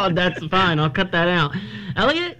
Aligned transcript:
Oh, 0.00 0.12
that's 0.12 0.44
fine. 0.46 0.78
I'll 0.78 0.90
cut 0.90 1.12
that 1.12 1.28
out. 1.28 1.54
Elliot, 1.96 2.38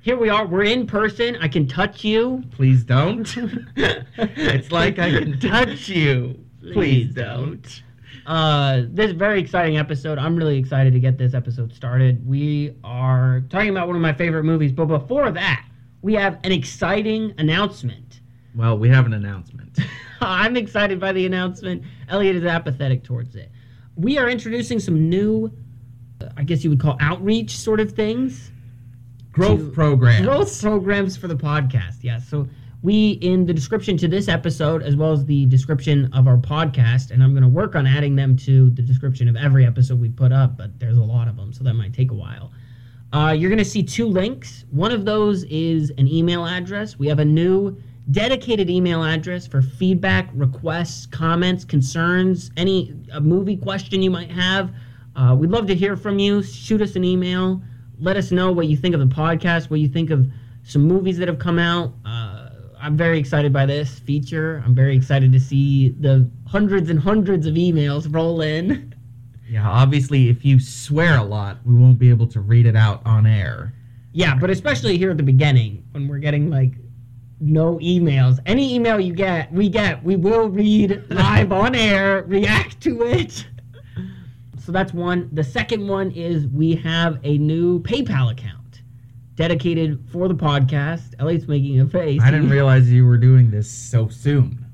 here 0.00 0.16
we 0.16 0.28
are. 0.28 0.46
We're 0.46 0.64
in 0.64 0.86
person. 0.86 1.36
I 1.40 1.48
can 1.48 1.66
touch 1.66 2.04
you. 2.04 2.42
Please 2.50 2.84
don't. 2.84 3.28
it's 3.76 4.72
like 4.72 4.98
I 4.98 5.10
can 5.10 5.40
touch 5.40 5.88
you. 5.88 6.38
Please 6.72 7.14
don't. 7.14 7.82
Uh, 8.26 8.82
this 8.88 9.12
very 9.12 9.40
exciting 9.40 9.76
episode. 9.76 10.18
I'm 10.18 10.34
really 10.34 10.56
excited 10.56 10.94
to 10.94 11.00
get 11.00 11.18
this 11.18 11.34
episode 11.34 11.74
started. 11.74 12.26
We 12.26 12.74
are 12.82 13.42
talking 13.50 13.68
about 13.68 13.86
one 13.86 13.96
of 13.96 14.02
my 14.02 14.14
favorite 14.14 14.44
movies, 14.44 14.72
but 14.72 14.86
before 14.86 15.30
that, 15.30 15.66
we 16.00 16.14
have 16.14 16.38
an 16.44 16.52
exciting 16.52 17.34
announcement. 17.38 18.20
Well, 18.54 18.78
we 18.78 18.88
have 18.88 19.04
an 19.04 19.12
announcement. 19.12 19.78
I'm 20.20 20.56
excited 20.56 20.98
by 20.98 21.12
the 21.12 21.26
announcement. 21.26 21.82
Elliot 22.08 22.36
is 22.36 22.44
apathetic 22.44 23.04
towards 23.04 23.36
it. 23.36 23.50
We 23.96 24.16
are 24.16 24.28
introducing 24.28 24.80
some 24.80 25.08
new, 25.08 25.52
I 26.36 26.44
guess 26.44 26.64
you 26.64 26.70
would 26.70 26.80
call 26.80 26.96
outreach 27.00 27.56
sort 27.56 27.80
of 27.80 27.92
things. 27.92 28.50
Growth 29.32 29.72
programs. 29.74 30.24
growth 30.24 30.60
programs 30.60 31.16
for 31.16 31.26
the 31.26 31.34
podcast. 31.36 31.96
Yeah. 32.02 32.20
So 32.20 32.48
we 32.82 33.12
in 33.22 33.46
the 33.46 33.54
description 33.54 33.96
to 33.96 34.06
this 34.06 34.28
episode, 34.28 34.82
as 34.82 34.94
well 34.94 35.12
as 35.12 35.24
the 35.24 35.46
description 35.46 36.08
of 36.12 36.28
our 36.28 36.36
podcast, 36.36 37.10
and 37.10 37.22
I'm 37.22 37.32
going 37.32 37.42
to 37.42 37.48
work 37.48 37.74
on 37.74 37.86
adding 37.86 38.14
them 38.14 38.36
to 38.38 38.70
the 38.70 38.82
description 38.82 39.26
of 39.28 39.36
every 39.36 39.66
episode 39.66 40.00
we 40.00 40.10
put 40.10 40.32
up. 40.32 40.56
But 40.56 40.78
there's 40.78 40.98
a 40.98 41.02
lot 41.02 41.26
of 41.26 41.36
them, 41.36 41.52
so 41.52 41.64
that 41.64 41.74
might 41.74 41.92
take 41.92 42.10
a 42.10 42.14
while. 42.14 42.52
Uh, 43.12 43.30
you're 43.30 43.50
going 43.50 43.58
to 43.58 43.64
see 43.64 43.82
two 43.82 44.06
links. 44.06 44.64
One 44.70 44.92
of 44.92 45.04
those 45.04 45.44
is 45.44 45.90
an 45.98 46.06
email 46.08 46.46
address. 46.46 46.98
We 46.98 47.06
have 47.08 47.20
a 47.20 47.24
new 47.24 47.76
dedicated 48.10 48.68
email 48.68 49.02
address 49.02 49.46
for 49.46 49.62
feedback, 49.62 50.28
requests, 50.34 51.06
comments, 51.06 51.64
concerns, 51.64 52.50
any 52.56 52.94
a 53.12 53.20
movie 53.20 53.56
question 53.56 54.02
you 54.02 54.10
might 54.10 54.30
have. 54.30 54.72
Uh, 55.16 55.34
we'd 55.38 55.50
love 55.50 55.66
to 55.66 55.74
hear 55.74 55.96
from 55.96 56.18
you. 56.18 56.42
Shoot 56.42 56.82
us 56.82 56.96
an 56.96 57.04
email. 57.04 57.62
Let 57.98 58.16
us 58.16 58.30
know 58.30 58.50
what 58.52 58.66
you 58.66 58.76
think 58.76 58.94
of 58.94 59.00
the 59.00 59.14
podcast, 59.14 59.70
what 59.70 59.80
you 59.80 59.88
think 59.88 60.10
of 60.10 60.26
some 60.64 60.82
movies 60.82 61.18
that 61.18 61.28
have 61.28 61.38
come 61.38 61.58
out. 61.58 61.94
Uh, 62.04 62.50
I'm 62.80 62.96
very 62.96 63.18
excited 63.18 63.52
by 63.52 63.66
this 63.66 63.98
feature. 64.00 64.62
I'm 64.64 64.74
very 64.74 64.96
excited 64.96 65.32
to 65.32 65.40
see 65.40 65.90
the 66.00 66.28
hundreds 66.46 66.90
and 66.90 66.98
hundreds 66.98 67.46
of 67.46 67.54
emails 67.54 68.12
roll 68.12 68.40
in. 68.40 68.94
Yeah, 69.48 69.68
obviously, 69.68 70.28
if 70.28 70.44
you 70.44 70.58
swear 70.58 71.18
a 71.18 71.22
lot, 71.22 71.58
we 71.64 71.74
won't 71.74 71.98
be 71.98 72.10
able 72.10 72.26
to 72.28 72.40
read 72.40 72.66
it 72.66 72.76
out 72.76 73.02
on 73.04 73.26
air. 73.26 73.72
Yeah, 74.12 74.34
but 74.34 74.50
especially 74.50 74.96
here 74.96 75.10
at 75.10 75.16
the 75.16 75.22
beginning 75.22 75.84
when 75.92 76.08
we're 76.08 76.18
getting 76.18 76.50
like 76.50 76.72
no 77.40 77.78
emails. 77.78 78.38
Any 78.46 78.74
email 78.74 78.98
you 78.98 79.12
get, 79.12 79.52
we 79.52 79.68
get, 79.68 80.02
we 80.02 80.16
will 80.16 80.48
read 80.48 81.04
live 81.10 81.52
on 81.52 81.74
air, 81.74 82.22
react 82.26 82.80
to 82.82 83.02
it. 83.02 83.46
So 84.64 84.72
that's 84.72 84.94
one. 84.94 85.28
The 85.30 85.44
second 85.44 85.86
one 85.86 86.10
is 86.12 86.46
we 86.46 86.74
have 86.76 87.20
a 87.22 87.36
new 87.36 87.80
PayPal 87.80 88.32
account 88.32 88.80
dedicated 89.34 90.02
for 90.10 90.26
the 90.26 90.34
podcast. 90.34 91.14
Elliot's 91.18 91.46
making 91.46 91.78
a 91.80 91.86
face. 91.86 92.22
I 92.22 92.30
didn't 92.30 92.48
realize 92.48 92.90
you 92.90 93.04
were 93.04 93.18
doing 93.18 93.50
this 93.50 93.70
so 93.70 94.08
soon. 94.08 94.64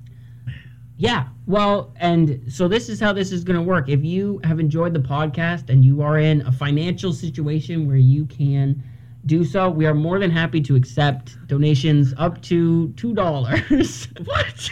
Yeah. 0.96 1.26
Well, 1.46 1.92
and 1.96 2.40
so 2.46 2.68
this 2.68 2.88
is 2.88 3.00
how 3.00 3.12
this 3.12 3.32
is 3.32 3.42
going 3.42 3.58
to 3.58 3.64
work. 3.64 3.88
If 3.88 4.04
you 4.04 4.40
have 4.44 4.60
enjoyed 4.60 4.94
the 4.94 5.00
podcast 5.00 5.70
and 5.70 5.84
you 5.84 6.02
are 6.02 6.18
in 6.18 6.42
a 6.42 6.52
financial 6.52 7.12
situation 7.12 7.88
where 7.88 7.96
you 7.96 8.26
can 8.26 8.80
do 9.26 9.42
so, 9.44 9.68
we 9.68 9.86
are 9.86 9.94
more 9.94 10.20
than 10.20 10.30
happy 10.30 10.60
to 10.60 10.76
accept 10.76 11.36
donations 11.48 12.14
up 12.16 12.40
to 12.42 12.94
$2. 12.94 14.24
what? 14.26 14.70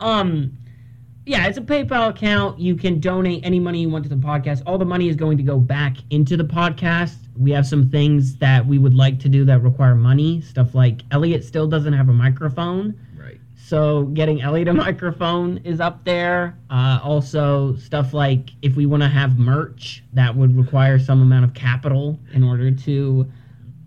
um 0.00 0.56
yeah, 1.28 1.46
it's 1.46 1.58
a 1.58 1.62
PayPal 1.62 2.08
account. 2.08 2.58
You 2.58 2.74
can 2.74 3.00
donate 3.00 3.44
any 3.44 3.60
money 3.60 3.82
you 3.82 3.90
want 3.90 4.02
to 4.04 4.08
the 4.08 4.16
podcast. 4.16 4.62
All 4.66 4.78
the 4.78 4.86
money 4.86 5.10
is 5.10 5.16
going 5.16 5.36
to 5.36 5.42
go 5.42 5.58
back 5.58 5.98
into 6.08 6.38
the 6.38 6.44
podcast. 6.44 7.16
We 7.36 7.50
have 7.50 7.66
some 7.66 7.90
things 7.90 8.36
that 8.36 8.66
we 8.66 8.78
would 8.78 8.94
like 8.94 9.20
to 9.20 9.28
do 9.28 9.44
that 9.44 9.62
require 9.62 9.94
money. 9.94 10.40
Stuff 10.40 10.74
like 10.74 11.02
Elliot 11.10 11.44
still 11.44 11.66
doesn't 11.66 11.92
have 11.92 12.08
a 12.08 12.14
microphone. 12.14 12.98
Right. 13.14 13.38
So 13.56 14.04
getting 14.04 14.40
Elliot 14.40 14.68
a 14.68 14.72
microphone 14.86 15.58
is 15.64 15.80
up 15.80 16.02
there. 16.04 16.56
Uh, 16.70 16.98
also, 17.02 17.76
stuff 17.76 18.14
like 18.14 18.48
if 18.62 18.74
we 18.74 18.86
want 18.86 19.02
to 19.02 19.08
have 19.10 19.38
merch, 19.38 20.02
that 20.14 20.34
would 20.34 20.56
require 20.56 20.98
some 20.98 21.20
amount 21.20 21.44
of 21.44 21.52
capital 21.52 22.18
in 22.32 22.42
order 22.42 22.70
to 22.70 23.30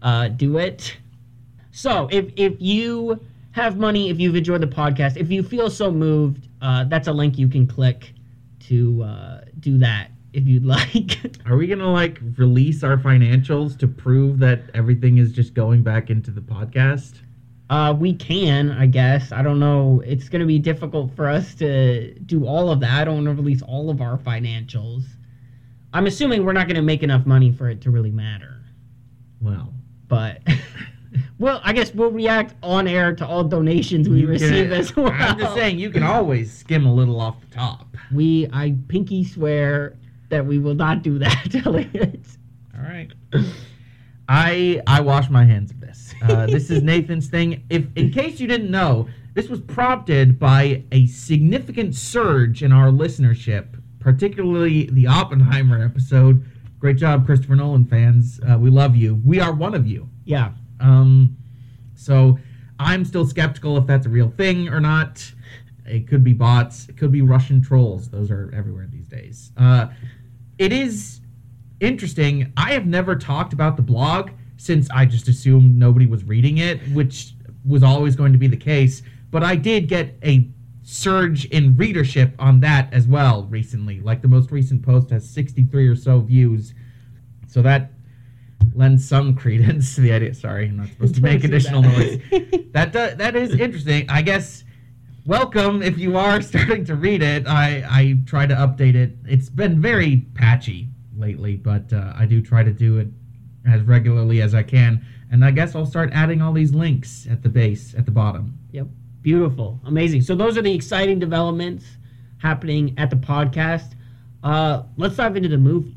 uh, 0.03 0.27
do 0.27 0.59
it. 0.59 0.95
So 1.71 2.07
if 2.11 2.31
if 2.35 2.53
you 2.59 3.19
have 3.53 3.77
money, 3.77 4.11
if 4.11 4.19
you've 4.19 4.35
enjoyed 4.35 4.61
the 4.61 4.67
podcast, 4.67 5.17
if 5.17 5.31
you 5.31 5.41
feel 5.41 5.71
so 5.71 5.89
moved, 5.89 6.47
uh, 6.61 6.83
that's 6.85 7.07
a 7.07 7.13
link 7.13 7.37
you 7.37 7.47
can 7.47 7.67
click 7.67 8.13
to 8.67 9.03
uh, 9.03 9.41
do 9.59 9.77
that 9.79 10.11
if 10.33 10.47
you'd 10.47 10.65
like. 10.77 11.19
Are 11.45 11.57
we 11.57 11.67
gonna 11.67 11.91
like 11.91 12.19
release 12.37 12.83
our 12.83 12.97
financials 12.97 13.77
to 13.79 13.87
prove 13.87 14.39
that 14.39 14.61
everything 14.73 15.17
is 15.17 15.31
just 15.31 15.53
going 15.53 15.83
back 15.83 16.09
into 16.09 16.31
the 16.31 16.41
podcast? 16.41 17.21
Uh, 17.69 17.93
we 17.93 18.13
can, 18.13 18.69
I 18.69 18.85
guess. 18.85 19.31
I 19.31 19.41
don't 19.41 19.57
know. 19.59 20.01
It's 20.05 20.27
going 20.27 20.41
to 20.41 20.45
be 20.45 20.59
difficult 20.59 21.15
for 21.15 21.29
us 21.29 21.55
to 21.55 22.13
do 22.19 22.45
all 22.45 22.69
of 22.69 22.81
that. 22.81 22.99
I 22.99 23.03
don't 23.05 23.23
want 23.23 23.37
to 23.37 23.41
release 23.41 23.61
all 23.61 23.89
of 23.89 24.01
our 24.01 24.17
financials. 24.17 25.03
I'm 25.93 26.05
assuming 26.05 26.43
we're 26.43 26.51
not 26.51 26.67
going 26.67 26.75
to 26.75 26.81
make 26.81 27.01
enough 27.01 27.25
money 27.25 27.49
for 27.49 27.69
it 27.69 27.79
to 27.83 27.89
really 27.89 28.11
matter. 28.11 28.61
Well, 29.41 29.73
But, 30.09 30.41
well, 31.39 31.59
I 31.63 31.73
guess 31.73 31.93
we'll 31.93 32.11
react 32.11 32.55
on 32.63 32.87
air 32.87 33.13
to 33.15 33.25
all 33.25 33.43
donations 33.43 34.07
we 34.07 34.17
you 34.21 34.27
can- 34.27 34.31
receive 34.31 34.71
as 34.71 34.95
well. 34.95 35.11
I'm 35.13 35.37
just 35.37 35.53
saying 35.55 35.79
you 35.79 35.89
can 35.89 36.03
always 36.03 36.51
skim 36.51 36.85
a 36.85 36.93
little 36.93 37.19
off 37.19 37.39
the 37.41 37.47
top. 37.55 37.95
We, 38.13 38.47
I 38.53 38.75
pinky 38.87 39.23
swear 39.23 39.97
that 40.29 40.45
we 40.45 40.57
will 40.59 40.75
not 40.75 41.01
do 41.03 41.19
that, 41.19 41.53
Elliot. 41.65 42.25
All 42.75 42.81
right. 42.83 43.11
I 44.29 44.81
I 44.87 45.01
wash 45.01 45.29
my 45.29 45.43
hands 45.43 45.71
of 45.71 45.79
this. 45.81 46.13
Uh, 46.21 46.45
this 46.45 46.69
is 46.69 46.81
Nathan's 46.91 47.27
thing. 47.27 47.63
If 47.69 47.85
in 47.95 48.11
case 48.11 48.39
you 48.39 48.47
didn't 48.47 48.71
know, 48.71 49.07
this 49.33 49.49
was 49.49 49.59
prompted 49.61 50.39
by 50.39 50.83
a 50.91 51.07
significant 51.07 51.95
surge 51.95 52.63
in 52.63 52.71
our 52.71 52.89
listenership, 52.89 53.81
particularly 53.99 54.85
the 54.91 55.07
Oppenheimer 55.07 55.83
episode. 55.83 56.45
Great 56.79 56.97
job, 56.97 57.25
Christopher 57.25 57.55
Nolan 57.55 57.85
fans. 57.85 58.39
Uh, 58.49 58.57
we 58.57 58.69
love 58.69 58.95
you. 58.95 59.21
We 59.25 59.39
are 59.39 59.53
one 59.53 59.75
of 59.75 59.85
you. 59.85 60.09
Yeah. 60.25 60.51
Um, 60.81 61.37
so 61.95 62.39
I'm 62.79 63.05
still 63.05 63.25
skeptical 63.25 63.77
if 63.77 63.85
that's 63.85 64.05
a 64.05 64.09
real 64.09 64.29
thing 64.29 64.69
or 64.69 64.79
not. 64.79 65.31
It 65.85 66.07
could 66.07 66.23
be 66.23 66.33
bots. 66.33 66.87
It 66.89 66.97
could 66.97 67.11
be 67.11 67.21
Russian 67.21 67.61
trolls. 67.61 68.09
Those 68.09 68.31
are 68.31 68.51
everywhere 68.55 68.87
these 68.89 69.07
days. 69.07 69.51
Uh, 69.57 69.87
it 70.57 70.71
is 70.71 71.21
interesting. 71.79 72.51
I 72.57 72.73
have 72.73 72.85
never 72.85 73.15
talked 73.15 73.53
about 73.53 73.75
the 73.75 73.81
blog 73.81 74.31
since 74.57 74.89
I 74.91 75.05
just 75.05 75.27
assumed 75.27 75.77
nobody 75.77 76.05
was 76.05 76.23
reading 76.23 76.59
it, 76.59 76.79
which 76.89 77.33
was 77.65 77.83
always 77.83 78.15
going 78.15 78.31
to 78.31 78.37
be 78.37 78.47
the 78.47 78.57
case. 78.57 79.01
But 79.31 79.43
I 79.43 79.55
did 79.55 79.87
get 79.87 80.15
a 80.23 80.49
surge 80.83 81.45
in 81.45 81.75
readership 81.77 82.33
on 82.39 82.59
that 82.61 82.93
as 82.93 83.07
well 83.07 83.43
recently. 83.45 83.99
Like 84.01 84.21
the 84.21 84.27
most 84.27 84.51
recent 84.51 84.83
post 84.83 85.09
has 85.09 85.29
63 85.29 85.87
or 85.87 85.95
so 85.95 86.19
views. 86.21 86.73
So 87.47 87.61
that 87.61 87.90
lends 88.73 89.07
some 89.07 89.35
credence 89.35 89.95
to 89.95 90.01
the 90.01 90.11
idea. 90.11 90.33
Sorry, 90.33 90.67
I'm 90.67 90.77
not 90.77 90.87
supposed 90.89 91.15
to 91.15 91.21
make 91.21 91.43
additional 91.43 91.81
that. 91.81 91.97
noise. 92.31 92.47
That 92.71 92.93
do, 92.93 93.15
that 93.17 93.35
is 93.35 93.51
interesting. 93.59 94.09
I 94.09 94.21
guess 94.21 94.63
welcome 95.25 95.83
if 95.83 95.97
you 95.97 96.17
are 96.17 96.41
starting 96.51 96.85
to 96.85 96.95
read 96.95 97.21
it. 97.21 97.45
I 97.47 97.83
I 97.89 98.17
try 98.25 98.45
to 98.45 98.55
update 98.55 98.95
it. 98.95 99.17
It's 99.25 99.49
been 99.49 99.81
very 99.81 100.25
patchy 100.35 100.87
lately, 101.17 101.57
but 101.57 101.91
uh, 101.91 102.13
I 102.15 102.25
do 102.25 102.41
try 102.41 102.63
to 102.63 102.71
do 102.71 102.97
it 102.97 103.07
as 103.67 103.81
regularly 103.81 104.41
as 104.41 104.55
I 104.55 104.63
can. 104.63 105.05
And 105.31 105.43
I 105.45 105.51
guess 105.51 105.75
I'll 105.75 105.85
start 105.85 106.11
adding 106.13 106.41
all 106.41 106.53
these 106.53 106.73
links 106.73 107.27
at 107.29 107.41
the 107.43 107.49
base, 107.49 107.93
at 107.93 108.05
the 108.05 108.11
bottom. 108.11 108.57
Yep. 108.71 108.87
Beautiful. 109.21 109.79
Amazing. 109.85 110.21
So 110.23 110.35
those 110.35 110.57
are 110.57 110.61
the 110.61 110.73
exciting 110.73 111.19
developments 111.19 111.85
happening 112.39 112.95
at 112.97 113.09
the 113.09 113.15
podcast. 113.15 113.93
Uh, 114.43 114.83
let's 114.97 115.15
dive 115.15 115.35
into 115.37 115.49
the 115.49 115.57
movie. 115.57 115.95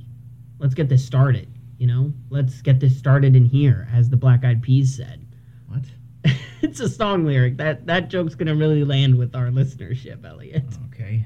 Let's 0.58 0.74
get 0.74 0.88
this 0.88 1.04
started. 1.04 1.48
You 1.78 1.86
know, 1.86 2.12
let's 2.30 2.62
get 2.62 2.80
this 2.80 2.96
started 2.96 3.34
in 3.34 3.44
here, 3.44 3.88
as 3.92 4.08
the 4.08 4.16
Black 4.16 4.44
Eyed 4.44 4.62
Peas 4.62 4.96
said. 4.96 5.26
What? 5.68 5.84
it's 6.62 6.80
a 6.80 6.88
song 6.88 7.24
lyric. 7.24 7.56
That 7.56 7.86
that 7.86 8.08
joke's 8.08 8.34
gonna 8.34 8.54
really 8.54 8.84
land 8.84 9.16
with 9.16 9.34
our 9.34 9.48
listenership, 9.48 10.24
Elliot. 10.24 10.64
Okay. 10.86 11.24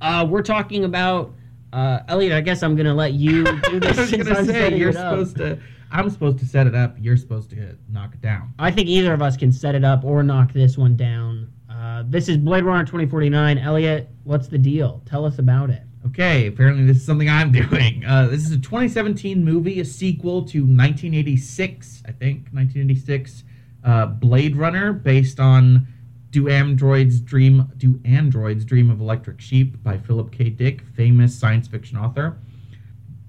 Uh, 0.00 0.26
we're 0.28 0.42
talking 0.42 0.84
about 0.84 1.32
uh, 1.72 2.00
Elliot. 2.08 2.32
I 2.32 2.40
guess 2.40 2.62
I'm 2.62 2.76
gonna 2.76 2.94
let 2.94 3.14
you 3.14 3.44
do 3.44 3.80
this. 3.80 3.98
I 3.98 4.02
was 4.02 4.10
gonna 4.10 4.38
I'm 4.38 4.46
say 4.46 4.76
you're 4.76 4.92
supposed 4.92 5.36
to. 5.36 5.58
I'm 5.90 6.10
supposed 6.10 6.38
to 6.40 6.46
set 6.46 6.66
it 6.66 6.74
up. 6.74 6.96
You're 6.98 7.16
supposed 7.16 7.50
to 7.50 7.76
knock 7.88 8.14
it 8.14 8.20
down. 8.20 8.52
I 8.58 8.70
think 8.70 8.88
either 8.88 9.14
of 9.14 9.22
us 9.22 9.36
can 9.36 9.52
set 9.52 9.74
it 9.74 9.84
up 9.84 10.04
or 10.04 10.22
knock 10.22 10.52
this 10.52 10.76
one 10.76 10.96
down. 10.96 11.52
Uh, 11.70 12.02
this 12.06 12.28
is 12.28 12.36
Blade 12.38 12.64
Runner 12.64 12.84
2049. 12.84 13.58
Elliot, 13.58 14.08
what's 14.24 14.48
the 14.48 14.58
deal? 14.58 15.02
Tell 15.06 15.24
us 15.24 15.38
about 15.38 15.70
it. 15.70 15.82
Okay, 16.04 16.46
apparently 16.46 16.84
this 16.84 16.98
is 16.98 17.04
something 17.06 17.28
I'm 17.28 17.52
doing. 17.70 18.04
Uh, 18.04 18.26
this 18.26 18.44
is 18.44 18.52
a 18.52 18.58
2017 18.58 19.44
movie, 19.44 19.80
a 19.80 19.84
sequel 19.84 20.42
to 20.46 20.60
1986, 20.60 22.02
I 22.06 22.12
think, 22.12 22.48
1986, 22.52 23.44
uh, 23.84 24.06
Blade 24.06 24.56
Runner, 24.56 24.92
based 24.92 25.40
on 25.40 25.86
"Do 26.30 26.48
Androids 26.48 27.20
Dream? 27.20 27.70
Do 27.76 28.00
Androids 28.04 28.64
Dream 28.64 28.90
of 28.90 29.00
Electric 29.00 29.40
Sheep" 29.40 29.82
by 29.82 29.98
Philip 29.98 30.32
K. 30.32 30.50
Dick, 30.50 30.82
famous 30.94 31.36
science 31.38 31.66
fiction 31.68 31.96
author. 31.96 32.38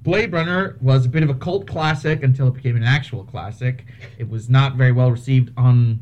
Blade 0.03 0.31
Runner 0.31 0.77
was 0.79 1.05
a 1.05 1.09
bit 1.09 1.21
of 1.23 1.29
a 1.29 1.33
cult 1.33 1.67
classic 1.67 2.23
until 2.23 2.47
it 2.47 2.53
became 2.53 2.77
an 2.77 2.83
actual 2.83 3.25
classic. 3.25 3.85
It 4.17 4.29
was 4.29 4.49
not 4.49 4.75
very 4.75 4.91
well 4.93 5.11
received 5.11 5.51
on 5.57 6.01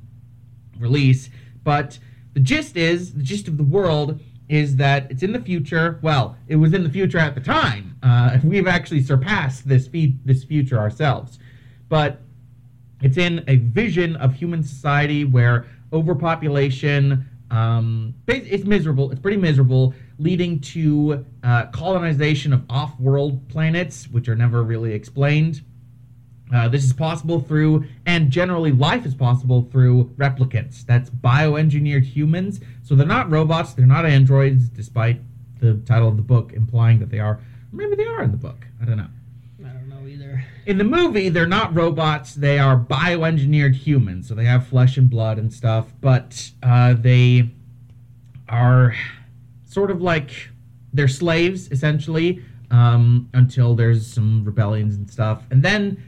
release, 0.77 1.29
but 1.63 1.97
the 2.33 2.39
gist 2.39 2.77
is 2.77 3.13
the 3.13 3.23
gist 3.23 3.47
of 3.47 3.57
the 3.57 3.63
world 3.63 4.19
is 4.49 4.75
that 4.77 5.09
it's 5.09 5.23
in 5.23 5.31
the 5.31 5.39
future. 5.39 5.99
Well, 6.01 6.37
it 6.47 6.55
was 6.57 6.73
in 6.73 6.83
the 6.83 6.89
future 6.89 7.17
at 7.17 7.35
the 7.35 7.41
time. 7.41 7.97
Uh, 8.03 8.37
we've 8.43 8.67
actually 8.67 9.03
surpassed 9.03 9.67
this 9.67 9.87
fe- 9.87 10.15
this 10.25 10.43
future 10.43 10.77
ourselves, 10.77 11.39
but 11.89 12.21
it's 13.01 13.17
in 13.17 13.43
a 13.47 13.57
vision 13.57 14.15
of 14.17 14.33
human 14.33 14.63
society 14.63 15.25
where 15.25 15.65
overpopulation. 15.93 17.29
Um, 17.51 18.15
it's 18.27 18.65
miserable 18.65 19.11
it's 19.11 19.21
pretty 19.21 19.37
miserable 19.37 19.93
leading 20.17 20.59
to 20.61 21.23
uh, 21.43 21.67
colonization 21.67 22.51
of 22.53 22.63
off-world 22.71 23.47
planets 23.49 24.07
which 24.07 24.27
are 24.27 24.35
never 24.35 24.63
really 24.63 24.93
explained 24.93 25.61
uh, 26.53 26.67
this 26.67 26.83
is 26.83 26.93
possible 26.93 27.39
through, 27.39 27.85
and 28.05 28.29
generally 28.29 28.71
life 28.71 29.05
is 29.05 29.15
possible 29.15 29.67
through 29.71 30.05
replicants. 30.15 30.85
That's 30.85 31.09
bioengineered 31.09 32.03
humans. 32.03 32.59
So 32.83 32.95
they're 32.95 33.07
not 33.07 33.29
robots, 33.31 33.73
they're 33.73 33.85
not 33.85 34.05
androids, 34.05 34.69
despite 34.69 35.21
the 35.59 35.75
title 35.85 36.07
of 36.07 36.17
the 36.17 36.23
book 36.23 36.53
implying 36.53 36.99
that 36.99 37.09
they 37.09 37.19
are. 37.19 37.39
Maybe 37.71 37.95
they 37.95 38.05
are 38.05 38.21
in 38.21 38.31
the 38.31 38.37
book. 38.37 38.67
I 38.81 38.85
don't 38.85 38.97
know. 38.97 39.07
I 39.65 39.69
don't 39.69 39.89
know 39.89 40.07
either. 40.07 40.45
In 40.67 40.77
the 40.77 40.83
movie, 40.83 41.29
they're 41.29 41.47
not 41.47 41.73
robots, 41.75 42.35
they 42.35 42.59
are 42.59 42.77
bioengineered 42.77 43.73
humans. 43.73 44.27
So 44.27 44.35
they 44.35 44.45
have 44.45 44.67
flesh 44.67 44.97
and 44.97 45.09
blood 45.09 45.39
and 45.39 45.51
stuff, 45.51 45.87
but 45.99 46.51
uh, 46.61 46.93
they 46.93 47.49
are 48.47 48.95
sort 49.65 49.89
of 49.89 50.01
like 50.01 50.49
they're 50.93 51.07
slaves, 51.07 51.71
essentially, 51.71 52.43
um, 52.69 53.29
until 53.33 53.75
there's 53.75 54.05
some 54.05 54.45
rebellions 54.45 54.95
and 54.95 55.09
stuff. 55.09 55.43
And 55.49 55.63
then 55.63 56.01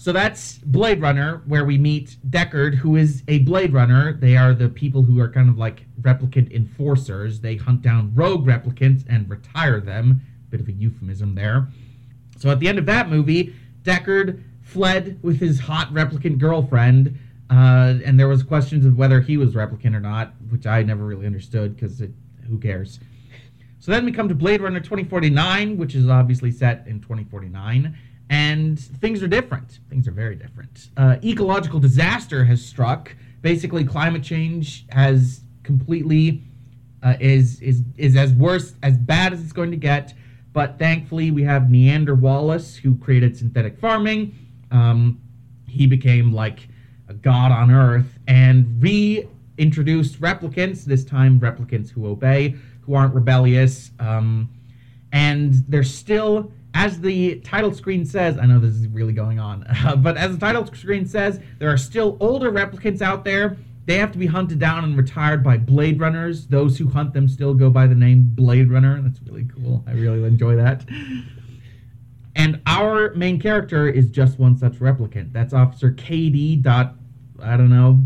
so 0.00 0.12
that's 0.12 0.58
Blade 0.58 1.00
Runner, 1.00 1.42
where 1.46 1.64
we 1.64 1.76
meet 1.76 2.18
Deckard, 2.30 2.76
who 2.76 2.94
is 2.94 3.24
a 3.26 3.40
Blade 3.40 3.72
Runner. 3.72 4.12
They 4.12 4.36
are 4.36 4.54
the 4.54 4.68
people 4.68 5.02
who 5.02 5.18
are 5.18 5.28
kind 5.28 5.48
of 5.48 5.58
like 5.58 5.86
replicant 6.00 6.52
enforcers. 6.54 7.40
They 7.40 7.56
hunt 7.56 7.82
down 7.82 8.14
rogue 8.14 8.46
replicants 8.46 9.04
and 9.08 9.28
retire 9.28 9.80
them. 9.80 10.20
Bit 10.50 10.60
of 10.60 10.68
a 10.68 10.72
euphemism 10.72 11.34
there. 11.34 11.66
So 12.38 12.48
at 12.48 12.60
the 12.60 12.68
end 12.68 12.78
of 12.78 12.86
that 12.86 13.10
movie, 13.10 13.56
Deckard 13.82 14.40
fled 14.62 15.18
with 15.20 15.40
his 15.40 15.58
hot 15.58 15.92
replicant 15.92 16.38
girlfriend, 16.38 17.18
uh, 17.50 17.94
and 18.04 18.20
there 18.20 18.28
was 18.28 18.44
questions 18.44 18.86
of 18.86 18.96
whether 18.96 19.20
he 19.20 19.36
was 19.36 19.54
replicant 19.54 19.96
or 19.96 20.00
not, 20.00 20.32
which 20.48 20.64
I 20.64 20.84
never 20.84 21.04
really 21.04 21.26
understood 21.26 21.74
because 21.74 22.00
who 22.48 22.58
cares. 22.58 23.00
So 23.80 23.90
then 23.90 24.04
we 24.04 24.12
come 24.12 24.28
to 24.28 24.34
Blade 24.36 24.60
Runner 24.60 24.78
2049, 24.78 25.76
which 25.76 25.96
is 25.96 26.08
obviously 26.08 26.52
set 26.52 26.86
in 26.86 27.00
2049 27.00 27.96
and 28.30 28.78
things 28.78 29.22
are 29.22 29.28
different. 29.28 29.80
Things 29.88 30.06
are 30.06 30.12
very 30.12 30.36
different. 30.36 30.88
Uh, 30.96 31.16
ecological 31.24 31.80
disaster 31.80 32.44
has 32.44 32.64
struck. 32.64 33.14
Basically, 33.42 33.84
climate 33.84 34.22
change 34.22 34.86
has 34.90 35.40
completely 35.62 36.42
uh, 37.02 37.14
is 37.20 37.60
is 37.60 37.82
is 37.96 38.16
as 38.16 38.32
worse 38.34 38.74
as 38.82 38.96
bad 38.96 39.32
as 39.32 39.42
it's 39.42 39.52
going 39.52 39.70
to 39.70 39.76
get. 39.76 40.14
But 40.52 40.78
thankfully, 40.78 41.30
we 41.30 41.44
have 41.44 41.62
Niander 41.64 42.18
Wallace 42.18 42.76
who 42.76 42.96
created 42.96 43.36
synthetic 43.36 43.78
farming. 43.78 44.34
Um, 44.70 45.20
he 45.66 45.86
became 45.86 46.32
like 46.32 46.68
a 47.08 47.14
god 47.14 47.52
on 47.52 47.70
Earth 47.70 48.18
and 48.26 48.82
reintroduced 48.82 50.20
replicants. 50.20 50.84
This 50.84 51.04
time, 51.04 51.38
replicants 51.40 51.90
who 51.90 52.06
obey, 52.06 52.56
who 52.82 52.94
aren't 52.94 53.14
rebellious, 53.14 53.90
um, 54.00 54.50
and 55.12 55.54
they're 55.68 55.84
still 55.84 56.50
as 56.78 57.00
the 57.00 57.40
title 57.40 57.74
screen 57.74 58.06
says, 58.06 58.38
I 58.38 58.46
know 58.46 58.60
this 58.60 58.74
is 58.74 58.86
really 58.86 59.12
going 59.12 59.40
on, 59.40 59.64
uh, 59.84 59.96
but 59.96 60.16
as 60.16 60.32
the 60.32 60.38
title 60.38 60.64
screen 60.66 61.06
says, 61.06 61.40
there 61.58 61.70
are 61.70 61.76
still 61.76 62.16
older 62.20 62.52
replicants 62.52 63.02
out 63.02 63.24
there. 63.24 63.56
They 63.86 63.98
have 63.98 64.12
to 64.12 64.18
be 64.18 64.26
hunted 64.26 64.60
down 64.60 64.84
and 64.84 64.96
retired 64.96 65.42
by 65.42 65.56
Blade 65.56 65.98
Runners. 65.98 66.46
Those 66.46 66.78
who 66.78 66.88
hunt 66.88 67.14
them 67.14 67.26
still 67.26 67.52
go 67.52 67.68
by 67.68 67.88
the 67.88 67.96
name 67.96 68.30
Blade 68.32 68.70
Runner. 68.70 69.00
That's 69.02 69.20
really 69.22 69.48
cool. 69.52 69.82
I 69.88 69.92
really 69.92 70.22
enjoy 70.22 70.54
that. 70.56 70.84
And 72.36 72.60
our 72.66 73.12
main 73.14 73.40
character 73.40 73.88
is 73.88 74.10
just 74.10 74.38
one 74.38 74.56
such 74.56 74.74
replicant. 74.74 75.32
That's 75.32 75.52
Officer 75.52 75.90
KD. 75.90 76.62
Dot, 76.62 76.94
I 77.42 77.56
don't 77.56 77.70
know. 77.70 77.98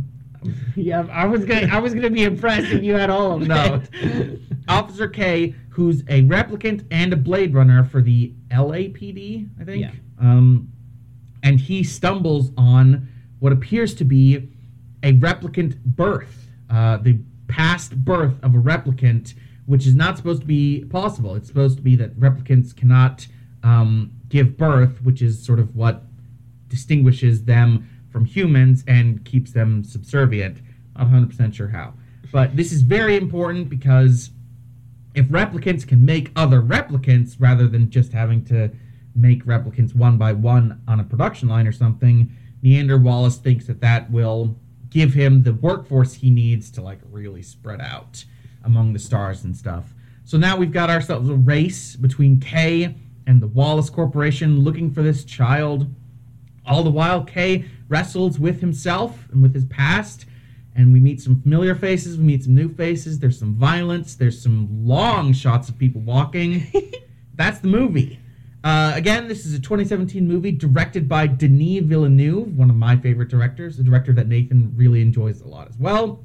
Yeah, 0.76 1.06
I 1.10 1.26
was 1.26 1.44
gonna 1.44 1.68
I 1.70 1.78
was 1.78 1.94
gonna 1.94 2.10
be 2.10 2.24
impressed 2.24 2.72
if 2.72 2.82
you 2.82 2.94
had 2.94 3.10
all 3.10 3.32
of 3.40 3.46
No. 3.46 3.82
it. 3.92 4.40
Officer 4.68 5.08
K, 5.08 5.54
who's 5.70 6.00
a 6.02 6.22
replicant 6.22 6.86
and 6.90 7.12
a 7.12 7.16
Blade 7.16 7.52
Runner 7.54 7.84
for 7.84 8.00
the 8.00 8.32
LAPD, 8.50 9.48
I 9.60 9.64
think. 9.64 9.82
Yeah. 9.82 9.90
Um, 10.20 10.72
and 11.42 11.60
he 11.60 11.82
stumbles 11.82 12.52
on 12.56 13.08
what 13.40 13.52
appears 13.52 13.94
to 13.96 14.04
be 14.04 14.48
a 15.02 15.12
replicant 15.14 15.76
birth, 15.84 16.48
uh, 16.70 16.98
the 16.98 17.18
past 17.48 17.96
birth 18.04 18.34
of 18.42 18.54
a 18.54 18.58
replicant, 18.58 19.34
which 19.66 19.86
is 19.86 19.94
not 19.94 20.16
supposed 20.16 20.40
to 20.42 20.46
be 20.46 20.84
possible. 20.86 21.34
It's 21.34 21.48
supposed 21.48 21.76
to 21.76 21.82
be 21.82 21.96
that 21.96 22.18
replicants 22.18 22.74
cannot 22.74 23.26
um, 23.64 24.12
give 24.28 24.56
birth, 24.56 25.02
which 25.02 25.20
is 25.20 25.44
sort 25.44 25.58
of 25.58 25.74
what 25.74 26.04
distinguishes 26.68 27.44
them 27.44 27.88
from 28.12 28.24
humans 28.24 28.84
and 28.86 29.24
keeps 29.24 29.52
them 29.52 29.82
subservient. 29.82 30.58
Not 30.96 31.08
100% 31.08 31.54
sure 31.54 31.68
how. 31.68 31.94
But 32.30 32.56
this 32.56 32.72
is 32.72 32.82
very 32.82 33.16
important 33.16 33.68
because 33.68 34.30
if 35.14 35.26
replicants 35.26 35.86
can 35.86 36.04
make 36.04 36.30
other 36.36 36.62
replicants 36.62 37.36
rather 37.38 37.66
than 37.66 37.90
just 37.90 38.12
having 38.12 38.44
to 38.46 38.70
make 39.14 39.44
replicants 39.44 39.94
one 39.94 40.16
by 40.16 40.32
one 40.32 40.80
on 40.88 41.00
a 41.00 41.04
production 41.04 41.48
line 41.48 41.66
or 41.66 41.72
something, 41.72 42.30
Niander 42.62 43.02
Wallace 43.02 43.36
thinks 43.36 43.66
that 43.66 43.80
that 43.80 44.10
will 44.10 44.56
give 44.88 45.14
him 45.14 45.42
the 45.42 45.54
workforce 45.54 46.14
he 46.14 46.30
needs 46.30 46.70
to 46.70 46.82
like 46.82 47.00
really 47.10 47.42
spread 47.42 47.80
out 47.80 48.24
among 48.64 48.92
the 48.92 48.98
stars 48.98 49.44
and 49.44 49.56
stuff. 49.56 49.92
So 50.24 50.38
now 50.38 50.56
we've 50.56 50.72
got 50.72 50.88
ourselves 50.88 51.28
a 51.28 51.34
race 51.34 51.96
between 51.96 52.40
Kay 52.40 52.94
and 53.26 53.42
the 53.42 53.48
Wallace 53.48 53.90
Corporation 53.90 54.60
looking 54.60 54.92
for 54.92 55.02
this 55.02 55.24
child. 55.24 55.92
All 56.64 56.82
the 56.82 56.90
while, 56.90 57.24
Kay 57.24 57.64
wrestles 57.92 58.38
with 58.38 58.60
himself 58.60 59.28
and 59.30 59.42
with 59.42 59.54
his 59.54 59.66
past 59.66 60.24
and 60.74 60.92
we 60.92 61.00
meet 61.00 61.20
some 61.20 61.40
familiar 61.42 61.74
faces, 61.74 62.16
we 62.16 62.24
meet 62.24 62.44
some 62.44 62.54
new 62.54 62.72
faces, 62.72 63.18
there's 63.18 63.38
some 63.38 63.54
violence, 63.54 64.14
there's 64.14 64.42
some 64.42 64.68
long 64.86 65.34
shots 65.34 65.68
of 65.68 65.78
people 65.78 66.00
walking. 66.00 66.66
That's 67.34 67.58
the 67.58 67.68
movie. 67.68 68.18
Uh, 68.64 68.92
again, 68.94 69.28
this 69.28 69.44
is 69.44 69.52
a 69.52 69.58
2017 69.58 70.26
movie 70.26 70.52
directed 70.52 71.08
by 71.08 71.26
Denis 71.26 71.82
Villeneuve, 71.84 72.56
one 72.56 72.70
of 72.70 72.76
my 72.76 72.96
favorite 72.96 73.28
directors, 73.28 73.78
a 73.78 73.82
director 73.82 74.12
that 74.14 74.28
Nathan 74.28 74.72
really 74.74 75.02
enjoys 75.02 75.40
a 75.42 75.46
lot 75.46 75.68
as 75.68 75.76
well. 75.76 76.24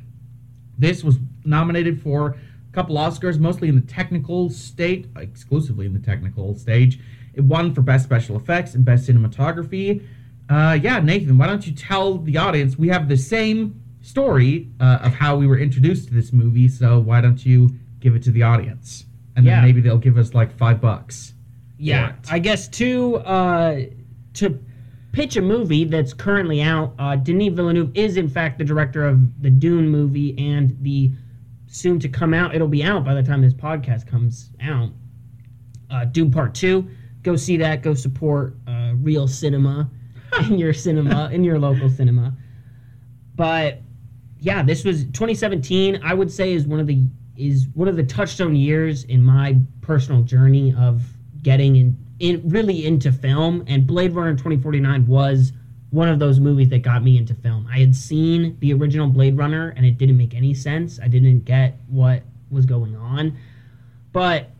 this 0.78 1.04
was 1.04 1.18
nominated 1.44 2.00
for 2.00 2.28
a 2.28 2.72
couple 2.72 2.96
Oscars, 2.96 3.38
mostly 3.38 3.68
in 3.68 3.74
the 3.74 3.86
technical 3.92 4.48
state, 4.48 5.08
exclusively 5.16 5.84
in 5.84 5.92
the 5.92 5.98
technical 5.98 6.54
stage. 6.56 7.00
It 7.34 7.42
won 7.42 7.74
for 7.74 7.82
Best 7.82 8.04
Special 8.04 8.36
Effects 8.36 8.74
and 8.74 8.84
Best 8.84 9.08
Cinematography. 9.08 10.06
Uh, 10.48 10.78
yeah, 10.80 11.00
Nathan, 11.00 11.38
why 11.38 11.46
don't 11.46 11.66
you 11.66 11.72
tell 11.72 12.18
the 12.18 12.36
audience 12.36 12.76
we 12.78 12.88
have 12.88 13.08
the 13.08 13.16
same 13.16 13.80
story 14.02 14.68
uh, 14.80 14.98
of 15.02 15.14
how 15.14 15.36
we 15.36 15.46
were 15.46 15.58
introduced 15.58 16.08
to 16.08 16.14
this 16.14 16.32
movie, 16.32 16.68
so 16.68 17.00
why 17.00 17.20
don't 17.20 17.44
you 17.46 17.70
give 18.00 18.14
it 18.14 18.22
to 18.24 18.30
the 18.30 18.42
audience? 18.42 19.06
And 19.36 19.46
Yeah. 19.46 19.56
then 19.56 19.64
maybe 19.64 19.80
they'll 19.80 19.98
give 19.98 20.18
us 20.18 20.34
like 20.34 20.52
five 20.56 20.80
bucks. 20.80 21.32
Yeah. 21.78 22.12
I 22.30 22.38
guess 22.38 22.68
to 22.68 23.16
uh, 23.16 23.80
to 24.34 24.58
pitch 25.12 25.36
a 25.36 25.42
movie 25.42 25.84
that's 25.84 26.12
currently 26.12 26.60
out, 26.60 26.94
uh, 26.98 27.16
Denis 27.16 27.52
Villeneuve 27.54 27.90
is 27.94 28.16
in 28.16 28.28
fact 28.28 28.58
the 28.58 28.64
director 28.64 29.06
of 29.06 29.42
the 29.42 29.50
Dune 29.50 29.88
movie 29.88 30.36
and 30.38 30.76
the 30.82 31.10
soon 31.66 31.98
to 32.00 32.08
come 32.08 32.34
out. 32.34 32.54
It'll 32.54 32.68
be 32.68 32.84
out 32.84 33.04
by 33.04 33.14
the 33.14 33.22
time 33.22 33.40
this 33.40 33.54
podcast 33.54 34.06
comes 34.06 34.50
out. 34.62 34.90
Uh, 35.90 36.04
Dune 36.04 36.30
Part 36.30 36.54
Two. 36.54 36.88
Go 37.22 37.36
see 37.36 37.56
that. 37.56 37.82
Go 37.82 37.94
support 37.94 38.56
uh, 38.66 38.92
real 38.96 39.26
cinema 39.26 39.88
in 40.50 40.58
your 40.58 40.72
cinema 40.72 41.30
in 41.32 41.44
your 41.44 41.58
local 41.58 41.88
cinema. 41.88 42.34
But 43.36 43.80
yeah, 44.38 44.62
this 44.62 44.84
was 44.84 45.04
2017. 45.04 46.00
I 46.02 46.14
would 46.14 46.30
say 46.30 46.52
is 46.52 46.66
one 46.66 46.80
of 46.80 46.86
the 46.86 47.06
is 47.36 47.66
one 47.74 47.88
of 47.88 47.96
the 47.96 48.04
touchstone 48.04 48.54
years 48.54 49.04
in 49.04 49.22
my 49.22 49.56
personal 49.80 50.22
journey 50.22 50.74
of 50.78 51.02
getting 51.42 51.76
in, 51.76 51.98
in 52.20 52.48
really 52.48 52.86
into 52.86 53.10
film. 53.12 53.64
And 53.66 53.86
Blade 53.86 54.12
Runner 54.12 54.32
2049 54.32 55.06
was 55.06 55.52
one 55.90 56.08
of 56.08 56.18
those 56.18 56.40
movies 56.40 56.68
that 56.70 56.82
got 56.82 57.02
me 57.02 57.16
into 57.16 57.34
film. 57.34 57.68
I 57.70 57.78
had 57.78 57.94
seen 57.94 58.56
the 58.60 58.72
original 58.72 59.08
Blade 59.08 59.36
Runner 59.36 59.72
and 59.76 59.84
it 59.84 59.98
didn't 59.98 60.16
make 60.16 60.34
any 60.34 60.54
sense. 60.54 61.00
I 61.00 61.08
didn't 61.08 61.40
get 61.40 61.78
what 61.88 62.22
was 62.50 62.66
going 62.66 62.96
on. 62.96 63.36
But 64.12 64.50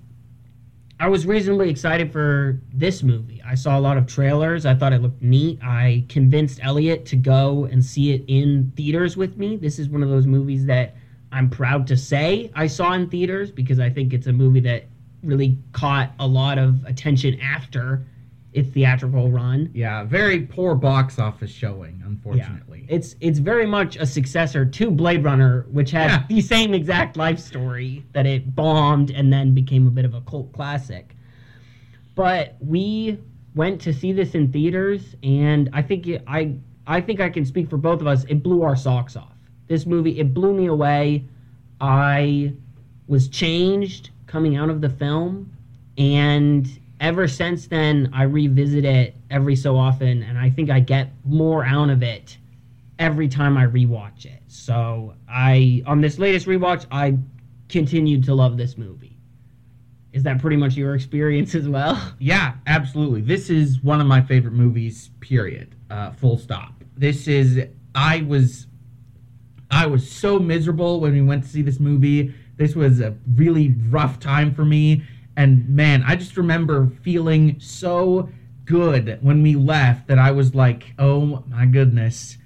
I 1.04 1.06
was 1.06 1.26
reasonably 1.26 1.68
excited 1.68 2.11
for 2.11 2.62
this 2.73 3.02
movie. 3.02 3.42
I 3.44 3.56
saw 3.56 3.78
a 3.78 3.82
lot 3.82 3.99
of 3.99 4.06
trailers. 4.06 4.64
I 4.64 4.75
thought 4.75 4.94
it 4.94 5.02
looked 5.02 5.20
neat. 5.20 5.58
I 5.62 6.06
convinced 6.08 6.61
Elliot 6.62 7.04
to 7.04 7.16
go 7.16 7.66
and 7.66 7.84
see 7.84 8.12
it 8.12 8.25
in 8.26 8.73
theaters 8.75 9.14
with 9.14 9.37
me. 9.37 9.58
This 9.58 9.78
is 9.78 9.90
one 9.90 10.02
of 10.02 10.08
those 10.08 10.26
movies 10.26 10.64
that 10.64 10.96
I'm 11.30 11.50
proud 11.50 11.87
to 11.88 11.96
say 11.99 12.50
I 12.54 12.66
saw 12.68 12.94
in 12.94 13.11
theaters 13.11 13.50
because 13.50 13.78
I 13.78 13.90
think 13.90 14.14
it's 14.14 14.28
a 14.28 14.32
movie 14.32 14.61
that 14.61 14.87
really 15.23 15.58
caught 15.73 16.12
a 16.20 16.26
lot 16.26 16.58
of 16.58 16.82
attention 16.87 17.38
after 17.38 18.06
its 18.54 18.70
theatrical 18.70 19.30
run. 19.30 19.68
Yeah, 19.75 20.04
very 20.04 20.42
poor 20.42 20.76
box 20.76 21.18
office 21.18 21.50
showing, 21.50 22.00
unfortunately. 22.06 22.87
Yeah. 22.88 22.96
It's 22.96 23.16
it's 23.20 23.40
very 23.40 23.66
much 23.66 23.96
a 23.96 24.06
successor 24.06 24.64
to 24.64 24.90
Blade 24.92 25.25
Runner, 25.25 25.66
which 25.73 25.90
had 25.90 26.11
yeah. 26.11 26.25
the 26.28 26.40
same 26.40 26.73
exact 26.73 27.16
life 27.16 27.40
story 27.40 28.04
that 28.12 28.26
it 28.26 28.54
bombed 28.54 29.11
and 29.11 29.32
then 29.32 29.54
became 29.54 29.88
a 29.88 29.90
bit 29.90 30.04
of 30.04 30.14
a 30.14 30.20
cult 30.23 30.52
classic. 30.52 31.16
But 32.14 32.54
we 32.61 33.18
went 33.56 33.80
to 33.82 33.92
see 33.92 34.12
this 34.12 34.37
in 34.37 34.52
theaters, 34.52 35.16
and 35.25 35.68
I 35.73 35.82
think 35.82 36.06
it, 36.06 36.23
I 36.28 36.54
I 36.87 37.00
think 37.00 37.20
I 37.20 37.30
can 37.30 37.44
speak 37.44 37.68
for 37.68 37.76
both 37.76 38.00
of 38.00 38.06
us. 38.06 38.25
It 38.25 38.44
blew 38.44 38.62
our 38.62 38.76
socks 38.76 39.16
off. 39.16 39.34
This 39.66 39.84
movie 39.84 40.20
it 40.20 40.32
blew 40.32 40.54
me 40.54 40.66
away. 40.66 41.25
I 41.80 42.52
was 43.08 43.26
changed 43.26 44.11
coming 44.28 44.56
out 44.56 44.70
of 44.70 44.80
the 44.80 44.90
film, 44.90 45.50
and 45.99 46.68
ever 47.00 47.28
since 47.28 47.66
then, 47.66 48.10
I 48.12 48.22
revisit 48.24 48.84
it 48.84 49.16
every 49.30 49.56
so 49.56 49.76
often, 49.76 50.22
and 50.22 50.38
I 50.38 50.50
think 50.50 50.70
I 50.70 50.80
get 50.80 51.12
more 51.24 51.64
out 51.64 51.90
of 51.90 52.02
it 52.02 52.38
every 52.98 53.28
time 53.28 53.56
I 53.56 53.66
rewatch 53.66 54.24
it. 54.24 54.42
So 54.46 55.14
I 55.28 55.82
on 55.86 56.00
this 56.00 56.18
latest 56.18 56.46
rewatch, 56.46 56.86
I 56.90 57.18
continued 57.68 58.24
to 58.24 58.34
love 58.34 58.56
this 58.56 58.78
movie. 58.78 59.18
Is 60.12 60.22
that 60.22 60.40
pretty 60.40 60.56
much 60.56 60.76
your 60.76 60.94
experience 60.94 61.54
as 61.54 61.68
well? 61.68 62.00
Yeah, 62.20 62.54
absolutely. 62.66 63.20
This 63.20 63.50
is 63.50 63.82
one 63.82 64.00
of 64.00 64.06
my 64.06 64.22
favorite 64.22 64.54
movies. 64.54 65.10
Period. 65.20 65.74
Uh, 65.90 66.12
full 66.12 66.38
stop. 66.38 66.84
This 66.96 67.26
is. 67.26 67.66
I 67.94 68.22
was. 68.22 68.66
I 69.70 69.86
was 69.86 70.08
so 70.08 70.38
miserable 70.38 71.00
when 71.00 71.12
we 71.12 71.22
went 71.22 71.42
to 71.42 71.48
see 71.48 71.62
this 71.62 71.80
movie. 71.80 72.32
This 72.56 72.76
was 72.76 73.00
a 73.00 73.16
really 73.34 73.74
rough 73.88 74.20
time 74.20 74.54
for 74.54 74.64
me 74.64 75.02
and 75.36 75.68
man, 75.68 76.04
I 76.06 76.16
just 76.16 76.36
remember 76.36 76.90
feeling 77.02 77.58
so 77.58 78.28
good 78.64 79.18
when 79.20 79.42
we 79.42 79.56
left 79.56 80.06
that 80.08 80.18
I 80.18 80.30
was 80.30 80.54
like, 80.54 80.94
oh 80.98 81.44
my 81.48 81.66
goodness. 81.66 82.38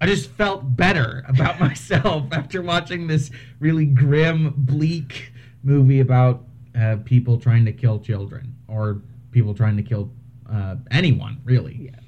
I 0.00 0.06
just 0.06 0.30
felt 0.30 0.76
better 0.76 1.24
about 1.28 1.58
myself 1.58 2.26
after 2.32 2.62
watching 2.62 3.06
this 3.06 3.30
really 3.60 3.86
grim, 3.86 4.52
bleak 4.56 5.32
movie 5.62 6.00
about 6.00 6.44
uh, 6.78 6.96
people 7.04 7.38
trying 7.38 7.64
to 7.64 7.72
kill 7.72 7.98
children 8.00 8.54
or 8.68 9.00
people 9.30 9.54
trying 9.54 9.76
to 9.76 9.82
kill 9.82 10.10
uh, 10.50 10.76
anyone, 10.90 11.40
really. 11.44 11.90
Yeah. 11.92 12.00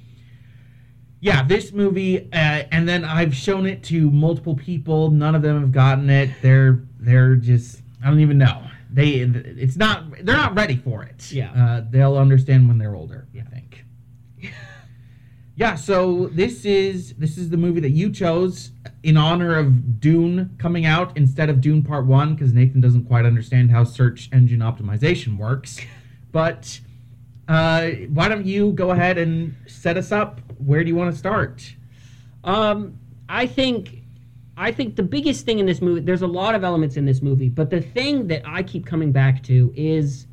Yeah, 1.18 1.42
this 1.42 1.72
movie, 1.72 2.30
uh, 2.32 2.64
and 2.70 2.86
then 2.86 3.02
I've 3.02 3.34
shown 3.34 3.64
it 3.66 3.82
to 3.84 4.10
multiple 4.10 4.54
people. 4.54 5.10
None 5.10 5.34
of 5.34 5.40
them 5.40 5.60
have 5.60 5.72
gotten 5.72 6.10
it. 6.10 6.30
They're 6.42 6.84
they're 7.00 7.36
just 7.36 7.80
I 8.04 8.08
don't 8.08 8.20
even 8.20 8.36
know 8.36 8.62
they 8.90 9.14
it's 9.14 9.76
not 9.76 10.10
they're 10.24 10.36
not 10.36 10.54
ready 10.54 10.76
for 10.76 11.02
it. 11.02 11.30
Yeah, 11.32 11.52
uh, 11.52 11.84
they'll 11.88 12.16
understand 12.16 12.68
when 12.68 12.78
they're 12.78 12.94
older. 12.94 13.26
I 13.38 13.42
think. 13.42 13.84
yeah, 15.56 15.74
so 15.74 16.26
this 16.28 16.64
is 16.64 17.14
this 17.14 17.36
is 17.36 17.50
the 17.50 17.56
movie 17.56 17.80
that 17.80 17.90
you 17.90 18.10
chose 18.10 18.70
in 19.02 19.16
honor 19.16 19.56
of 19.56 20.00
Dune 20.00 20.54
coming 20.58 20.86
out 20.86 21.16
instead 21.16 21.50
of 21.50 21.60
Dune 21.60 21.82
Part 21.82 22.06
One 22.06 22.34
because 22.34 22.52
Nathan 22.52 22.80
doesn't 22.80 23.04
quite 23.06 23.24
understand 23.24 23.70
how 23.70 23.84
search 23.84 24.28
engine 24.32 24.60
optimization 24.60 25.36
works. 25.38 25.80
But 26.32 26.80
uh, 27.48 27.88
why 28.12 28.28
don't 28.28 28.44
you 28.44 28.72
go 28.72 28.90
ahead 28.90 29.16
and 29.16 29.56
set 29.66 29.96
us 29.96 30.12
up? 30.12 30.42
Where 30.58 30.84
do 30.84 30.88
you 30.88 30.94
want 30.94 31.10
to 31.12 31.18
start? 31.18 31.74
Um, 32.44 32.98
I 33.26 33.46
think 33.46 34.02
I 34.56 34.72
think 34.72 34.96
the 34.96 35.02
biggest 35.02 35.44
thing 35.44 35.58
in 35.58 35.66
this 35.66 35.82
movie, 35.82 36.00
there's 36.00 36.22
a 36.22 36.26
lot 36.26 36.54
of 36.54 36.64
elements 36.64 36.96
in 36.96 37.04
this 37.04 37.20
movie, 37.20 37.50
but 37.50 37.68
the 37.68 37.80
thing 37.80 38.26
that 38.28 38.42
I 38.46 38.62
keep 38.62 38.86
coming 38.86 39.12
back 39.12 39.42
to 39.44 39.72
is 39.76 40.26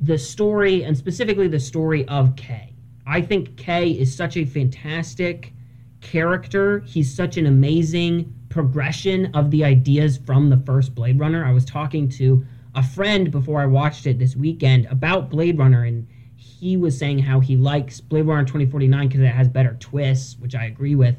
the 0.00 0.18
story, 0.18 0.84
and 0.84 0.96
specifically 0.96 1.48
the 1.48 1.60
story 1.60 2.06
of 2.08 2.36
Kay. 2.36 2.74
I 3.06 3.22
think 3.22 3.56
Kay 3.56 3.90
is 3.92 4.14
such 4.14 4.36
a 4.36 4.44
fantastic 4.44 5.54
character. 6.02 6.80
He's 6.80 7.14
such 7.14 7.38
an 7.38 7.46
amazing 7.46 8.34
progression 8.50 9.34
of 9.34 9.50
the 9.50 9.64
ideas 9.64 10.18
from 10.18 10.50
the 10.50 10.58
first 10.58 10.94
Blade 10.94 11.18
Runner. 11.18 11.44
I 11.44 11.52
was 11.52 11.64
talking 11.64 12.08
to 12.10 12.44
a 12.74 12.82
friend 12.82 13.30
before 13.30 13.62
I 13.62 13.66
watched 13.66 14.06
it 14.06 14.18
this 14.18 14.36
weekend 14.36 14.86
about 14.90 15.30
Blade 15.30 15.58
Runner, 15.58 15.84
and 15.84 16.06
he 16.36 16.76
was 16.76 16.98
saying 16.98 17.20
how 17.20 17.40
he 17.40 17.56
likes 17.56 18.00
Blade 18.00 18.26
Runner 18.26 18.44
2049 18.44 19.08
because 19.08 19.22
it 19.22 19.28
has 19.28 19.48
better 19.48 19.76
twists, 19.80 20.38
which 20.38 20.54
I 20.54 20.66
agree 20.66 20.94
with. 20.94 21.16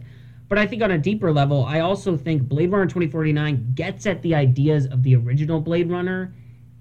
But 0.48 0.60
I 0.60 0.68
think 0.68 0.84
on 0.84 0.92
a 0.92 0.98
deeper 0.98 1.32
level, 1.32 1.66
I 1.66 1.80
also 1.80 2.16
think 2.16 2.44
Blade 2.44 2.72
Runner 2.72 2.86
2049 2.86 3.72
gets 3.74 4.06
at 4.06 4.22
the 4.22 4.36
ideas 4.36 4.86
of 4.86 5.02
the 5.04 5.16
original 5.16 5.60
Blade 5.60 5.90
Runner 5.90 6.34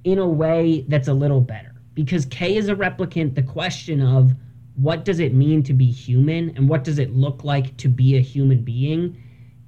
in 0.04 0.18
a 0.18 0.28
way 0.28 0.85
that's 0.88 1.09
a 1.09 1.14
little 1.14 1.40
better. 1.40 1.75
Because 1.94 2.26
K 2.26 2.56
is 2.56 2.68
a 2.68 2.75
replicant, 2.75 3.35
the 3.35 3.42
question 3.42 4.00
of 4.00 4.35
what 4.75 5.04
does 5.04 5.21
it 5.21 5.33
mean 5.33 5.62
to 5.62 5.73
be 5.73 5.87
human 5.87 6.50
and 6.56 6.68
what 6.68 6.85
does 6.85 6.99
it 6.99 7.14
look 7.14 7.44
like 7.44 7.76
to 7.78 7.88
be 7.88 8.16
a 8.16 8.21
human 8.21 8.62
being 8.62 9.16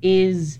is 0.02 0.58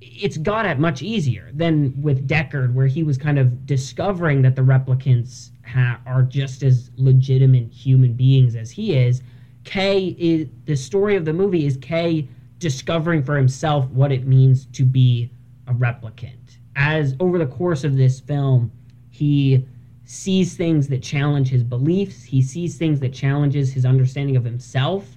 it's 0.00 0.36
got 0.38 0.66
at 0.66 0.80
much 0.80 1.02
easier 1.02 1.50
than 1.54 2.00
with 2.02 2.26
Deckard, 2.26 2.74
where 2.74 2.86
he 2.86 3.02
was 3.02 3.16
kind 3.16 3.38
of 3.38 3.66
discovering 3.66 4.42
that 4.42 4.56
the 4.56 4.62
replicants 4.62 5.50
ha- 5.66 6.00
are 6.06 6.22
just 6.22 6.62
as 6.62 6.90
legitimate 6.96 7.70
human 7.72 8.14
beings 8.14 8.56
as 8.56 8.70
he 8.70 8.96
is 8.96 9.22
Kay 9.70 10.16
is 10.18 10.48
the 10.64 10.74
story 10.74 11.14
of 11.14 11.24
the 11.24 11.32
movie 11.32 11.64
is 11.64 11.76
Kay 11.76 12.26
discovering 12.58 13.22
for 13.22 13.36
himself 13.36 13.88
what 13.90 14.10
it 14.10 14.26
means 14.26 14.66
to 14.72 14.84
be 14.84 15.30
a 15.68 15.72
replicant. 15.72 16.58
As 16.74 17.14
over 17.20 17.38
the 17.38 17.46
course 17.46 17.84
of 17.84 17.96
this 17.96 18.18
film, 18.18 18.72
he 19.10 19.64
sees 20.02 20.56
things 20.56 20.88
that 20.88 21.04
challenge 21.04 21.50
his 21.50 21.62
beliefs, 21.62 22.24
he 22.24 22.42
sees 22.42 22.78
things 22.78 22.98
that 22.98 23.12
challenges 23.12 23.72
his 23.72 23.86
understanding 23.86 24.36
of 24.36 24.42
himself, 24.42 25.16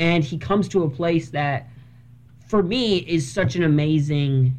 and 0.00 0.24
he 0.24 0.36
comes 0.36 0.66
to 0.70 0.82
a 0.82 0.90
place 0.90 1.30
that 1.30 1.68
for 2.48 2.64
me 2.64 2.96
is 3.06 3.30
such 3.30 3.54
an 3.54 3.62
amazing 3.62 4.58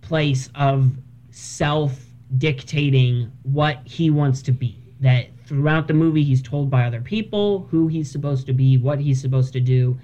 place 0.00 0.48
of 0.54 0.92
self 1.30 2.06
dictating 2.38 3.32
what 3.42 3.80
he 3.84 4.10
wants 4.10 4.42
to 4.42 4.52
be. 4.52 4.78
That 5.00 5.26
throughout 5.50 5.88
the 5.88 5.92
movie 5.92 6.22
he's 6.22 6.40
told 6.40 6.70
by 6.70 6.84
other 6.84 7.00
people 7.00 7.66
who 7.72 7.88
he's 7.88 8.08
supposed 8.08 8.46
to 8.46 8.52
be 8.52 8.78
what 8.78 9.00
he's 9.00 9.20
supposed 9.20 9.52
to 9.52 9.58
do. 9.58 9.98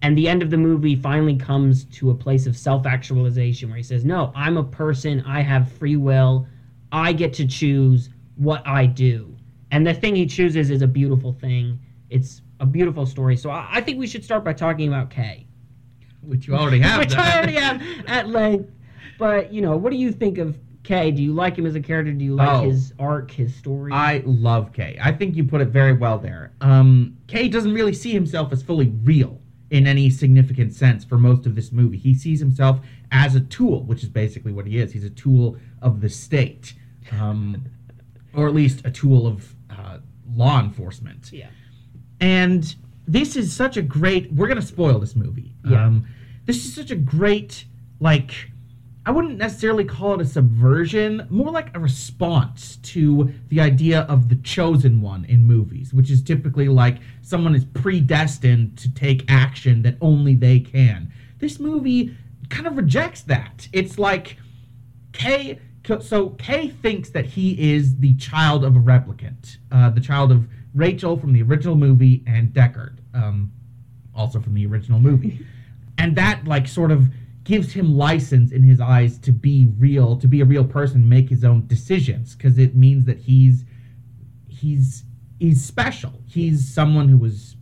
And 0.00 0.16
the 0.16 0.26
end 0.26 0.42
of 0.42 0.48
the 0.48 0.56
movie 0.56 0.96
finally 0.96 1.36
comes 1.36 1.84
to 1.84 2.08
a 2.08 2.14
place 2.14 2.46
of 2.46 2.56
self-actualization 2.56 3.68
where 3.68 3.76
he 3.76 3.82
says 3.82 4.06
no 4.06 4.32
i'm 4.34 4.56
a 4.56 4.64
person. 4.64 5.22
I 5.26 5.42
have 5.42 5.70
free 5.70 5.96
will. 5.96 6.46
I 6.92 7.12
get 7.12 7.34
to 7.34 7.46
choose 7.46 8.08
what 8.36 8.66
i 8.66 8.86
do. 8.86 9.36
And 9.70 9.86
the 9.86 9.92
thing 9.92 10.16
he 10.16 10.24
chooses 10.24 10.70
is 10.70 10.80
a 10.80 10.86
beautiful 10.86 11.34
thing. 11.34 11.78
It's 12.08 12.40
a 12.60 12.64
beautiful 12.64 13.04
story. 13.04 13.36
So 13.36 13.50
i, 13.50 13.68
I 13.70 13.80
think 13.82 13.98
we 13.98 14.06
should 14.06 14.24
start 14.24 14.44
by 14.44 14.54
talking 14.54 14.88
about 14.88 15.10
kay. 15.10 15.46
Which 16.22 16.48
you 16.48 16.54
already 16.54 16.80
have 16.80 16.98
which 17.04 17.14
i 17.14 17.36
already 17.36 17.56
have 17.56 17.82
at 18.06 18.30
length. 18.30 18.70
But 19.18 19.52
you 19.52 19.60
know 19.60 19.76
what 19.76 19.92
do 19.92 19.98
you 19.98 20.10
think 20.10 20.38
of 20.38 20.56
Kay, 20.86 21.10
do 21.10 21.20
you 21.20 21.32
like 21.32 21.58
him 21.58 21.66
as 21.66 21.74
a 21.74 21.80
character? 21.80 22.12
Do 22.12 22.24
you 22.24 22.36
like 22.36 22.48
oh, 22.48 22.62
his 22.62 22.94
arc, 23.00 23.32
his 23.32 23.52
story? 23.56 23.90
I 23.92 24.22
love 24.24 24.72
Kay. 24.72 24.96
I 25.02 25.10
think 25.10 25.34
you 25.34 25.42
put 25.42 25.60
it 25.60 25.68
very 25.68 25.92
well 25.92 26.16
there. 26.16 26.52
Um, 26.60 27.16
Kay 27.26 27.48
doesn't 27.48 27.74
really 27.74 27.92
see 27.92 28.12
himself 28.12 28.52
as 28.52 28.62
fully 28.62 28.92
real 29.02 29.40
in 29.70 29.88
any 29.88 30.08
significant 30.10 30.72
sense 30.72 31.04
for 31.04 31.18
most 31.18 31.44
of 31.44 31.56
this 31.56 31.72
movie. 31.72 31.98
He 31.98 32.14
sees 32.14 32.38
himself 32.38 32.78
as 33.10 33.34
a 33.34 33.40
tool, 33.40 33.82
which 33.82 34.04
is 34.04 34.08
basically 34.08 34.52
what 34.52 34.64
he 34.64 34.78
is. 34.78 34.92
He's 34.92 35.02
a 35.02 35.10
tool 35.10 35.56
of 35.82 36.00
the 36.00 36.08
state, 36.08 36.74
um, 37.10 37.64
or 38.32 38.46
at 38.46 38.54
least 38.54 38.86
a 38.86 38.90
tool 38.92 39.26
of 39.26 39.56
uh, 39.68 39.98
law 40.36 40.60
enforcement. 40.60 41.32
Yeah. 41.32 41.48
And 42.20 42.76
this 43.08 43.34
is 43.34 43.52
such 43.52 43.76
a 43.76 43.82
great. 43.82 44.32
We're 44.32 44.46
gonna 44.46 44.62
spoil 44.62 45.00
this 45.00 45.16
movie. 45.16 45.52
Yeah. 45.68 45.84
Um, 45.84 46.06
this 46.44 46.64
is 46.64 46.72
such 46.72 46.92
a 46.92 46.96
great 46.96 47.64
like 47.98 48.52
I 49.06 49.12
wouldn't 49.12 49.38
necessarily 49.38 49.84
call 49.84 50.14
it 50.14 50.20
a 50.20 50.24
subversion, 50.24 51.28
more 51.30 51.52
like 51.52 51.74
a 51.76 51.78
response 51.78 52.76
to 52.82 53.32
the 53.50 53.60
idea 53.60 54.00
of 54.00 54.28
the 54.28 54.34
chosen 54.34 55.00
one 55.00 55.24
in 55.26 55.44
movies, 55.44 55.94
which 55.94 56.10
is 56.10 56.20
typically 56.20 56.68
like 56.68 56.96
someone 57.22 57.54
is 57.54 57.64
predestined 57.64 58.76
to 58.78 58.92
take 58.92 59.24
action 59.28 59.82
that 59.82 59.96
only 60.00 60.34
they 60.34 60.58
can. 60.58 61.12
This 61.38 61.60
movie 61.60 62.16
kind 62.48 62.66
of 62.66 62.76
rejects 62.76 63.22
that. 63.22 63.68
It's 63.72 63.96
like 63.96 64.38
Kay. 65.12 65.60
So 66.00 66.30
Kay 66.30 66.70
thinks 66.70 67.10
that 67.10 67.26
he 67.26 67.74
is 67.74 67.98
the 67.98 68.16
child 68.16 68.64
of 68.64 68.74
a 68.74 68.80
replicant, 68.80 69.58
uh, 69.70 69.90
the 69.90 70.00
child 70.00 70.32
of 70.32 70.48
Rachel 70.74 71.16
from 71.16 71.32
the 71.32 71.42
original 71.42 71.76
movie 71.76 72.24
and 72.26 72.52
Deckard, 72.52 72.98
um, 73.14 73.52
also 74.16 74.40
from 74.40 74.54
the 74.54 74.66
original 74.66 74.98
movie, 74.98 75.46
and 75.98 76.16
that 76.16 76.44
like 76.44 76.66
sort 76.66 76.90
of 76.90 77.08
gives 77.46 77.72
him 77.72 77.96
license 77.96 78.50
in 78.50 78.62
his 78.62 78.80
eyes 78.80 79.18
to 79.18 79.32
be 79.32 79.68
real, 79.78 80.16
to 80.16 80.26
be 80.26 80.40
a 80.40 80.44
real 80.44 80.64
person, 80.64 81.08
make 81.08 81.30
his 81.30 81.44
own 81.44 81.66
decisions, 81.66 82.34
because 82.34 82.58
it 82.58 82.74
means 82.74 83.06
that 83.06 83.18
he's 83.18 83.64
he's 84.48 85.04
he's 85.38 85.64
special. 85.64 86.12
He's 86.26 86.68
someone 86.68 87.08
who 87.08 87.16
was 87.16 87.56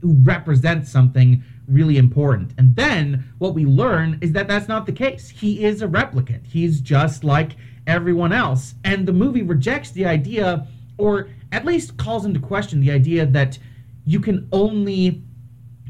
who 0.00 0.14
represents 0.22 0.90
something 0.90 1.42
really 1.66 1.98
important. 1.98 2.52
And 2.56 2.74
then 2.76 3.24
what 3.38 3.54
we 3.54 3.64
learn 3.64 4.18
is 4.22 4.32
that 4.32 4.48
that's 4.48 4.68
not 4.68 4.86
the 4.86 4.92
case. 4.92 5.28
He 5.28 5.64
is 5.64 5.82
a 5.82 5.88
replicant. 5.88 6.46
He's 6.46 6.80
just 6.80 7.22
like 7.24 7.56
everyone 7.86 8.32
else. 8.32 8.74
And 8.84 9.06
the 9.06 9.12
movie 9.12 9.42
rejects 9.42 9.90
the 9.90 10.06
idea, 10.06 10.66
or 10.98 11.30
at 11.52 11.64
least 11.64 11.96
calls 11.96 12.24
into 12.24 12.40
question 12.40 12.80
the 12.80 12.92
idea 12.92 13.26
that 13.26 13.58
you 14.04 14.20
can 14.20 14.48
only 14.52 15.22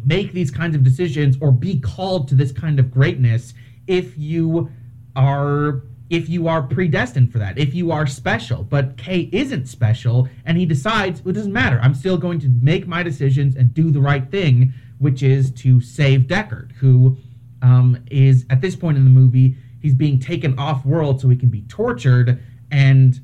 make 0.05 0.33
these 0.33 0.51
kinds 0.51 0.75
of 0.75 0.83
decisions 0.83 1.37
or 1.41 1.53
be 1.53 1.79
called 1.79 2.29
to 2.29 2.35
this 2.35 2.53
kind 2.53 2.79
of 2.79 2.91
greatness 2.91 3.55
if 3.87 4.17
you 4.17 4.71
are 5.17 5.83
if 6.11 6.29
you 6.29 6.49
are 6.49 6.63
predestined 6.63 7.31
for 7.31 7.39
that, 7.39 7.57
if 7.57 7.73
you 7.73 7.93
are 7.93 8.05
special. 8.05 8.65
But 8.65 8.97
Kay 8.97 9.29
isn't 9.33 9.67
special, 9.67 10.29
and 10.45 10.59
he 10.59 10.67
decides 10.67 11.23
well, 11.23 11.31
it 11.31 11.35
doesn't 11.35 11.53
matter. 11.53 11.79
I'm 11.83 11.95
still 11.95 12.19
going 12.19 12.41
to 12.41 12.49
make 12.61 12.87
my 12.87 13.03
decisions 13.03 13.57
and 13.57 13.73
do 13.73 13.91
the 13.91 14.01
right 14.01 14.29
thing, 14.31 14.73
which 14.99 15.23
is 15.23 15.53
to 15.53 15.81
save 15.81 16.23
Deckard, 16.23 16.73
who 16.73 17.17
um, 17.63 18.03
is 18.11 18.45
at 18.51 18.61
this 18.61 18.75
point 18.75 18.97
in 18.97 19.05
the 19.05 19.11
movie 19.11 19.57
he's 19.81 19.95
being 19.95 20.19
taken 20.19 20.59
off 20.59 20.85
world 20.85 21.21
so 21.21 21.29
he 21.29 21.37
can 21.37 21.49
be 21.49 21.63
tortured 21.63 22.43
and 22.71 23.21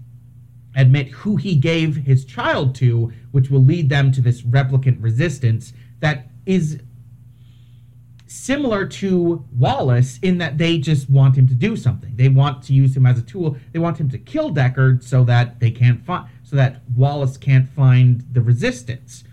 admit 0.74 1.08
who 1.08 1.36
he 1.36 1.54
gave 1.56 1.96
his 1.96 2.24
child 2.24 2.74
to, 2.74 3.12
which 3.32 3.50
will 3.50 3.64
lead 3.64 3.88
them 3.88 4.12
to 4.12 4.20
this 4.20 4.42
replicant 4.42 5.02
resistance 5.02 5.72
that 6.00 6.28
is 6.46 6.80
similar 8.26 8.86
to 8.86 9.44
Wallace 9.52 10.18
in 10.22 10.38
that 10.38 10.58
they 10.58 10.78
just 10.78 11.08
want 11.08 11.36
him 11.36 11.46
to 11.48 11.54
do 11.54 11.76
something. 11.76 12.14
They 12.16 12.28
want 12.28 12.62
to 12.64 12.72
use 12.72 12.96
him 12.96 13.06
as 13.06 13.18
a 13.18 13.22
tool. 13.22 13.56
They 13.72 13.78
want 13.78 13.98
him 13.98 14.10
to 14.10 14.18
kill 14.18 14.52
Deckard 14.54 15.02
so 15.02 15.24
that 15.24 15.60
they 15.60 15.70
can't 15.70 16.04
find 16.04 16.28
so 16.42 16.54
that 16.54 16.82
Wallace 16.94 17.36
can't 17.36 17.68
find 17.68 18.24
the 18.32 18.40
resistance. 18.40 19.24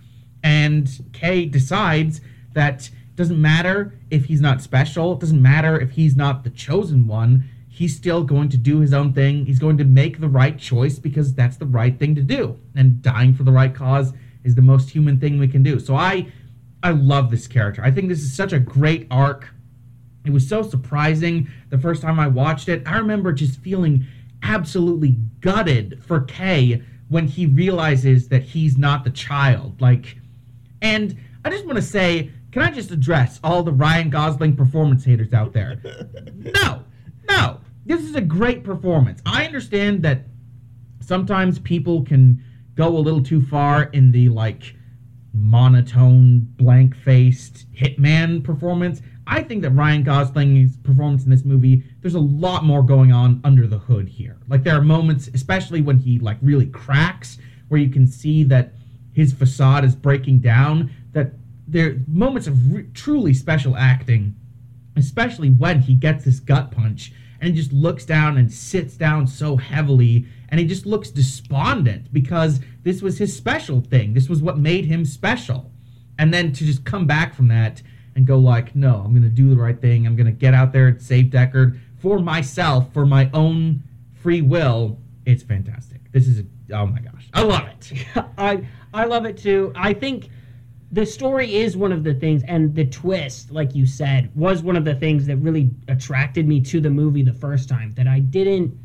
And 0.43 0.89
Kay 1.13 1.45
decides 1.45 2.21
that 2.53 2.89
doesn't 3.15 3.39
matter 3.39 3.93
if 4.09 4.25
he's 4.25 4.41
not 4.41 4.61
special, 4.61 5.13
it 5.13 5.19
doesn't 5.19 5.41
matter 5.41 5.79
if 5.79 5.91
he's 5.91 6.15
not 6.15 6.43
the 6.43 6.49
chosen 6.49 7.07
one. 7.07 7.43
He's 7.69 7.95
still 7.95 8.23
going 8.23 8.49
to 8.49 8.57
do 8.57 8.79
his 8.79 8.93
own 8.93 9.13
thing. 9.13 9.45
He's 9.45 9.59
going 9.59 9.77
to 9.77 9.83
make 9.83 10.19
the 10.19 10.27
right 10.27 10.57
choice 10.57 10.99
because 10.99 11.33
that's 11.33 11.57
the 11.57 11.65
right 11.65 11.97
thing 11.97 12.13
to 12.15 12.21
do. 12.21 12.59
And 12.75 13.01
dying 13.01 13.33
for 13.33 13.43
the 13.43 13.51
right 13.51 13.73
cause 13.73 14.13
is 14.43 14.55
the 14.55 14.61
most 14.61 14.89
human 14.89 15.19
thing 15.19 15.39
we 15.39 15.47
can 15.47 15.63
do. 15.63 15.79
So 15.79 15.95
I 15.95 16.27
I 16.83 16.91
love 16.91 17.31
this 17.31 17.47
character. 17.47 17.81
I 17.83 17.91
think 17.91 18.09
this 18.09 18.21
is 18.21 18.35
such 18.35 18.51
a 18.51 18.59
great 18.59 19.07
arc. 19.09 19.49
It 20.25 20.31
was 20.31 20.47
so 20.47 20.61
surprising 20.61 21.49
the 21.69 21.77
first 21.77 22.01
time 22.01 22.19
I 22.19 22.27
watched 22.27 22.69
it. 22.69 22.83
I 22.85 22.97
remember 22.97 23.31
just 23.31 23.59
feeling 23.59 24.05
absolutely 24.43 25.17
gutted 25.39 26.03
for 26.03 26.21
Kay 26.21 26.83
when 27.07 27.27
he 27.27 27.45
realizes 27.45 28.27
that 28.27 28.43
he's 28.43 28.77
not 28.77 29.03
the 29.05 29.09
child. 29.09 29.79
Like, 29.81 30.17
and 30.81 31.17
I 31.45 31.49
just 31.49 31.65
want 31.65 31.77
to 31.77 31.81
say, 31.81 32.31
can 32.51 32.61
I 32.61 32.69
just 32.69 32.91
address 32.91 33.39
all 33.43 33.63
the 33.63 33.71
Ryan 33.71 34.09
Gosling 34.09 34.55
performance 34.55 35.05
haters 35.05 35.33
out 35.33 35.53
there? 35.53 35.81
no, 36.35 36.83
no. 37.29 37.59
This 37.85 38.01
is 38.01 38.15
a 38.15 38.21
great 38.21 38.63
performance. 38.63 39.21
I 39.25 39.45
understand 39.45 40.03
that 40.03 40.25
sometimes 40.99 41.59
people 41.59 42.03
can 42.03 42.43
go 42.75 42.87
a 42.89 42.99
little 42.99 43.23
too 43.23 43.41
far 43.41 43.83
in 43.83 44.11
the 44.11 44.29
like 44.29 44.75
monotone, 45.33 46.41
blank 46.57 46.95
faced 46.95 47.65
hitman 47.73 48.43
performance. 48.43 49.01
I 49.25 49.41
think 49.41 49.61
that 49.63 49.71
Ryan 49.71 50.03
Gosling's 50.03 50.77
performance 50.77 51.23
in 51.23 51.31
this 51.31 51.45
movie, 51.45 51.83
there's 52.01 52.15
a 52.15 52.19
lot 52.19 52.63
more 52.63 52.83
going 52.83 53.11
on 53.11 53.41
under 53.43 53.65
the 53.67 53.77
hood 53.79 54.07
here. 54.07 54.37
Like 54.47 54.63
there 54.63 54.77
are 54.77 54.81
moments, 54.81 55.29
especially 55.33 55.81
when 55.81 55.97
he 55.97 56.19
like 56.19 56.37
really 56.41 56.67
cracks, 56.67 57.37
where 57.69 57.79
you 57.79 57.89
can 57.89 58.05
see 58.05 58.43
that 58.45 58.73
his 59.13 59.33
facade 59.33 59.85
is 59.85 59.95
breaking 59.95 60.39
down. 60.39 60.91
That 61.13 61.33
there 61.67 61.89
are 61.89 61.95
moments 62.07 62.47
of 62.47 62.73
re- 62.73 62.87
truly 62.93 63.33
special 63.33 63.75
acting, 63.75 64.35
especially 64.95 65.49
when 65.49 65.81
he 65.81 65.95
gets 65.95 66.25
this 66.25 66.39
gut 66.39 66.71
punch 66.71 67.11
and 67.43 67.53
he 67.53 67.59
just 67.59 67.73
looks 67.73 68.05
down 68.05 68.37
and 68.37 68.49
sits 68.49 68.95
down 68.95 69.27
so 69.27 69.57
heavily 69.57 70.25
and 70.47 70.61
he 70.61 70.65
just 70.65 70.85
looks 70.85 71.09
despondent 71.09 72.07
because 72.13 72.61
this 72.83 73.01
was 73.01 73.17
his 73.17 73.35
special 73.35 73.81
thing. 73.81 74.13
This 74.13 74.29
was 74.29 74.41
what 74.41 74.57
made 74.57 74.85
him 74.85 75.05
special. 75.05 75.71
And 76.19 76.33
then 76.33 76.53
to 76.53 76.65
just 76.65 76.85
come 76.85 77.07
back 77.07 77.33
from 77.33 77.47
that 77.47 77.81
and 78.15 78.27
go 78.27 78.37
like, 78.37 78.75
no, 78.75 79.01
I'm 79.03 79.11
going 79.11 79.23
to 79.23 79.29
do 79.29 79.49
the 79.49 79.55
right 79.55 79.79
thing. 79.79 80.05
I'm 80.05 80.15
going 80.15 80.27
to 80.27 80.31
get 80.31 80.53
out 80.53 80.71
there 80.71 80.87
and 80.87 81.01
save 81.01 81.25
Deckard 81.27 81.79
for 81.97 82.19
myself, 82.19 82.91
for 82.93 83.05
my 83.05 83.29
own 83.33 83.81
free 84.21 84.41
will. 84.41 84.99
It's 85.25 85.43
fantastic. 85.43 86.11
This 86.11 86.27
is, 86.27 86.39
a, 86.39 86.45
oh 86.73 86.85
my 86.85 86.99
gosh, 86.99 87.27
I 87.33 87.43
love 87.43 87.67
it. 87.67 88.05
I 88.37 88.67
I 88.93 89.05
love 89.05 89.25
it 89.25 89.37
too. 89.37 89.71
I 89.75 89.93
think 89.93 90.29
the 90.91 91.05
story 91.05 91.55
is 91.55 91.75
one 91.75 91.91
of 91.91 92.03
the 92.03 92.13
things, 92.13 92.43
and 92.47 92.75
the 92.75 92.85
twist, 92.85 93.51
like 93.51 93.73
you 93.73 93.87
said, 93.87 94.29
was 94.35 94.61
one 94.61 94.75
of 94.75 94.85
the 94.85 94.93
things 94.93 95.25
that 95.25 95.37
really 95.37 95.71
attracted 95.87 96.47
me 96.47 96.61
to 96.61 96.79
the 96.79 96.89
movie 96.89 97.23
the 97.23 97.33
first 97.33 97.67
time. 97.67 97.93
That 97.95 98.07
I 98.07 98.19
didn't 98.19 98.77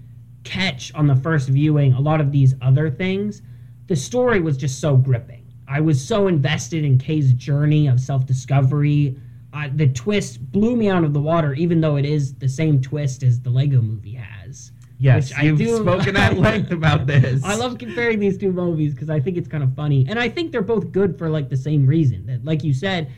catch 0.44 0.94
on 0.94 1.06
the 1.06 1.16
first 1.16 1.48
viewing 1.48 1.92
a 1.92 2.00
lot 2.00 2.20
of 2.20 2.32
these 2.32 2.54
other 2.62 2.90
things, 2.90 3.42
the 3.88 3.96
story 3.96 4.40
was 4.40 4.56
just 4.56 4.80
so 4.80 4.96
gripping. 4.96 5.44
I 5.66 5.80
was 5.80 6.02
so 6.02 6.28
invested 6.28 6.84
in 6.84 6.98
Kay's 6.98 7.32
journey 7.32 7.88
of 7.88 8.00
self 8.00 8.24
discovery. 8.24 9.16
Uh, 9.52 9.68
the 9.74 9.88
twist 9.88 10.52
blew 10.52 10.76
me 10.76 10.88
out 10.88 11.04
of 11.04 11.12
the 11.12 11.20
water, 11.20 11.54
even 11.54 11.80
though 11.80 11.96
it 11.96 12.04
is 12.04 12.34
the 12.34 12.48
same 12.48 12.80
twist 12.80 13.22
as 13.22 13.40
the 13.40 13.50
Lego 13.50 13.80
movie 13.80 14.14
has. 14.14 14.72
Yes, 14.98 15.32
you've 15.42 15.58
do, 15.58 15.76
spoken 15.78 16.16
at 16.16 16.38
length 16.38 16.70
about 16.70 17.06
this. 17.06 17.42
I 17.44 17.54
love 17.54 17.78
comparing 17.78 18.18
these 18.18 18.36
two 18.36 18.52
movies 18.52 18.94
because 18.94 19.10
I 19.10 19.20
think 19.20 19.36
it's 19.36 19.48
kind 19.48 19.62
of 19.62 19.74
funny. 19.74 20.06
And 20.08 20.18
I 20.18 20.28
think 20.28 20.52
they're 20.52 20.60
both 20.60 20.90
good 20.90 21.16
for 21.18 21.28
like 21.28 21.48
the 21.48 21.56
same 21.56 21.86
reason. 21.86 22.26
That, 22.26 22.44
like 22.44 22.64
you 22.64 22.74
said, 22.74 23.10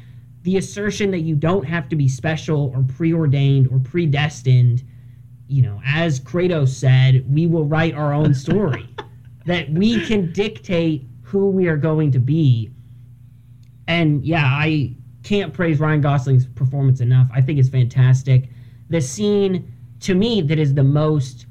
the 0.43 0.57
assertion 0.57 1.11
that 1.13 1.21
you 1.21 1.35
don't 1.35 1.65
have 1.65 1.89
to 1.89 1.97
be 1.97 2.09
special 2.09 2.73
or 2.75 2.83
preordained 2.83 3.69
or 3.69 3.79
predestined 3.79 4.85
you 5.51 5.63
know, 5.63 5.83
as 5.85 6.21
Kratos 6.21 6.69
said, 6.69 7.25
we 7.29 7.49
will 7.49 7.65
write 7.65 7.93
our 7.95 8.13
own 8.13 8.35
story. 8.35 8.89
that 9.47 9.71
we 9.71 10.05
can 10.07 10.33
dictate 10.33 11.07
who 11.23 11.51
we 11.51 11.69
are 11.69 11.77
going 11.77 12.11
to 12.13 12.19
be. 12.19 12.71
And 13.87 14.25
yeah, 14.25 14.45
I 14.45 14.95
can't 15.23 15.53
praise 15.53 15.81
Ryan 15.81 16.01
Gosling's 16.01 16.47
performance 16.47 17.01
enough. 17.01 17.29
I 17.33 17.41
think 17.41 17.59
it's 17.59 17.69
fantastic. 17.69 18.51
The 18.89 19.01
scene 19.01 19.73
to 20.01 20.15
me 20.15 20.41
that 20.43 20.59
is 20.59 20.75
the 20.75 20.85
most 20.85 21.47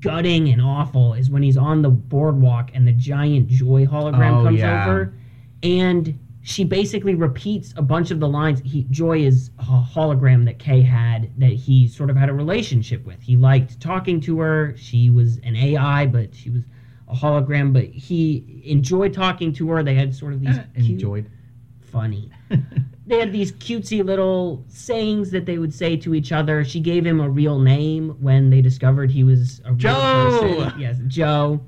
gutting 0.00 0.48
and 0.48 0.62
awful 0.62 1.14
is 1.14 1.30
when 1.30 1.42
he's 1.42 1.56
on 1.56 1.82
the 1.82 1.90
boardwalk 1.90 2.70
and 2.74 2.86
the 2.86 2.92
giant 2.92 3.48
Joi 3.48 3.86
hologram 3.86 4.40
oh, 4.40 4.44
comes 4.44 4.60
yeah. 4.60 4.86
over 4.86 5.14
and 5.62 6.18
she 6.42 6.64
basically 6.64 7.14
repeats 7.14 7.74
a 7.76 7.82
bunch 7.82 8.10
of 8.10 8.18
the 8.18 8.28
lines. 8.28 8.62
He, 8.64 8.84
Joi 8.84 9.20
is 9.20 9.50
a 9.58 9.62
hologram 9.62 10.44
that 10.46 10.58
Kay 10.58 10.80
had 10.80 11.30
that 11.38 11.52
he 11.52 11.86
sort 11.86 12.08
of 12.08 12.16
had 12.16 12.30
a 12.30 12.32
relationship 12.32 13.04
with. 13.04 13.20
He 13.20 13.36
liked 13.36 13.78
talking 13.80 14.20
to 14.22 14.38
her. 14.40 14.74
She 14.76 15.10
was 15.10 15.36
an 15.38 15.54
AI, 15.54 16.06
but 16.06 16.34
she 16.34 16.48
was 16.48 16.64
a 17.10 17.14
hologram. 17.14 17.72
But 17.72 17.84
he 17.86 18.62
enjoyed 18.64 19.12
talking 19.12 19.52
to 19.54 19.68
her. 19.70 19.82
They 19.82 19.94
had 19.94 20.14
sort 20.14 20.32
of 20.32 20.40
these 20.40 20.58
uh, 20.58 20.64
cute, 20.74 20.90
enjoyed 20.90 21.30
funny. 21.80 22.30
they 23.06 23.18
had 23.18 23.32
these 23.32 23.52
cutesy 23.52 24.04
little 24.04 24.64
sayings 24.68 25.30
that 25.30 25.46
they 25.46 25.58
would 25.58 25.74
say 25.74 25.96
to 25.98 26.14
each 26.14 26.32
other. 26.32 26.64
She 26.64 26.80
gave 26.80 27.04
him 27.04 27.20
a 27.20 27.28
real 27.28 27.58
name 27.58 28.16
when 28.20 28.50
they 28.50 28.60
discovered 28.60 29.10
he 29.10 29.24
was 29.24 29.60
a 29.64 29.72
Joe. 29.72 30.38
Person. 30.40 30.80
Yes, 30.80 30.98
Joe. 31.06 31.60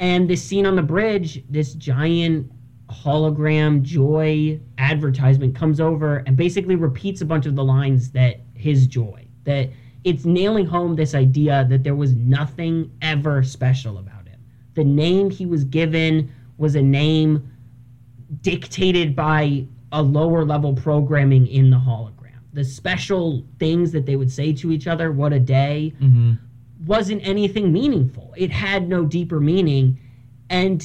And 0.00 0.28
this 0.28 0.42
scene 0.42 0.66
on 0.66 0.76
the 0.76 0.82
bridge, 0.82 1.44
this 1.48 1.74
giant 1.74 2.50
hologram 2.88 3.82
Joi 3.82 4.60
advertisement 4.78 5.54
comes 5.54 5.80
over 5.80 6.18
and 6.26 6.36
basically 6.36 6.76
repeats 6.76 7.20
a 7.20 7.24
bunch 7.24 7.46
of 7.46 7.56
the 7.56 7.64
lines 7.64 8.10
that 8.10 8.40
his 8.54 8.86
Joi 8.86 9.26
that 9.44 9.70
it's 10.04 10.24
nailing 10.24 10.66
home 10.66 10.96
this 10.96 11.14
idea 11.14 11.66
that 11.70 11.82
there 11.82 11.94
was 11.94 12.14
nothing 12.14 12.90
ever 13.02 13.42
special 13.42 13.98
about 13.98 14.13
the 14.74 14.84
name 14.84 15.30
he 15.30 15.46
was 15.46 15.64
given 15.64 16.32
was 16.58 16.74
a 16.74 16.82
name 16.82 17.50
dictated 18.42 19.14
by 19.14 19.66
a 19.92 20.02
lower 20.02 20.44
level 20.44 20.74
programming 20.74 21.46
in 21.46 21.70
the 21.70 21.76
hologram 21.76 22.10
the 22.52 22.64
special 22.64 23.44
things 23.58 23.90
that 23.92 24.06
they 24.06 24.14
would 24.14 24.30
say 24.30 24.52
to 24.52 24.70
each 24.70 24.86
other, 24.86 25.10
what 25.10 25.32
a 25.32 25.40
day, 25.40 25.92
Mm-hmm. 26.00 26.34
wasn't 26.86 27.20
anything 27.26 27.72
meaningful. 27.72 28.32
It 28.36 28.52
had 28.52 28.88
no 28.88 29.04
deeper 29.04 29.40
meaning. 29.40 29.98
And 30.50 30.80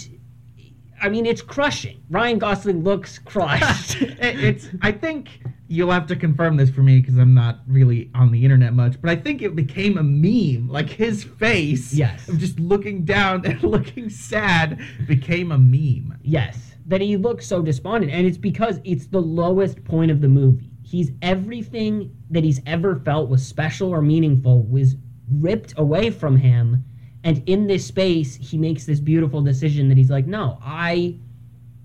I 0.99 1.09
mean, 1.09 1.27
it's 1.27 1.43
crushing. 1.43 2.01
Ryan 2.09 2.39
Gosling 2.39 2.83
looks 2.83 3.19
crushed. 3.19 4.01
It- 4.01 4.17
it's. 4.43 4.69
I 4.81 4.91
think 4.91 5.41
you'll 5.71 5.91
have 5.91 6.07
to 6.07 6.15
confirm 6.15 6.57
this 6.57 6.69
for 6.71 6.81
me 6.81 6.99
because 6.99 7.17
I'm 7.17 7.33
not 7.35 7.59
really 7.67 8.09
on 8.15 8.31
the 8.31 8.43
internet 8.43 8.73
much. 8.73 8.99
But 8.99 9.11
I 9.11 9.15
think 9.15 9.41
it 9.43 9.55
became 9.55 9.97
a 9.99 10.03
meme. 10.03 10.67
Like 10.67 10.89
his 10.89 11.23
face, 11.23 11.93
Yes. 11.93 12.27
of 12.27 12.39
just 12.39 12.59
looking 12.59 13.05
down 13.05 13.45
and 13.45 13.61
looking 13.63 14.09
sad, 14.09 14.79
became 15.07 15.51
a 15.51 15.57
meme. 15.57 16.17
yes, 16.23 16.73
that 16.87 17.01
he 17.01 17.17
looks 17.17 17.45
so 17.45 17.61
despondent. 17.61 18.11
And 18.11 18.25
it's 18.25 18.37
because 18.37 18.79
it's 18.83 19.05
the 19.07 19.21
lowest 19.21 19.83
point 19.85 20.09
of 20.09 20.21
the 20.21 20.27
movie. 20.27 20.71
He's 20.81 21.11
everything 21.21 22.15
that 22.31 22.43
he's 22.43 22.59
ever 22.65 22.95
felt 22.95 23.29
was 23.29 23.45
special 23.45 23.89
or 23.89 24.01
meaningful 24.01 24.63
was 24.63 24.95
ripped 25.31 25.75
away 25.77 26.09
from 26.09 26.35
him. 26.35 26.83
And 27.23 27.43
in 27.47 27.67
this 27.67 27.85
space, 27.85 28.35
he 28.35 28.57
makes 28.57 28.85
this 28.85 28.99
beautiful 28.99 29.41
decision 29.43 29.87
that 29.89 29.97
he's 29.99 30.09
like, 30.09 30.25
no, 30.25 30.57
I 30.63 31.19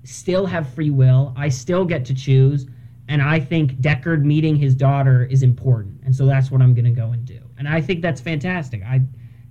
still 0.05 0.47
have 0.47 0.73
free 0.73 0.89
will. 0.91 1.35
I 1.37 1.51
still 1.51 1.85
get 1.85 2.07
to 2.07 2.15
choose. 2.15 2.67
And 3.09 3.21
I 3.21 3.41
think 3.41 3.75
Deckard 3.77 4.23
meeting 4.23 4.57
his 4.57 4.75
daughter 4.75 5.25
is 5.25 5.43
important. 5.43 6.01
And 6.05 6.15
so 6.15 6.27
that's 6.27 6.51
what 6.51 6.63
I'm 6.63 6.75
going 6.75 6.87
to 6.87 6.91
go 6.91 7.11
and 7.11 7.25
do. 7.25 7.41
And 7.59 7.69
I 7.69 7.81
think 7.81 8.03
that's 8.03 8.21
fantastic. 8.21 8.83
I 8.83 9.03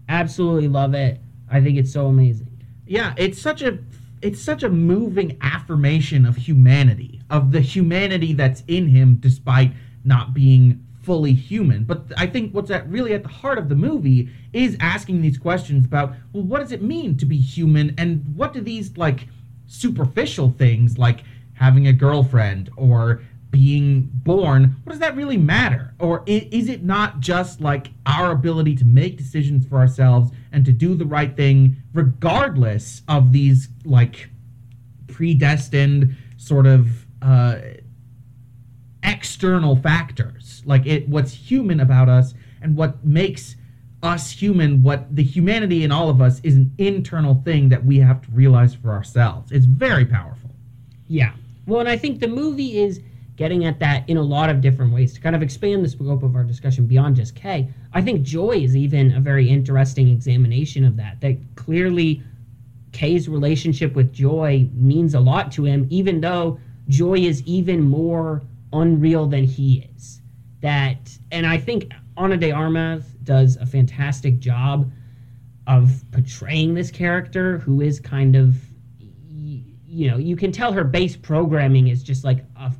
absolutely 0.10 0.68
love 0.68 0.94
it. 0.94 1.20
I 1.50 1.62
think 1.62 1.78
it's 1.78 1.92
so 1.92 2.08
amazing. 2.08 2.50
Yeah, 2.86 3.14
it's 3.18 3.42
such 3.42 3.62
a 3.62 3.80
it's 4.22 4.42
such 4.42 4.64
a 4.64 4.70
moving 4.70 5.38
affirmation 5.42 6.26
of 6.26 6.38
humanity, 6.38 7.22
of 7.30 7.52
the 7.52 7.60
humanity 7.60 8.34
that's 8.34 8.64
in 8.68 8.88
him 8.88 9.16
despite 9.16 9.74
not 10.06 10.34
being 10.34 10.86
fully 11.04 11.34
human. 11.34 11.84
But 11.84 12.06
I 12.18 12.28
think 12.28 12.54
what's 12.54 12.72
at 12.72 12.90
really 12.90 13.14
at 13.14 13.24
the 13.24 13.30
heart 13.30 13.58
of 13.58 13.68
the 13.68 13.76
movie 13.76 14.30
is 14.54 14.78
asking 14.80 15.22
these 15.22 15.38
questions 15.38 15.86
about, 15.86 16.14
well, 16.32 16.44
what 16.44 16.60
does 16.60 16.72
it 16.72 16.82
mean 16.82 17.18
to 17.18 17.26
be 17.26 17.38
human 17.38 17.94
and 17.98 18.26
what 18.36 18.54
do 18.54 18.62
these 18.62 18.98
like 18.98 19.28
superficial 19.68 20.52
things 20.52 20.98
like 20.98 21.24
having 21.54 21.88
a 21.88 21.94
girlfriend 21.94 22.70
or 22.78 23.22
being 23.54 24.10
born, 24.12 24.76
what 24.84 24.92
does 24.92 25.00
that 25.00 25.16
really 25.16 25.38
matter? 25.38 25.94
Or 26.00 26.24
is 26.26 26.68
it 26.70 26.84
not 26.84 27.20
just 27.20 27.62
like 27.62 27.92
our 28.08 28.32
ability 28.32 28.76
to 28.78 28.86
make 28.86 29.16
decisions 29.16 29.66
for 29.66 29.78
ourselves 29.78 30.32
and 30.52 30.66
to 30.66 30.74
do 30.74 30.96
the 30.96 31.06
right 31.06 31.38
thing, 31.38 31.78
regardless 31.94 33.04
of 33.08 33.32
these 33.32 33.70
like 33.86 34.30
predestined 35.08 36.16
sort 36.36 36.66
of 36.66 37.06
uh, 37.22 37.58
external 39.04 39.76
factors? 39.76 40.64
Like 40.66 40.88
it, 40.88 41.08
what's 41.08 41.32
human 41.32 41.80
about 41.80 42.10
us 42.10 42.34
and 42.60 42.76
what 42.76 43.06
makes 43.06 43.56
us 44.02 44.32
human, 44.32 44.82
what 44.82 45.16
the 45.16 45.24
humanity 45.24 45.84
in 45.84 45.92
all 45.92 46.10
of 46.10 46.22
us 46.22 46.42
is 46.42 46.56
an 46.56 46.74
internal 46.80 47.40
thing 47.46 47.70
that 47.70 47.86
we 47.86 48.00
have 48.00 48.20
to 48.24 48.32
realize 48.32 48.74
for 48.74 48.90
ourselves. 48.90 49.52
It's 49.52 49.66
very 49.66 50.06
powerful. 50.06 50.50
Yeah. 51.08 51.34
Well, 51.68 51.82
and 51.82 51.88
I 51.88 51.98
think 51.98 52.20
the 52.20 52.28
movie 52.28 52.80
is 52.80 53.00
getting 53.36 53.66
at 53.66 53.80
that 53.80 54.08
in 54.10 54.18
a 54.18 54.22
lot 54.22 54.50
of 54.50 54.62
different 54.62 54.94
ways 54.94 55.14
to 55.14 55.20
kind 55.20 55.36
of 55.36 55.42
expand 55.42 55.84
the 55.84 55.90
scope 55.90 56.24
of 56.24 56.36
our 56.36 56.44
discussion 56.44 56.86
beyond 56.86 57.16
just 57.16 57.36
K. 57.36 57.68
I 57.94 58.02
think 58.02 58.22
Joi 58.22 58.58
is 58.58 58.76
even 58.76 59.16
a 59.16 59.20
very 59.20 59.50
interesting 59.50 60.10
examination 60.10 60.86
of 60.86 60.98
that. 60.98 61.20
That 61.22 61.38
clearly 61.56 62.22
K's 62.92 63.28
relationship 63.28 63.96
with 63.96 64.14
Joi 64.14 64.70
means 64.74 65.16
a 65.16 65.20
lot 65.20 65.52
to 65.54 65.66
him, 65.66 65.88
even 65.90 66.22
though 66.22 66.60
Joi 66.88 67.20
is 67.20 67.42
even 67.44 67.82
more 67.82 68.44
unreal 68.72 69.26
than 69.26 69.44
he 69.44 69.90
is. 69.96 70.22
That, 70.62 71.18
and 71.32 71.46
I 71.46 71.58
think 71.58 71.92
Ana 72.16 72.38
de 72.38 72.52
Armas 72.52 73.04
does 73.24 73.58
a 73.58 73.66
fantastic 73.66 74.40
job 74.40 74.92
of 75.66 76.04
portraying 76.12 76.74
this 76.74 76.92
character 76.92 77.58
who 77.58 77.82
is 77.82 78.00
kind 78.00 78.36
of 78.36 78.56
you 79.94 80.10
know 80.10 80.18
you 80.18 80.36
can 80.36 80.52
tell 80.52 80.74
her 80.74 80.84
base 80.84 81.16
programming 81.16 81.88
is 81.88 82.04
just 82.04 82.24
like 82.24 82.44
a 82.58 82.72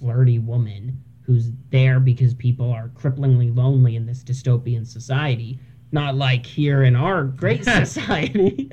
flirty 0.00 0.38
woman 0.38 1.02
who's 1.22 1.50
there 1.70 2.00
because 2.00 2.34
people 2.34 2.72
are 2.72 2.88
cripplingly 2.88 3.54
lonely 3.54 3.94
in 3.94 4.06
this 4.06 4.24
dystopian 4.24 4.86
society 4.86 5.60
not 5.92 6.16
like 6.16 6.44
here 6.44 6.82
in 6.82 6.96
our 6.96 7.24
great 7.24 7.64
society 7.84 8.72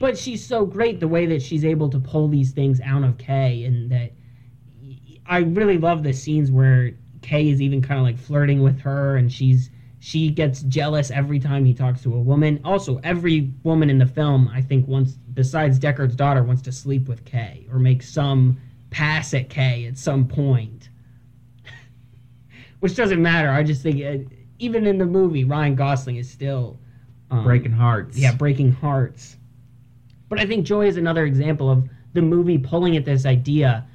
but 0.00 0.16
she's 0.16 0.44
so 0.44 0.64
great 0.64 0.98
the 0.98 1.06
way 1.06 1.26
that 1.26 1.42
she's 1.42 1.64
able 1.64 1.88
to 1.90 2.00
pull 2.00 2.26
these 2.26 2.50
things 2.52 2.80
out 2.80 3.04
of 3.04 3.18
Kay 3.18 3.64
and 3.64 3.90
that 3.92 4.12
I 5.26 5.38
really 5.40 5.78
love 5.78 6.02
the 6.02 6.12
scenes 6.12 6.50
where 6.50 6.92
Kay 7.22 7.50
is 7.50 7.60
even 7.60 7.82
kind 7.82 8.00
of 8.00 8.04
like 8.04 8.18
flirting 8.18 8.62
with 8.62 8.80
her 8.80 9.16
and 9.16 9.30
she's 9.30 9.70
she 10.02 10.30
gets 10.30 10.62
jealous 10.62 11.10
every 11.10 11.38
time 11.38 11.66
he 11.66 11.74
talks 11.74 12.02
to 12.02 12.14
a 12.14 12.20
woman. 12.20 12.58
Also, 12.64 12.98
every 13.04 13.52
woman 13.62 13.90
in 13.90 13.98
the 13.98 14.06
film, 14.06 14.50
I 14.50 14.62
think, 14.62 14.88
wants 14.88 15.12
besides 15.34 15.78
Deckard's 15.78 16.16
daughter, 16.16 16.42
wants 16.42 16.62
to 16.62 16.72
sleep 16.72 17.06
with 17.06 17.26
Kay 17.26 17.66
or 17.70 17.78
make 17.78 18.02
some 18.02 18.58
pass 18.90 19.32
at 19.34 19.48
Kay 19.48 19.86
at 19.86 19.96
some 19.98 20.26
point. 20.26 20.88
Which 22.80 22.96
doesn't 22.96 23.20
matter. 23.22 23.50
I 23.50 23.62
just 23.62 23.82
think, 23.82 24.02
uh, 24.04 24.28
even 24.58 24.86
in 24.86 24.98
the 24.98 25.06
movie, 25.06 25.44
Ryan 25.44 25.74
Gosling 25.74 26.16
is 26.16 26.30
still 26.30 26.78
um, 27.30 27.44
Breaking 27.44 27.72
hearts. 27.72 28.16
yeah, 28.18 28.34
breaking 28.34 28.72
hearts. 28.72 29.36
But 30.28 30.40
I 30.40 30.46
think 30.46 30.66
Joi 30.66 30.86
is 30.86 30.96
another 30.96 31.24
example 31.24 31.70
of 31.70 31.88
the 32.12 32.22
movie 32.22 32.58
pulling 32.58 32.96
at 32.96 33.04
this 33.04 33.24
idea. 33.26 33.86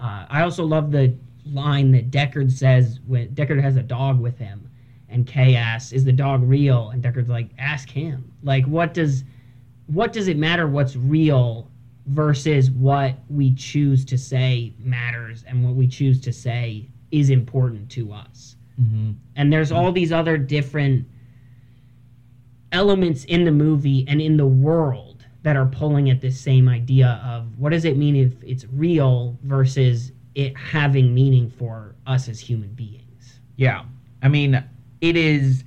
Uh, 0.00 0.26
I 0.28 0.42
also 0.42 0.64
love 0.64 0.90
the 0.90 1.14
line 1.46 1.90
that 1.92 2.10
Deckard 2.10 2.50
says 2.52 3.00
when 3.06 3.28
Deckard 3.34 3.60
has 3.60 3.76
a 3.76 3.82
dog 3.82 4.20
with 4.20 4.38
him, 4.38 4.68
and 5.08 5.26
Kay 5.26 5.56
asks, 5.56 5.92
"Is 5.92 6.04
the 6.04 6.12
dog 6.12 6.42
real?" 6.42 6.90
And 6.90 7.02
Deckard's 7.02 7.28
like, 7.28 7.50
"Ask 7.58 7.88
him." 7.90 8.32
Like, 8.42 8.64
what 8.66 8.94
does 8.94 9.24
what 9.86 10.12
does 10.12 10.28
it 10.28 10.36
matter? 10.36 10.66
What's 10.66 10.96
real 10.96 11.68
versus 12.06 12.70
what 12.70 13.18
we 13.28 13.54
choose 13.54 14.04
to 14.04 14.18
say 14.18 14.74
matters, 14.78 15.44
and 15.46 15.64
what 15.64 15.74
we 15.74 15.86
choose 15.86 16.20
to 16.20 16.32
say 16.32 16.88
is 17.10 17.30
important 17.30 17.90
to 17.90 18.12
us. 18.12 18.56
Hmm 18.76 19.12
and 19.36 19.52
there's 19.52 19.72
all 19.72 19.92
these 19.92 20.12
other 20.12 20.36
different 20.36 21.06
elements 22.72 23.24
in 23.24 23.44
the 23.44 23.52
movie 23.52 24.04
and 24.08 24.20
in 24.20 24.36
the 24.36 24.46
world 24.46 25.24
that 25.42 25.56
are 25.56 25.66
pulling 25.66 26.10
at 26.10 26.20
this 26.20 26.40
same 26.40 26.68
idea 26.68 27.20
of 27.24 27.58
what 27.58 27.70
does 27.70 27.84
it 27.84 27.96
mean 27.96 28.16
if 28.16 28.32
it's 28.42 28.64
real 28.72 29.38
versus 29.42 30.12
it 30.34 30.56
having 30.56 31.14
meaning 31.14 31.50
for 31.50 31.94
us 32.06 32.28
as 32.28 32.40
human 32.40 32.70
beings. 32.70 33.40
Yeah. 33.56 33.84
I 34.22 34.28
mean, 34.28 34.64
it 35.00 35.16
is, 35.16 35.64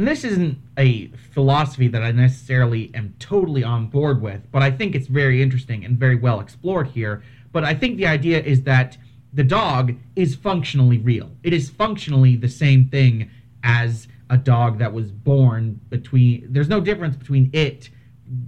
and 0.00 0.08
this 0.08 0.24
isn't 0.24 0.56
a 0.78 1.08
philosophy 1.34 1.86
that 1.88 2.02
I 2.02 2.10
necessarily 2.10 2.90
am 2.94 3.14
totally 3.18 3.62
on 3.62 3.88
board 3.88 4.22
with, 4.22 4.40
but 4.50 4.62
I 4.62 4.70
think 4.70 4.94
it's 4.94 5.08
very 5.08 5.42
interesting 5.42 5.84
and 5.84 5.98
very 5.98 6.14
well 6.14 6.40
explored 6.40 6.86
here. 6.86 7.22
But 7.52 7.64
I 7.64 7.74
think 7.74 7.98
the 7.98 8.06
idea 8.06 8.40
is 8.40 8.62
that 8.62 8.96
the 9.34 9.44
dog 9.44 9.94
is 10.16 10.34
functionally 10.34 10.96
real. 10.96 11.30
It 11.42 11.52
is 11.52 11.68
functionally 11.68 12.34
the 12.34 12.48
same 12.48 12.88
thing 12.88 13.30
as 13.62 14.08
a 14.30 14.38
dog 14.38 14.78
that 14.78 14.90
was 14.90 15.12
born 15.12 15.78
between. 15.90 16.46
There's 16.50 16.70
no 16.70 16.80
difference 16.80 17.16
between 17.16 17.50
it, 17.52 17.90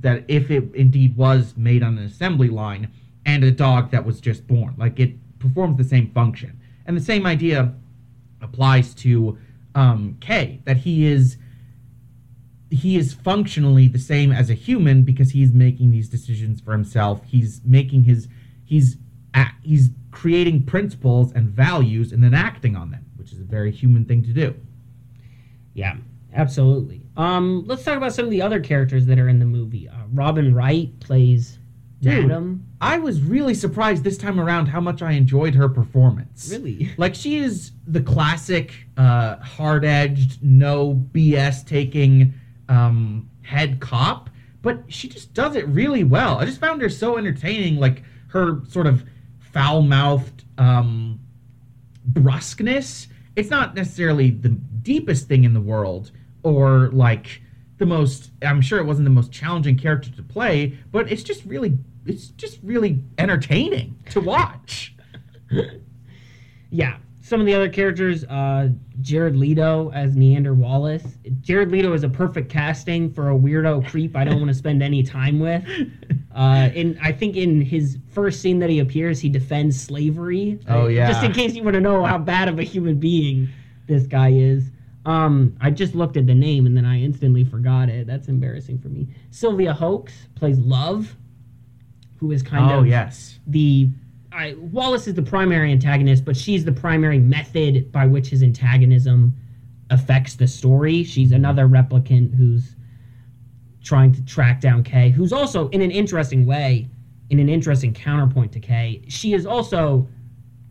that 0.00 0.24
if 0.28 0.50
it 0.50 0.74
indeed 0.74 1.18
was 1.18 1.52
made 1.54 1.82
on 1.82 1.98
an 1.98 2.04
assembly 2.06 2.48
line, 2.48 2.90
and 3.26 3.44
a 3.44 3.50
dog 3.50 3.90
that 3.90 4.06
was 4.06 4.22
just 4.22 4.46
born. 4.46 4.74
Like 4.78 4.98
it 4.98 5.16
performs 5.38 5.76
the 5.76 5.84
same 5.84 6.12
function. 6.12 6.58
And 6.86 6.96
the 6.96 7.02
same 7.02 7.26
idea 7.26 7.74
applies 8.40 8.94
to 8.94 9.36
um, 9.74 10.16
K, 10.20 10.60
that 10.64 10.78
he 10.78 11.06
is 11.06 11.36
he 12.72 12.96
is 12.96 13.12
functionally 13.12 13.86
the 13.88 13.98
same 13.98 14.32
as 14.32 14.50
a 14.50 14.54
human 14.54 15.02
because 15.02 15.30
he's 15.30 15.52
making 15.52 15.90
these 15.90 16.08
decisions 16.08 16.60
for 16.60 16.72
himself. 16.72 17.22
He's 17.26 17.60
making 17.64 18.04
his 18.04 18.28
he's 18.64 18.96
he's 19.62 19.90
creating 20.10 20.64
principles 20.64 21.32
and 21.32 21.48
values 21.48 22.12
and 22.12 22.22
then 22.22 22.34
acting 22.34 22.76
on 22.76 22.90
them, 22.90 23.04
which 23.16 23.32
is 23.32 23.40
a 23.40 23.44
very 23.44 23.70
human 23.70 24.04
thing 24.04 24.22
to 24.24 24.32
do. 24.32 24.54
yeah 25.74 25.96
absolutely 26.34 27.02
um 27.18 27.62
let's 27.66 27.84
talk 27.84 27.96
about 27.98 28.12
some 28.14 28.24
of 28.24 28.30
the 28.30 28.40
other 28.40 28.58
characters 28.58 29.04
that 29.04 29.18
are 29.18 29.28
in 29.28 29.38
the 29.38 29.44
movie 29.44 29.86
uh, 29.86 29.92
robin 30.14 30.54
wright 30.54 30.98
plays 31.00 31.58
Dude. 32.00 32.26
madam 32.26 32.66
I 32.80 32.98
was 32.98 33.20
really 33.22 33.54
surprised 33.54 34.02
this 34.02 34.16
time 34.18 34.40
around 34.40 34.66
how 34.66 34.80
much 34.80 35.02
I 35.02 35.12
enjoyed 35.12 35.54
her 35.54 35.68
performance. 35.68 36.48
really 36.50 36.90
Like 36.98 37.14
she 37.14 37.36
is 37.36 37.70
the 37.86 38.00
classic 38.00 38.72
uh, 38.96 39.36
hard-edged, 39.36 40.42
no 40.42 40.94
BS 41.12 41.64
taking 41.64 42.34
um, 42.68 43.28
head 43.42 43.80
cop, 43.80 44.30
but 44.62 44.84
she 44.88 45.08
just 45.08 45.34
does 45.34 45.56
it 45.56 45.66
really 45.68 46.04
well. 46.04 46.38
I 46.38 46.44
just 46.44 46.60
found 46.60 46.80
her 46.82 46.88
so 46.88 47.18
entertaining. 47.18 47.76
Like 47.76 48.02
her 48.28 48.60
sort 48.68 48.86
of 48.86 49.04
foul-mouthed 49.52 50.44
um, 50.58 51.20
brusqueness. 52.10 53.08
It's 53.36 53.50
not 53.50 53.74
necessarily 53.74 54.30
the 54.30 54.48
deepest 54.48 55.28
thing 55.28 55.44
in 55.44 55.54
the 55.54 55.60
world, 55.60 56.10
or 56.42 56.88
like 56.92 57.42
the 57.78 57.86
most. 57.86 58.30
I'm 58.42 58.60
sure 58.60 58.78
it 58.78 58.84
wasn't 58.84 59.04
the 59.04 59.10
most 59.10 59.32
challenging 59.32 59.76
character 59.76 60.10
to 60.10 60.22
play, 60.22 60.78
but 60.90 61.10
it's 61.10 61.22
just 61.22 61.44
really, 61.44 61.78
it's 62.06 62.28
just 62.28 62.58
really 62.62 63.02
entertaining 63.18 63.96
to 64.10 64.20
watch. 64.20 64.94
Yeah. 66.72 66.96
Some 67.22 67.38
of 67.38 67.46
the 67.46 67.54
other 67.54 67.68
characters, 67.68 68.24
uh, 68.24 68.70
Jared 69.00 69.36
Leto 69.36 69.92
as 69.92 70.16
Niander 70.16 70.56
Wallace. 70.56 71.04
Jared 71.40 71.70
Leto 71.70 71.92
is 71.92 72.02
a 72.02 72.08
perfect 72.08 72.50
casting 72.50 73.12
for 73.12 73.30
a 73.30 73.34
weirdo 73.34 73.88
creep 73.88 74.16
I 74.16 74.24
don't 74.24 74.38
want 74.38 74.48
to 74.48 74.54
spend 74.54 74.82
any 74.82 75.02
time 75.02 75.38
with. 75.38 75.64
Uh, 76.34 76.70
and 76.74 76.98
I 77.02 77.12
think 77.12 77.36
in 77.36 77.60
his 77.60 77.98
first 78.08 78.40
scene 78.40 78.58
that 78.60 78.70
he 78.70 78.78
appears, 78.78 79.20
he 79.20 79.28
defends 79.28 79.78
slavery. 79.78 80.58
Oh, 80.66 80.86
yeah. 80.86 81.12
Just 81.12 81.22
in 81.22 81.32
case 81.32 81.52
you 81.52 81.62
want 81.62 81.74
to 81.74 81.80
know 81.80 82.06
how 82.06 82.16
bad 82.16 82.48
of 82.48 82.58
a 82.58 82.62
human 82.62 82.98
being 82.98 83.50
this 83.86 84.06
guy 84.06 84.30
is. 84.30 84.70
Um, 85.04 85.54
I 85.60 85.70
just 85.70 85.94
looked 85.94 86.16
at 86.16 86.26
the 86.26 86.34
name 86.34 86.64
and 86.64 86.74
then 86.74 86.86
I 86.86 87.02
instantly 87.02 87.44
forgot 87.44 87.90
it. 87.90 88.06
That's 88.06 88.28
embarrassing 88.28 88.78
for 88.78 88.88
me. 88.88 89.08
Sylvia 89.30 89.74
Hoeks 89.74 90.14
plays 90.34 90.58
Love, 90.58 91.14
who 92.18 92.32
is 92.32 92.42
kind 92.42 92.70
oh 92.72 92.78
of 92.78 92.86
yes. 92.86 93.38
the 93.46 93.90
I, 94.32 94.54
Wallace 94.58 95.06
is 95.06 95.14
the 95.14 95.22
primary 95.22 95.72
antagonist, 95.72 96.24
but 96.24 96.36
she's 96.36 96.64
the 96.64 96.72
primary 96.72 97.18
method 97.18 97.92
by 97.92 98.06
which 98.06 98.28
his 98.28 98.42
antagonism 98.42 99.34
affects 99.90 100.34
the 100.34 100.46
story. 100.46 101.04
She's 101.04 101.32
another 101.32 101.68
replicant 101.68 102.34
who's 102.34 102.74
trying 103.82 104.12
to 104.12 104.24
track 104.24 104.60
down 104.60 104.82
Kay, 104.84 105.10
who's 105.10 105.32
also 105.32 105.68
in 105.68 105.82
an 105.82 105.90
interesting 105.90 106.46
way, 106.46 106.88
in 107.30 107.38
an 107.40 107.48
interesting 107.48 107.92
counterpoint 107.92 108.52
to 108.52 108.60
Kay. 108.60 109.04
She 109.08 109.34
is 109.34 109.44
also 109.44 110.08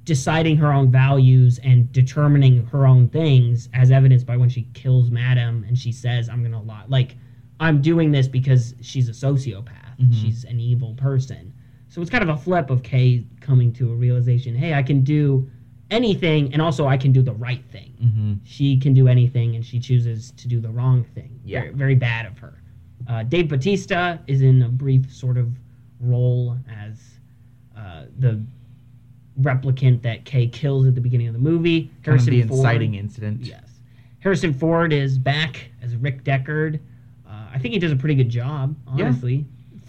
deciding 0.04 0.58
her 0.58 0.74
own 0.74 0.90
values 0.90 1.60
and 1.64 1.92
determining 1.92 2.66
her 2.68 2.88
own 2.88 3.08
things, 3.10 3.70
as 3.74 3.92
evidenced 3.92 4.26
by 4.26 4.38
when 4.38 4.50
she 4.50 4.64
kills 4.74 5.12
Madam 5.12 5.64
and 5.68 5.78
she 5.78 5.92
says, 5.92 6.30
"I'm 6.30 6.42
gonna 6.42 6.62
lie." 6.62 6.86
Like, 6.88 7.18
I'm 7.60 7.82
doing 7.82 8.12
this 8.12 8.28
because 8.28 8.74
she's 8.82 9.08
a 9.08 9.12
sociopath. 9.12 10.00
Mm-hmm. 10.00 10.14
She's 10.14 10.46
an 10.46 10.60
evil 10.60 10.96
person. 10.96 11.54
So 11.90 12.02
it's 12.02 12.10
kind 12.10 12.24
of 12.24 12.30
a 12.30 12.38
flip 12.38 12.70
of 12.70 12.82
Kay 12.82 13.26
coming 13.42 13.74
to 13.74 13.92
a 13.92 13.96
realization, 13.96 14.56
hey, 14.56 14.74
I 14.74 14.84
can 14.84 15.02
do 15.04 15.50
anything 15.90 16.54
and 16.54 16.62
also 16.62 16.88
I 16.88 16.96
can 16.96 17.12
do 17.12 17.22
the 17.22 17.34
right 17.34 17.64
thing. 17.72 17.94
Mm-hmm. 18.02 18.34
She 18.46 18.78
can 18.80 18.94
do 18.94 19.08
anything 19.08 19.56
and 19.56 19.66
she 19.66 19.80
chooses 19.80 20.32
to 20.38 20.48
do 20.48 20.62
the 20.62 20.70
wrong 20.70 21.04
thing. 21.04 21.40
Yeah. 21.44 21.62
Very, 21.62 21.74
very 21.74 21.96
bad 21.96 22.26
of 22.26 22.38
her. 22.40 22.54
Uh, 23.10 23.24
Dave 23.24 23.50
Bautista 23.50 24.20
is 24.28 24.42
in 24.42 24.62
a 24.62 24.70
brief 24.70 25.12
sort 25.14 25.38
of 25.38 25.50
role 26.00 26.56
as 26.74 27.00
uh, 27.78 28.06
the 28.20 28.42
replicant 29.42 30.02
that 30.04 30.24
Kay 30.26 30.48
kills 30.48 30.86
at 30.88 30.96
the 30.96 31.02
beginning 31.02 31.28
of 31.28 31.34
the 31.34 31.40
movie. 31.40 31.92
Kind 32.04 32.20
of 32.20 32.26
the 32.26 32.42
Ford- 32.44 32.52
inciting 32.60 32.96
incident. 32.96 33.42
Yes. 33.42 33.64
Harrison 34.20 34.54
Ford 34.54 34.94
is 34.94 35.18
back 35.18 35.72
as 35.82 35.96
Rick 35.96 36.24
Deckard. 36.24 36.80
Uh, 37.28 37.48
I 37.54 37.58
think 37.58 37.74
he 37.74 37.80
does 37.80 37.92
a 37.92 37.96
pretty 37.96 38.16
good 38.16 38.30
job, 38.30 38.76
Yeah. 38.96 39.06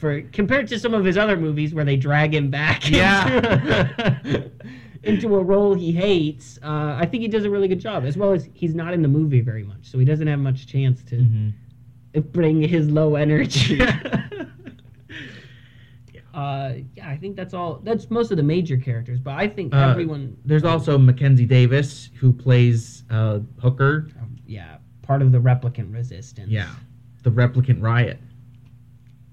For 0.03 0.21
compared 0.33 0.67
to 0.67 0.81
some 0.81 0.95
of 0.95 1.05
his 1.05 1.17
other 1.17 1.37
movies 1.37 1.73
where 1.75 1.85
they 1.85 1.97
drag 1.97 2.35
him 2.35 2.51
back 2.51 2.91
Yeah. 2.91 3.89
into, 4.25 4.51
into 5.05 5.37
a 5.37 5.43
role 5.45 5.75
he 5.75 5.93
hates, 5.93 6.59
uh, 6.61 6.97
I 7.01 7.07
think 7.07 7.21
he 7.23 7.29
does 7.29 7.45
a 7.45 7.51
really 7.51 7.69
good 7.69 7.79
job. 7.79 8.05
As 8.05 8.17
well 8.17 8.33
as 8.33 8.49
he's 8.53 8.75
not 8.75 8.95
in 8.95 9.03
the 9.03 9.07
movie 9.09 9.43
very 9.43 9.63
much, 9.63 9.85
so 9.85 10.01
he 10.01 10.05
doesn't 10.05 10.27
have 10.27 10.41
much 10.41 10.67
chance 10.67 11.05
to 11.05 11.19
Mm-hmm. 11.19 12.21
bring 12.33 12.61
his 12.63 12.91
low 12.91 13.15
energy. 13.15 13.81
uh, 16.35 16.73
yeah, 16.97 17.09
I 17.09 17.17
think 17.17 17.37
that's 17.37 17.55
all. 17.55 17.79
That's 17.85 18.11
most 18.11 18.33
of 18.33 18.39
the 18.39 18.43
major 18.43 18.79
characters, 18.79 19.21
but 19.21 19.35
I 19.35 19.47
think 19.47 19.73
Uh, 19.73 19.89
everyone. 19.91 20.37
There's 20.45 20.65
also 20.65 20.99
Mackenzie 20.99 21.47
Davis 21.47 22.11
who 22.19 22.33
plays 22.33 23.05
uh, 23.09 23.39
Hooker. 23.61 24.09
yeah, 24.47 24.79
part 25.03 25.23
of 25.23 25.31
the 25.31 25.39
replicant 25.39 25.95
resistance. 25.95 26.51
Yeah, 26.51 26.71
the 27.23 27.31
replicant 27.31 27.81
riot. 27.81 28.19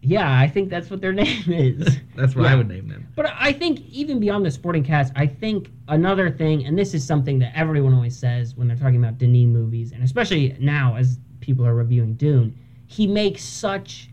Yeah, 0.01 0.39
I 0.39 0.47
think 0.47 0.69
that's 0.69 0.89
what 0.89 1.01
their 1.01 1.11
name 1.23 1.43
is. 1.51 1.97
That's 2.15 2.35
what 2.35 2.43
Yeah. 2.45 2.53
I 2.53 2.55
would 2.55 2.67
name 2.67 2.87
them. 2.87 3.07
but 3.15 3.25
I 3.37 3.51
think 3.51 3.81
even 3.89 4.19
beyond 4.19 4.45
the 4.45 4.51
sporting 4.51 4.83
cast, 4.83 5.11
I 5.15 5.27
think 5.27 5.71
another 5.87 6.29
thing, 6.29 6.65
and 6.65 6.77
this 6.77 6.93
is 6.93 7.05
something 7.05 7.39
that 7.39 7.51
everyone 7.55 7.93
always 7.93 8.17
says 8.17 8.55
when 8.55 8.67
they're 8.67 8.77
talking 8.77 8.97
about 9.03 9.17
Denis 9.17 9.45
movies, 9.47 9.91
and 9.91 10.03
especially 10.03 10.55
now 10.59 10.95
as 10.95 11.19
people 11.41 11.65
are 11.65 11.75
reviewing 11.75 12.13
Dune, 12.15 12.57
he 12.87 13.07
makes 13.07 13.43
such 13.43 14.09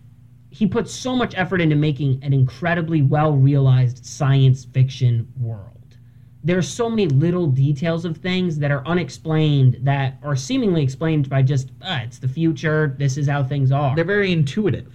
he 0.50 0.66
puts 0.66 0.90
so 0.90 1.14
much 1.14 1.34
effort 1.36 1.60
into 1.60 1.76
making 1.76 2.18
an 2.22 2.32
incredibly 2.32 3.02
well 3.02 3.32
realized 3.32 4.04
science 4.06 4.64
fiction 4.64 5.30
world. 5.38 5.72
There's 6.44 6.66
so 6.68 6.88
many 6.88 7.08
little 7.08 7.46
details 7.48 8.04
of 8.06 8.16
things 8.16 8.58
that 8.60 8.70
are 8.70 8.86
unexplained 8.86 9.78
that 9.82 10.16
are 10.22 10.34
seemingly 10.36 10.82
explained 10.82 11.28
by 11.28 11.42
just 11.42 11.72
ah, 11.82 12.00
it's 12.02 12.18
the 12.18 12.28
future, 12.28 12.94
this 12.98 13.18
is 13.18 13.28
how 13.28 13.44
things 13.44 13.70
are. 13.70 13.94
They're 13.94 14.04
very 14.04 14.32
intuitive. 14.32 14.92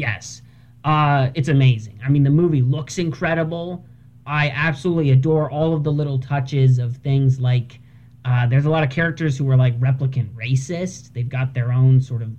Yes. 0.00 0.42
Uh, 0.84 1.30
it's 1.34 1.48
amazing. 1.48 1.98
I 2.04 2.10
mean, 2.10 2.22
the 2.22 2.30
movie 2.30 2.60
looks 2.62 2.98
incredible. 2.98 3.84
I 4.26 4.50
absolutely 4.50 5.10
adore 5.10 5.50
all 5.50 5.72
of 5.74 5.82
the 5.84 5.90
little 5.92 6.18
touches 6.18 6.78
of 6.78 6.96
things 6.98 7.40
like 7.40 7.80
uh, 8.26 8.44
there's 8.46 8.64
a 8.66 8.70
lot 8.70 8.82
of 8.82 8.90
characters 8.90 9.38
who 9.38 9.48
are 9.50 9.56
like 9.56 9.78
replicant 9.80 10.28
racist. 10.34 11.12
They've 11.12 11.28
got 11.28 11.54
their 11.54 11.72
own 11.72 12.00
sort 12.00 12.22
of 12.22 12.30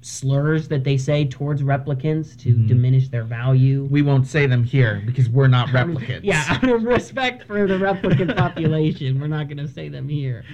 slurs 0.00 0.68
that 0.68 0.84
they 0.84 0.96
say 0.96 1.24
towards 1.26 1.62
replicants 1.62 2.36
to 2.38 2.54
Mhm. 2.54 2.66
diminish 2.68 3.08
their 3.08 3.24
value. 3.24 3.86
We 3.90 4.02
won't 4.02 4.26
say 4.26 4.46
them 4.46 4.64
here 4.64 5.02
because 5.04 5.28
we're 5.28 5.48
not 5.48 5.68
replicants. 5.68 6.20
Yeah, 6.24 6.44
out 6.48 6.64
of 6.68 6.84
respect 6.84 7.44
for 7.46 7.66
the 7.66 7.74
replicant 7.74 8.36
population, 8.36 9.20
we're 9.20 9.26
not 9.28 9.48
going 9.48 9.58
to 9.58 9.68
say 9.68 9.88
them 9.88 10.08
here. 10.08 10.44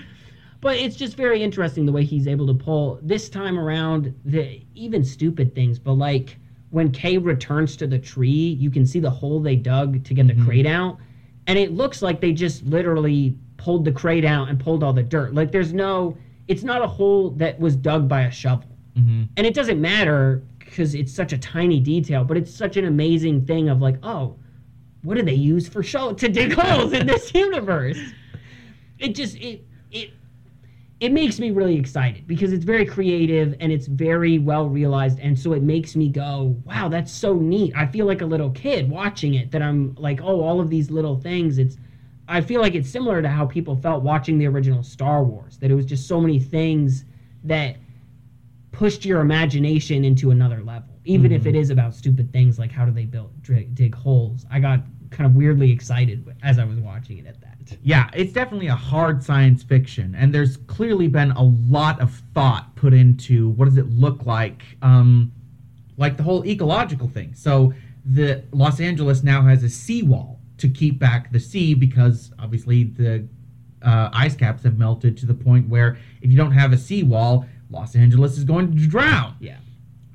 But 0.60 0.76
it's 0.76 0.96
just 0.96 1.16
very 1.16 1.42
interesting 1.42 1.86
the 1.86 1.92
way 1.92 2.04
he's 2.04 2.26
able 2.26 2.46
to 2.48 2.54
pull 2.54 2.98
this 3.02 3.28
time 3.28 3.58
around 3.58 4.12
the 4.24 4.60
even 4.74 5.04
stupid 5.04 5.54
things. 5.54 5.78
But 5.78 5.94
like 5.94 6.36
when 6.70 6.90
Kay 6.90 7.18
returns 7.18 7.76
to 7.76 7.86
the 7.86 7.98
tree, 7.98 8.28
you 8.58 8.70
can 8.70 8.84
see 8.86 9.00
the 9.00 9.10
hole 9.10 9.40
they 9.40 9.56
dug 9.56 10.04
to 10.04 10.14
get 10.14 10.26
Mhm. 10.26 10.36
the 10.36 10.44
crate 10.44 10.66
out, 10.66 10.98
and 11.46 11.58
it 11.58 11.72
looks 11.72 12.02
like 12.02 12.20
they 12.20 12.32
just 12.32 12.64
literally 12.66 13.36
pulled 13.56 13.84
the 13.84 13.92
crate 13.92 14.24
out 14.24 14.48
and 14.48 14.60
pulled 14.60 14.82
all 14.84 14.92
the 14.92 15.02
dirt. 15.02 15.34
Like 15.34 15.50
there's 15.50 15.72
no, 15.72 16.16
it's 16.46 16.62
not 16.62 16.82
a 16.82 16.86
hole 16.86 17.30
that 17.32 17.58
was 17.58 17.74
dug 17.76 18.08
by 18.08 18.22
a 18.22 18.30
shovel 18.30 18.68
hmm 18.96 19.24
and 19.36 19.46
it 19.46 19.54
doesn't 19.54 19.80
matter 19.80 20.42
because 20.58 20.94
it's 20.94 21.12
such 21.12 21.32
a 21.32 21.38
tiny 21.38 21.78
detail 21.78 22.24
but 22.24 22.36
it's 22.36 22.52
such 22.52 22.76
an 22.76 22.84
amazing 22.86 23.44
thing 23.46 23.68
of 23.68 23.80
like 23.80 23.96
oh 24.02 24.34
what 25.02 25.14
do 25.16 25.22
they 25.22 25.34
use 25.34 25.68
for 25.68 25.82
show 25.82 26.12
to 26.12 26.28
dig 26.28 26.52
holes 26.52 26.92
in 26.92 27.06
this 27.06 27.32
universe 27.46 27.98
it 28.98 29.14
just 29.14 29.36
it 29.36 29.62
it 29.92 30.10
it 31.00 31.12
makes 31.12 31.38
me 31.38 31.52
really 31.52 31.76
excited 31.76 32.26
because 32.26 32.52
it's 32.52 32.64
very 32.64 32.84
creative 32.84 33.54
and 33.60 33.70
it's 33.70 33.86
very 33.86 34.38
well 34.38 34.68
realized. 34.68 35.20
And 35.20 35.38
so 35.38 35.52
it 35.52 35.62
makes 35.62 35.94
me 35.94 36.08
go 36.08 36.56
wow 36.64 36.88
that's 36.88 37.12
so 37.12 37.34
neat. 37.34 37.72
I 37.76 37.86
feel 37.86 38.04
like 38.06 38.20
a 38.20 38.26
little 38.26 38.50
kid 38.50 38.90
watching 38.90 39.34
it 39.34 39.50
that 39.52 39.62
i'm 39.62 39.94
like 39.94 40.20
oh 40.22 40.40
all 40.40 40.60
of 40.60 40.70
these 40.70 40.90
little 40.90 41.16
things. 41.16 41.58
It's 41.58 41.76
i 42.26 42.40
feel 42.40 42.60
like 42.60 42.74
it's 42.74 42.90
similar 42.90 43.22
to 43.22 43.28
how 43.28 43.46
people 43.46 43.76
felt 43.76 44.02
watching 44.02 44.38
the 44.38 44.46
original 44.46 44.82
star 44.82 45.22
wars 45.24 45.56
that 45.58 45.70
it 45.70 45.74
was 45.74 45.86
just 45.86 46.06
so 46.08 46.20
many 46.20 46.40
things 46.40 47.04
that 47.44 47.76
pushed 48.72 49.04
your 49.04 49.20
imagination 49.20 50.04
into 50.04 50.30
another 50.30 50.62
level 50.62 50.98
even 51.04 51.32
if 51.32 51.44
Mhm. 51.44 51.46
it 51.46 51.54
is 51.54 51.70
about 51.70 51.94
stupid 51.94 52.30
things 52.32 52.58
like 52.58 52.70
how 52.70 52.84
do 52.84 52.90
they 52.92 53.06
build 53.06 53.30
dig, 53.42 53.74
dig 53.74 53.94
holes. 53.94 54.44
I 54.50 54.60
got 54.60 54.82
kind 55.10 55.26
of 55.26 55.34
weirdly 55.36 55.70
excited 55.70 56.22
as 56.42 56.58
i 56.58 56.64
was 56.64 56.78
watching 56.80 57.16
it 57.16 57.26
at 57.26 57.40
that 57.40 57.47
Yeah, 57.82 58.10
it's 58.14 58.32
definitely 58.32 58.68
a 58.68 58.74
hard 58.74 59.22
science 59.22 59.62
fiction, 59.62 60.14
and 60.14 60.34
there's 60.34 60.56
clearly 60.56 61.08
been 61.08 61.32
a 61.32 61.42
lot 61.42 62.00
of 62.00 62.12
thought 62.34 62.74
put 62.76 62.94
into 62.94 63.50
what 63.50 63.66
does 63.66 63.76
it 63.76 63.88
look 63.90 64.26
like, 64.26 64.62
um, 64.82 65.32
like 65.96 66.16
the 66.16 66.22
whole 66.22 66.44
ecological 66.46 67.08
thing. 67.08 67.34
So 67.34 67.72
the 68.04 68.44
Los 68.52 68.80
Angeles 68.80 69.22
now 69.22 69.42
has 69.42 69.64
a 69.64 69.68
seawall 69.68 70.40
to 70.58 70.68
keep 70.68 70.98
back 70.98 71.32
the 71.32 71.40
sea 71.40 71.74
because 71.74 72.32
obviously 72.38 72.84
the 72.84 73.26
uh, 73.82 74.10
ice 74.12 74.34
caps 74.34 74.62
have 74.64 74.78
melted 74.78 75.16
to 75.18 75.26
the 75.26 75.34
point 75.34 75.68
where 75.68 75.98
if 76.20 76.30
you 76.30 76.36
don't 76.36 76.52
have 76.52 76.72
a 76.72 76.78
seawall, 76.78 77.46
Los 77.70 77.94
Angeles 77.94 78.38
is 78.38 78.44
going 78.44 78.74
to 78.76 78.86
drown 78.86 79.36
yeah 79.40 79.58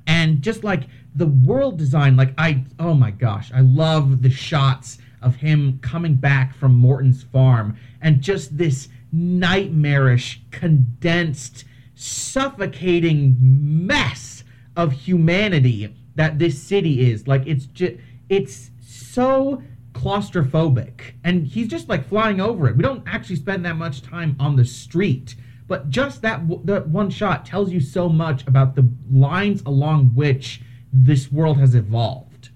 and 0.06 0.42
just 0.42 0.64
like 0.64 0.84
the 1.14 1.26
world 1.26 1.78
design 1.78 2.16
like 2.16 2.32
i 2.38 2.62
oh 2.78 2.94
my 2.94 3.10
gosh 3.10 3.50
i 3.54 3.60
love 3.60 4.22
the 4.22 4.30
shots 4.30 4.98
of 5.24 5.36
him 5.36 5.78
coming 5.82 6.14
back 6.14 6.54
from 6.54 6.74
morton's 6.74 7.22
farm 7.22 7.76
and 8.00 8.20
just 8.20 8.56
this 8.56 8.88
nightmarish 9.12 10.42
condensed 10.50 11.64
suffocating 11.94 13.36
mess 13.40 14.44
of 14.76 14.92
humanity 14.92 15.94
that 16.16 16.38
this 16.38 16.60
city 16.60 17.10
is. 17.10 17.26
Like 17.26 17.46
it's 17.46 17.66
just 17.66 17.94
it's 18.28 18.70
so 18.80 19.62
claustrophobic 19.92 21.14
and 21.22 21.46
he's 21.46 21.68
just 21.68 21.88
like 21.88 22.08
flying 22.08 22.40
over 22.40 22.68
it. 22.68 22.76
We 22.76 22.82
don't 22.82 23.04
actually 23.06 23.36
spend 23.36 23.64
that 23.64 23.76
much 23.76 24.02
time 24.02 24.36
on 24.38 24.56
the 24.56 24.64
street 24.64 25.36
but 25.66 25.88
just 25.88 26.22
that 26.22 26.46
w- 26.48 26.60
that 26.66 26.88
one 26.88 27.10
shot 27.10 27.46
tells 27.46 27.72
you 27.72 27.80
so 27.80 28.08
much 28.08 28.46
about 28.46 28.74
the 28.74 28.88
lines 29.10 29.62
along 29.64 30.10
which 30.14 30.60
this 30.92 31.32
world 31.32 31.58
has 31.58 31.74
evolved. 31.74 32.50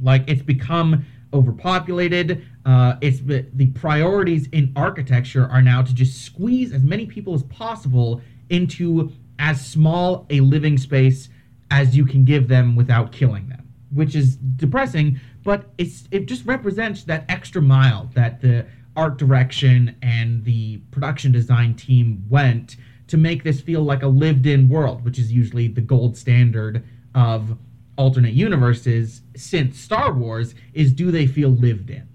Like 0.00 0.24
it's 0.26 0.42
become 0.42 1.06
overpopulated. 1.32 2.44
Uh, 2.64 2.96
it's 3.00 3.20
the 3.20 3.66
priorities 3.74 4.48
in 4.48 4.72
architecture 4.76 5.46
are 5.46 5.62
now 5.62 5.82
to 5.82 5.94
just 5.94 6.24
squeeze 6.24 6.72
as 6.72 6.82
many 6.82 7.06
people 7.06 7.34
as 7.34 7.42
possible 7.44 8.20
into 8.50 9.12
as 9.38 9.64
small 9.64 10.26
a 10.30 10.40
living 10.40 10.76
space 10.76 11.28
as 11.70 11.96
you 11.96 12.04
can 12.04 12.24
give 12.24 12.48
them 12.48 12.74
without 12.74 13.12
killing 13.12 13.48
them 13.48 13.68
which 13.92 14.14
is 14.14 14.36
depressing 14.36 15.20
but 15.44 15.70
it's 15.78 16.08
it 16.10 16.26
just 16.26 16.44
represents 16.44 17.04
that 17.04 17.24
extra 17.28 17.62
mile 17.62 18.10
that 18.14 18.40
the 18.40 18.66
art 18.98 19.16
direction 19.16 19.94
and 20.02 20.44
the 20.44 20.78
production 20.90 21.30
design 21.30 21.72
team 21.72 22.24
went 22.28 22.76
to 23.06 23.16
make 23.16 23.44
this 23.44 23.60
feel 23.60 23.82
like 23.82 24.02
a 24.02 24.08
lived 24.08 24.44
in 24.44 24.68
world, 24.68 25.04
which 25.04 25.20
is 25.20 25.32
usually 25.32 25.68
the 25.68 25.80
gold 25.80 26.16
standard 26.16 26.84
of 27.14 27.56
alternate 27.98 28.32
universes 28.32 29.22
since 29.36 29.78
Star 29.78 30.14
Wars 30.14 30.54
is 30.72 30.92
do 30.92 31.10
they 31.10 31.26
feel 31.26 31.50
lived 31.50 31.90
in? 31.90 32.08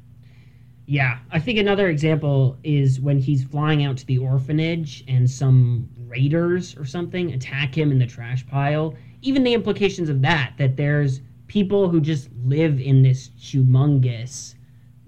Yeah, 0.85 1.19
I 1.31 1.39
think 1.39 1.59
another 1.59 1.89
example 1.89 2.57
is 2.63 2.99
when 2.99 3.19
he's 3.19 3.43
flying 3.43 3.83
out 3.83 3.97
to 3.97 4.05
the 4.05 4.17
orphanage 4.17 5.03
and 5.07 5.29
some 5.29 5.89
raiders 6.07 6.75
or 6.77 6.85
something 6.85 7.33
attack 7.33 7.77
him 7.77 7.91
in 7.91 7.99
the 7.99 8.07
trash 8.07 8.45
pile. 8.47 8.95
Even 9.21 9.43
the 9.43 9.53
implications 9.53 10.09
of 10.09 10.21
that, 10.21 10.53
that 10.57 10.75
there's 10.75 11.21
people 11.47 11.87
who 11.87 12.01
just 12.01 12.29
live 12.43 12.81
in 12.81 13.01
this 13.01 13.29
humongous 13.39 14.55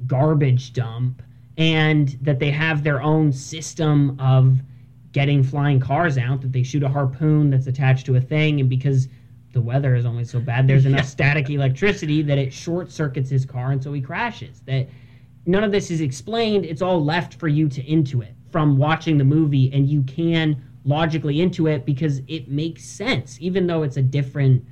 garbage 0.08 0.74
dump 0.74 1.22
and 1.58 2.18
that 2.22 2.40
they 2.40 2.52
have 2.52 2.84
their 2.84 3.02
own 3.02 3.32
system 3.32 4.18
of 4.20 4.60
getting 5.12 5.42
flying 5.42 5.80
cars 5.80 6.18
out, 6.18 6.42
that 6.42 6.52
they 6.52 6.64
shoot 6.64 6.84
a 6.84 6.90
harpoon 6.90 7.50
that's 7.50 7.68
attached 7.68 8.06
to 8.06 8.16
a 8.16 8.22
thing, 8.22 8.60
and 8.60 8.70
because 8.70 9.08
the 9.56 9.62
weather 9.62 9.96
is 9.96 10.06
only 10.06 10.26
so 10.26 10.40
bad, 10.40 10.68
there's 10.68 10.86
enough 10.92 11.00
Yeah. 11.00 11.06
static 11.06 11.50
electricity 11.50 12.22
that 12.22 12.38
it 12.38 12.54
short 12.54 12.92
circuits 12.92 13.30
his 13.30 13.46
car 13.46 13.72
and 13.72 13.82
so 13.82 13.92
he 13.94 14.02
crashes. 14.02 14.60
That 14.68 14.88
none 15.48 15.64
of 15.64 15.72
this 15.72 15.90
is 15.90 16.02
explained. 16.02 16.66
It's 16.66 16.82
all 16.84 17.04
left 17.04 17.34
for 17.36 17.48
you 17.48 17.68
to 17.70 17.82
intuit 17.84 18.34
from 18.52 18.78
watching 18.78 19.18
the 19.18 19.24
movie, 19.24 19.72
and 19.74 19.88
you 19.90 20.04
can 20.04 20.62
logically 20.84 21.38
intuit 21.38 21.86
because 21.86 22.22
it 22.28 22.48
makes 22.50 22.84
sense, 22.84 23.38
even 23.42 23.66
though 23.66 23.82
it's 23.84 23.98
a 23.98 24.02
different, 24.02 24.64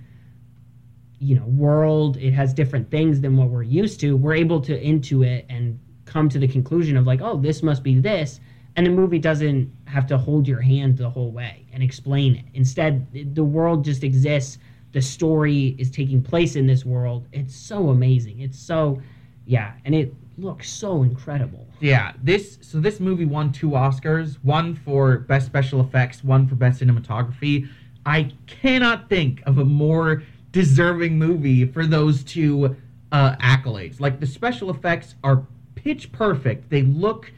you 1.19 1.35
know, 1.35 1.45
world. 1.45 2.17
It 2.17 2.31
has 2.33 2.53
different 2.53 2.91
things 2.91 3.21
than 3.21 3.35
what 3.37 3.49
we're 3.49 3.63
used 3.63 3.99
to. 4.01 4.15
We're 4.17 4.35
able 4.35 4.61
to 4.61 4.79
intuit 4.79 5.45
and 5.49 5.79
come 6.05 6.27
to 6.29 6.37
the 6.39 6.47
conclusion 6.47 6.97
of 6.97 7.07
like, 7.07 7.21
oh, 7.21 7.37
this 7.37 7.63
must 7.63 7.83
be 7.83 7.99
this, 7.99 8.39
and 8.75 8.85
the 8.85 8.91
movie 8.91 9.19
doesn't 9.19 9.71
have 9.85 10.05
to 10.07 10.17
hold 10.17 10.45
your 10.47 10.59
hand 10.61 10.97
the 10.97 11.09
whole 11.09 11.31
way 11.31 11.65
and 11.71 11.81
explain 11.81 12.35
it. 12.35 12.45
Instead, 12.53 13.07
the 13.33 13.43
world 13.45 13.85
just 13.85 14.03
exists. 14.03 14.57
The 14.93 15.01
story 15.01 15.75
is 15.77 15.91
taking 15.91 16.21
place 16.21 16.55
in 16.55 16.65
this 16.67 16.85
world. 16.85 17.27
It's 17.31 17.55
so 17.55 17.89
amazing. 17.89 18.39
It's 18.39 18.59
so, 18.59 19.01
yeah, 19.45 19.73
and 19.85 19.93
it 19.93 20.13
looks 20.37 20.69
so 20.69 21.03
incredible. 21.03 21.67
Yeah, 21.79 22.13
this 22.21 22.59
so 22.61 22.79
this 22.79 22.99
movie 22.99 23.25
won 23.25 23.51
two 23.51 23.71
Oscars, 23.71 24.37
one 24.43 24.75
for 24.75 25.19
best 25.19 25.45
special 25.45 25.81
effects, 25.81 26.23
one 26.23 26.47
for 26.47 26.55
best 26.55 26.81
cinematography. 26.81 27.67
I 28.05 28.31
cannot 28.47 29.09
think 29.09 29.41
of 29.45 29.57
a 29.57 29.65
more 29.65 30.23
deserving 30.51 31.17
movie 31.17 31.65
for 31.65 31.85
those 31.85 32.23
two 32.23 32.75
uh, 33.11 33.35
accolades. 33.37 33.99
Like 33.99 34.19
the 34.19 34.27
special 34.27 34.69
effects 34.69 35.15
are 35.23 35.45
pitch 35.75 36.11
perfect. 36.11 36.69
They 36.69 36.83
look, 36.83 37.31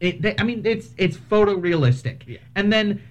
it, 0.00 0.22
they, 0.22 0.34
I 0.38 0.44
mean, 0.44 0.62
it's 0.64 0.90
it's 0.96 1.16
photorealistic. 1.16 2.26
Yeah. 2.26 2.38
And 2.54 2.72
then 2.72 3.02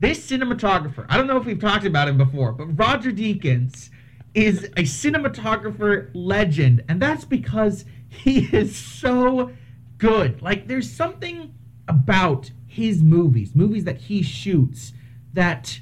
this 0.00 0.30
cinematographer, 0.30 1.04
I 1.08 1.16
don't 1.16 1.26
know 1.26 1.36
if 1.36 1.44
we've 1.44 1.60
talked 1.60 1.84
about 1.84 2.08
him 2.08 2.16
before, 2.16 2.52
but 2.52 2.78
Roger 2.78 3.12
Deakins 3.12 3.90
is 4.34 4.64
a 4.64 4.82
cinematographer 4.82 6.10
legend, 6.14 6.82
and 6.88 7.00
that's 7.00 7.24
because 7.24 7.84
he 8.08 8.40
is 8.56 8.74
so 8.74 9.52
good. 9.98 10.40
Like, 10.40 10.66
there's 10.66 10.90
something 10.90 11.54
about 11.86 12.50
his 12.66 13.02
movies, 13.02 13.54
movies 13.54 13.84
that 13.84 13.98
he 13.98 14.22
shoots, 14.22 14.92
that 15.34 15.80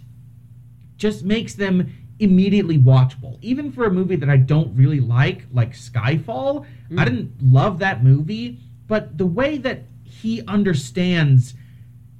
just 0.96 1.24
makes 1.24 1.54
them 1.54 1.92
immediately 2.18 2.76
watchable. 2.76 3.38
Even 3.40 3.70
for 3.70 3.84
a 3.84 3.90
movie 3.90 4.16
that 4.16 4.28
I 4.28 4.36
don't 4.36 4.74
really 4.74 5.00
like, 5.00 5.44
like 5.52 5.72
Skyfall, 5.72 6.66
I 6.90 6.94
mm. 6.94 7.04
didn't 7.04 7.32
love 7.40 7.78
that 7.78 8.02
movie, 8.02 8.58
but 8.88 9.16
the 9.16 9.26
way 9.26 9.58
that 9.58 9.84
he 10.02 10.42
understands 10.46 11.54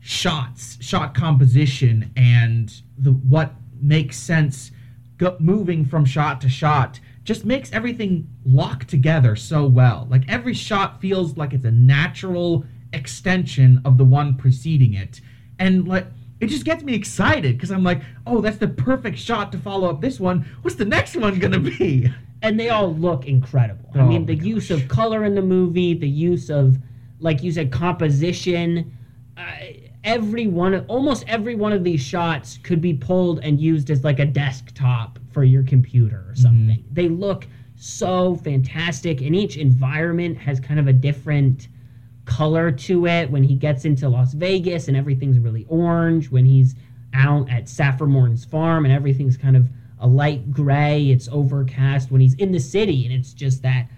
shots, 0.08 0.78
shot 0.80 1.14
composition, 1.14 2.10
and 2.16 2.80
the 2.96 3.12
what 3.12 3.52
makes 3.78 4.16
sense 4.16 4.70
go, 5.18 5.36
moving 5.38 5.84
from 5.84 6.06
shot 6.06 6.40
to 6.40 6.48
shot 6.48 6.98
just 7.24 7.44
makes 7.44 7.70
everything 7.72 8.26
lock 8.46 8.86
together 8.86 9.36
so 9.36 9.66
well. 9.66 10.06
Like 10.10 10.22
every 10.26 10.54
shot 10.54 10.98
feels 10.98 11.36
like 11.36 11.52
it's 11.52 11.66
a 11.66 11.70
natural 11.70 12.64
extension 12.94 13.82
of 13.84 13.98
the 13.98 14.04
one 14.04 14.34
preceding 14.36 14.94
it. 14.94 15.20
And 15.58 15.86
like 15.86 16.06
it 16.40 16.46
just 16.46 16.64
gets 16.64 16.82
me 16.82 16.94
excited 16.94 17.58
because 17.58 17.70
I'm 17.70 17.84
like, 17.84 18.00
oh, 18.26 18.40
that's 18.40 18.56
the 18.56 18.68
perfect 18.68 19.18
shot 19.18 19.52
to 19.52 19.58
follow 19.58 19.90
up 19.90 20.00
this 20.00 20.18
one. 20.18 20.46
What's 20.62 20.76
the 20.76 20.86
next 20.86 21.16
one 21.16 21.38
gonna 21.38 21.60
be? 21.60 22.10
and 22.42 22.58
they 22.58 22.70
all 22.70 22.94
look 22.94 23.26
incredible. 23.26 23.90
I 23.94 23.98
Oh 23.98 24.06
mean, 24.06 24.22
my 24.22 24.28
the 24.28 24.36
use 24.36 24.70
of 24.70 24.88
color 24.88 25.24
in 25.24 25.34
the 25.34 25.42
movie, 25.42 25.92
the 25.92 26.08
use 26.08 26.48
of, 26.48 26.78
like 27.20 27.42
you 27.42 27.52
said, 27.52 27.70
composition. 27.70 28.96
Uh, 29.36 29.42
every 30.04 30.46
one, 30.46 30.74
of, 30.74 30.84
almost 30.88 31.24
every 31.26 31.54
one 31.54 31.72
of 31.72 31.84
these 31.84 32.00
shots 32.00 32.58
could 32.62 32.80
be 32.80 32.94
pulled 32.94 33.40
and 33.40 33.60
used 33.60 33.90
as 33.90 34.04
like 34.04 34.18
a 34.18 34.26
desktop 34.26 35.18
for 35.32 35.44
your 35.44 35.62
computer 35.62 36.16
or 36.16 36.32
mm-hmm. 36.32 36.42
something. 36.42 36.84
They 36.92 37.08
look 37.08 37.46
so 37.76 38.36
fantastic, 38.36 39.20
and 39.20 39.36
each 39.36 39.56
environment 39.56 40.38
has 40.38 40.60
kind 40.60 40.80
of 40.80 40.88
a 40.88 40.92
different 40.92 41.68
color 42.24 42.70
to 42.70 43.06
it. 43.06 43.30
When 43.30 43.42
he 43.42 43.54
gets 43.54 43.84
into 43.84 44.08
Las 44.08 44.34
Vegas 44.34 44.88
and 44.88 44.96
everything's 44.96 45.38
really 45.38 45.64
orange, 45.68 46.30
when 46.30 46.44
he's 46.44 46.74
out 47.14 47.50
at 47.50 47.68
Saffron 47.68 48.36
farm 48.36 48.84
and 48.84 48.92
everything's 48.92 49.36
kind 49.36 49.56
of 49.56 49.68
a 50.00 50.06
light 50.06 50.52
gray, 50.52 51.10
it's 51.10 51.28
overcast. 51.28 52.10
When 52.10 52.20
he's 52.20 52.34
in 52.34 52.52
the 52.52 52.60
city 52.60 53.04
and 53.04 53.14
it's 53.14 53.32
just 53.32 53.62
that 53.62 53.88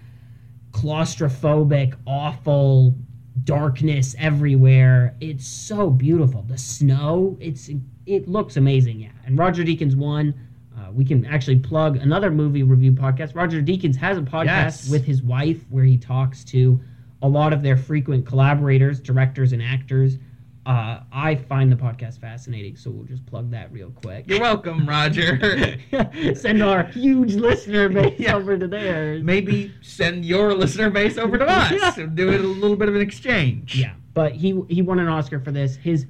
claustrophobic, 0.71 1.95
awful 2.07 2.95
darkness 3.43 4.15
everywhere. 4.19 5.15
It's 5.19 5.47
so 5.47 5.89
beautiful. 5.89 6.43
The 6.43 6.57
snow, 6.57 7.37
it's 7.39 7.69
it 8.05 8.27
looks 8.27 8.57
amazing, 8.57 8.99
yeah. 8.99 9.09
And 9.25 9.37
Roger 9.37 9.63
Deakins 9.63 9.95
won. 9.95 10.33
Uh, 10.77 10.91
we 10.91 11.05
can 11.05 11.25
actually 11.25 11.59
plug 11.59 11.97
another 11.97 12.31
movie 12.31 12.63
review 12.63 12.91
podcast. 12.91 13.35
Roger 13.35 13.61
Deakins 13.61 13.95
has 13.97 14.17
a 14.17 14.21
podcast 14.21 14.45
Yes. 14.45 14.89
with 14.89 15.05
his 15.05 15.21
wife 15.21 15.63
where 15.69 15.83
he 15.83 15.97
talks 15.97 16.43
to 16.45 16.79
a 17.21 17.27
lot 17.27 17.53
of 17.53 17.61
their 17.61 17.77
frequent 17.77 18.25
collaborators, 18.25 18.99
directors, 18.99 19.53
and 19.53 19.61
actors. 19.61 20.17
Uh, 20.63 20.99
I 21.11 21.35
find 21.35 21.71
the 21.71 21.75
podcast 21.75 22.19
fascinating, 22.21 22.75
so 22.75 22.91
we'll 22.91 23.05
just 23.05 23.25
plug 23.25 23.49
that 23.49 23.71
real 23.71 23.89
quick. 23.89 24.25
You're 24.27 24.39
welcome, 24.41 24.87
Roger. 24.87 25.79
Send 26.35 26.61
our 26.61 26.83
huge 26.83 27.33
listener 27.33 27.89
base 27.89 28.19
Yeah. 28.19 28.35
over 28.35 28.55
to 28.57 28.67
theirs. 28.67 29.23
Maybe 29.23 29.73
send 29.81 30.23
your 30.23 30.53
listener 30.53 30.91
base 30.91 31.17
over 31.17 31.39
to 31.39 31.45
us 31.47 31.71
Yeah. 31.71 31.93
and 32.03 32.15
do 32.15 32.29
it 32.31 32.41
a 32.41 32.47
little 32.47 32.77
bit 32.77 32.89
of 32.89 32.95
an 32.95 33.01
exchange. 33.01 33.75
Yeah, 33.75 33.93
but 34.13 34.33
he 34.33 34.61
he 34.69 34.83
won 34.83 34.99
an 34.99 35.07
Oscar 35.07 35.39
for 35.39 35.51
this. 35.51 35.77
His 35.77 36.05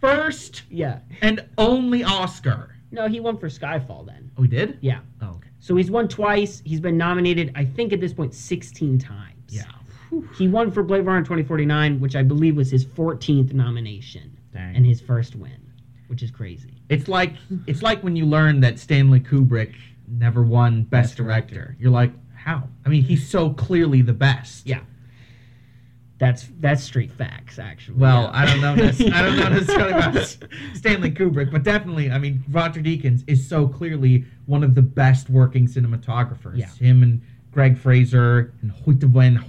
First 0.00 0.64
yeah, 0.70 0.98
and 1.22 1.44
only 1.56 2.04
Oscar. 2.04 2.76
no, 2.90 3.08
he 3.08 3.18
won 3.18 3.38
for 3.38 3.48
Skyfall 3.48 4.04
then. 4.06 4.30
Oh, 4.36 4.42
he 4.42 4.48
did? 4.48 4.76
Yeah, 4.82 5.00
Oh, 5.22 5.30
okay. 5.30 5.48
so 5.58 5.74
he's 5.74 5.90
won 5.90 6.06
twice. 6.06 6.60
He's 6.66 6.80
been 6.80 6.98
nominated, 6.98 7.50
I 7.54 7.64
think, 7.64 7.94
at 7.94 8.00
this 8.00 8.12
point, 8.12 8.34
sixteen 8.34 8.98
times. 8.98 9.32
Yeah. 9.48 9.62
He 10.36 10.48
won 10.48 10.70
for 10.70 10.82
Blade 10.82 11.06
Runner 11.06 11.22
twenty 11.24 11.42
forty 11.42 11.64
nine, 11.66 12.00
which 12.00 12.16
I 12.16 12.22
believe 12.22 12.56
was 12.56 12.70
his 12.70 12.84
fourteenth 12.84 13.52
nomination 13.52 14.36
Dang. 14.52 14.76
and 14.76 14.86
his 14.86 15.00
first 15.00 15.34
win, 15.36 15.58
which 16.08 16.22
is 16.22 16.30
crazy. 16.30 16.74
It's 16.88 17.08
like 17.08 17.34
it's 17.66 17.82
like 17.82 18.02
when 18.02 18.16
you 18.16 18.26
learn 18.26 18.60
that 18.60 18.78
Stanley 18.78 19.20
Kubrick 19.20 19.74
never 20.08 20.42
won 20.42 20.82
Best, 20.82 20.90
Best 20.90 21.16
director. 21.16 21.54
Director. 21.54 21.76
You're 21.80 21.90
like, 21.90 22.12
how? 22.34 22.68
I 22.84 22.88
mean, 22.88 23.02
he's 23.02 23.28
so 23.28 23.50
clearly 23.50 24.02
the 24.02 24.12
best. 24.12 24.66
Yeah. 24.66 24.80
That's 26.18 26.48
that's 26.60 26.82
street 26.82 27.12
facts, 27.12 27.58
actually. 27.58 27.98
Well, 27.98 28.22
yeah. 28.22 28.30
I 28.32 28.46
don't 28.46 28.60
know. 28.62 28.74
nec- 28.74 29.12
I 29.12 29.20
don't 29.22 29.36
know 29.36 29.48
necessarily 29.50 29.92
about 29.92 30.36
Stanley 30.74 31.10
Kubrick, 31.10 31.52
but 31.52 31.62
definitely, 31.62 32.10
I 32.10 32.18
mean, 32.18 32.42
Roger 32.50 32.80
Deakins 32.80 33.22
is 33.26 33.46
so 33.46 33.68
clearly 33.68 34.24
one 34.46 34.64
of 34.64 34.74
the 34.74 34.80
best 34.80 35.28
working 35.28 35.66
cinematographers. 35.66 36.56
Yeah. 36.58 36.70
Him 36.70 37.02
and 37.02 37.20
Greig 37.56 37.78
Fraser 37.78 38.52
and 38.60 38.70
Hoyte 38.70 39.00
Hoytema, 39.00 39.40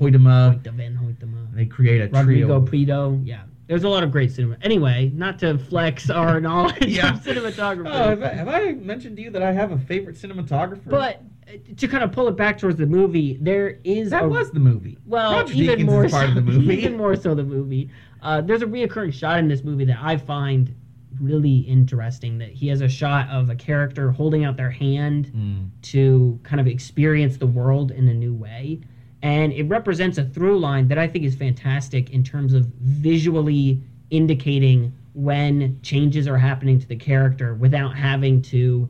Hoyte 0.64 0.72
van 0.74 0.98
Hoytema. 0.98 1.54
they 1.54 1.66
create 1.66 2.00
a 2.00 2.08
Rodrigo 2.08 2.66
trio. 2.66 2.86
Prieto. 2.88 3.22
Yeah. 3.28 3.42
There's 3.68 3.84
a 3.84 3.90
lot 3.90 4.02
of 4.02 4.14
great 4.14 4.32
cinema. 4.32 4.56
Anyway, 4.62 5.12
not 5.14 5.40
to 5.40 5.58
flex 5.58 6.10
our 6.10 6.40
knowledge 6.48 6.86
Yeah. 6.86 7.16
of 7.16 7.20
cinematography. 7.22 7.88
Oh, 7.94 8.10
have 8.12 8.24
I, 8.24 8.28
have 8.30 8.48
I 8.48 8.72
mentioned 8.76 9.18
to 9.18 9.24
you 9.24 9.30
that 9.32 9.44
I 9.44 9.52
have 9.52 9.74
a 9.74 9.78
favorite 9.78 10.16
cinematographer? 10.16 10.86
But 10.90 11.22
uh, 11.50 11.58
to 11.76 11.88
kind 11.90 12.02
of 12.02 12.14
pull 12.14 12.30
it 12.30 12.38
back 12.38 12.58
towards 12.60 12.78
the 12.78 12.86
movie, 12.86 13.38
there 13.42 13.80
is 13.84 14.12
that 14.12 14.24
a, 14.24 14.28
was 14.30 14.52
the 14.52 14.60
movie. 14.62 14.98
well, 15.06 15.34
Roger 15.34 15.54
even 15.56 15.80
Deakins 15.80 15.86
more 15.86 16.08
so, 16.08 16.24
of 16.24 16.36
the 16.36 16.42
movie. 16.50 16.76
even 16.78 16.96
more 16.96 17.16
so 17.18 17.36
the 17.36 17.44
movie. 17.44 17.90
Uh, 18.22 18.40
there's 18.40 18.62
a 18.62 18.66
reoccurring 18.66 19.12
shot 19.14 19.38
in 19.40 19.50
this 19.50 19.66
movie 19.66 19.84
that 19.84 20.00
I 20.02 20.16
find 20.16 20.74
really 21.20 21.58
interesting. 21.60 22.38
That 22.38 22.50
he 22.50 22.68
has 22.68 22.82
a 22.82 22.88
shot 22.90 23.30
of 23.30 23.50
a 23.50 23.56
character 23.56 24.12
holding 24.12 24.44
out 24.46 24.58
their 24.58 24.72
hand 24.72 25.32
Mm. 25.36 25.70
to 25.94 26.40
kind 26.44 26.60
of 26.60 26.68
experience 26.68 27.38
the 27.38 27.48
world 27.48 27.92
in 27.92 28.08
a 28.08 28.14
new 28.14 28.34
way. 28.34 28.80
And 29.22 29.52
it 29.54 29.64
represents 29.64 30.18
a 30.18 30.24
through 30.26 30.60
line 30.60 30.88
that 30.90 30.98
I 30.98 31.08
think 31.08 31.26
is 31.26 31.36
fantastic 31.36 32.12
in 32.12 32.24
terms 32.24 32.54
of 32.54 32.66
visually 32.82 33.82
indicating 34.10 34.94
when 35.14 35.80
changes 35.82 36.28
are 36.28 36.38
happening 36.38 36.80
to 36.80 36.88
the 36.88 36.96
character 36.96 37.56
without 37.56 37.96
having 37.96 38.42
to 38.44 38.88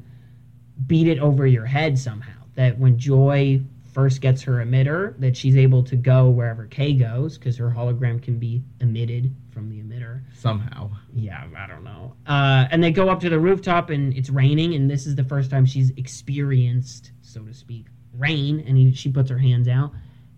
beat 0.86 1.07
it 1.07 1.19
over 1.19 1.47
your 1.47 1.65
head 1.65 1.97
somehow. 1.97 2.34
That 2.55 2.78
when 2.78 2.97
Joi 2.97 3.61
first 3.93 4.21
gets 4.21 4.43
her 4.43 4.63
emitter 4.63 5.17
that 5.19 5.36
she's 5.36 5.55
able 5.57 5.82
to 5.84 5.95
go 5.95 6.30
wherever 6.30 6.65
Kay 6.67 6.93
goes 6.93 7.38
because 7.38 7.57
her 7.57 7.71
hologram 7.71 8.21
can 8.21 8.38
be 8.38 8.61
emitted 8.80 9.34
from 9.58 9.70
the 9.70 9.82
emitter. 9.82 10.22
Somehow. 10.36 10.91
Yeah, 11.16 11.47
I 11.58 11.66
don't 11.66 11.84
know. 11.84 12.14
Uh, 12.28 12.68
and 12.70 12.84
they 12.84 12.91
go 12.91 13.10
up 13.10 13.20
to 13.22 13.30
the 13.30 13.39
rooftop 13.39 13.89
and 13.89 14.14
it's 14.14 14.30
raining, 14.30 14.76
and 14.76 14.88
this 14.88 15.08
is 15.08 15.16
the 15.16 15.24
first 15.24 15.49
time 15.49 15.66
she's 15.66 15.89
experienced, 15.97 17.12
so 17.24 17.41
to 17.41 17.51
speak, 17.55 17.88
rain. 18.14 18.64
And 18.68 18.78
he, 18.78 18.93
she 18.93 19.12
puts 19.12 19.32
her 19.32 19.38
hands 19.39 19.68
out. 19.68 19.93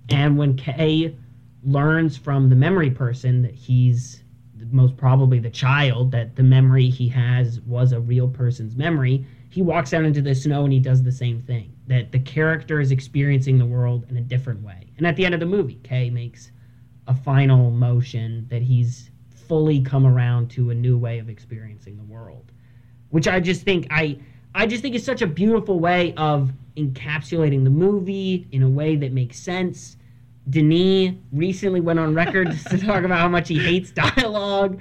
And 0.07 0.37
when 0.37 0.55
Kay 0.55 1.17
learns 1.63 2.15
from 2.15 2.47
the 2.49 2.55
memory 2.55 2.91
person 2.91 3.41
that 3.41 3.53
he's 3.53 4.23
most 4.71 4.95
probably 4.95 5.39
the 5.39 5.49
child, 5.49 6.11
that 6.11 6.37
the 6.37 6.43
memory 6.43 6.89
he 6.89 7.09
has 7.09 7.59
was 7.61 7.91
a 7.91 7.99
real 7.99 8.29
person's 8.29 8.77
memory, 8.77 9.27
he 9.49 9.61
walks 9.61 9.93
out 9.93 10.05
into 10.05 10.21
the 10.21 10.33
snow 10.33 10.63
and 10.63 10.71
he 10.71 10.79
does 10.79 11.03
the 11.03 11.11
same 11.11 11.41
thing. 11.41 11.73
That 11.87 12.13
the 12.13 12.19
character 12.19 12.79
is 12.79 12.93
experiencing 12.93 13.57
the 13.57 13.65
world 13.65 14.05
in 14.09 14.15
a 14.15 14.21
different 14.21 14.63
way. 14.63 14.93
And 14.97 15.05
at 15.05 15.17
the 15.17 15.25
end 15.25 15.33
of 15.33 15.41
the 15.41 15.45
movie, 15.45 15.81
Kay 15.83 16.09
makes 16.09 16.51
a 17.09 17.15
final 17.15 17.71
motion 17.71 18.45
that 18.49 18.61
he's 18.61 19.09
fully 19.31 19.81
come 19.81 20.05
around 20.05 20.49
to 20.51 20.69
a 20.69 20.75
new 20.75 20.97
way 20.97 21.17
of 21.17 21.27
experiencing 21.27 21.97
the 21.97 22.03
world. 22.03 22.51
Which 23.09 23.27
I 23.27 23.39
just 23.39 23.63
think 23.63 23.87
I 23.89 24.19
I 24.53 24.67
just 24.67 24.83
think 24.83 24.95
is 24.95 25.03
such 25.03 25.23
a 25.23 25.27
beautiful 25.27 25.79
way 25.79 26.13
of 26.15 26.51
encapsulating 26.77 27.63
the 27.63 27.69
movie 27.71 28.47
in 28.51 28.61
a 28.61 28.69
way 28.69 28.95
that 28.95 29.11
makes 29.11 29.39
sense. 29.39 29.97
Denis 30.49 31.15
recently 31.31 31.81
went 31.81 31.99
on 31.99 32.13
record 32.13 32.51
to 32.69 32.77
talk 32.77 33.03
about 33.03 33.19
how 33.19 33.27
much 33.27 33.47
he 33.49 33.57
hates 33.57 33.91
dialogue. 33.91 34.79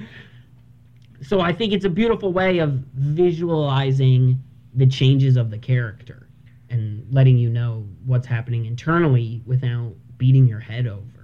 So 1.22 1.40
I 1.40 1.52
think 1.52 1.72
it's 1.72 1.84
a 1.84 1.90
beautiful 1.90 2.32
way 2.32 2.58
of 2.58 2.72
visualizing 2.94 4.42
the 4.74 4.86
changes 4.86 5.36
of 5.36 5.50
the 5.50 5.58
character 5.58 6.28
and 6.68 7.06
letting 7.10 7.38
you 7.38 7.48
know 7.48 7.86
what's 8.04 8.26
happening 8.26 8.66
internally 8.66 9.42
without 9.46 9.94
beating 10.18 10.46
your 10.46 10.60
head 10.60 10.86
over. 10.86 11.17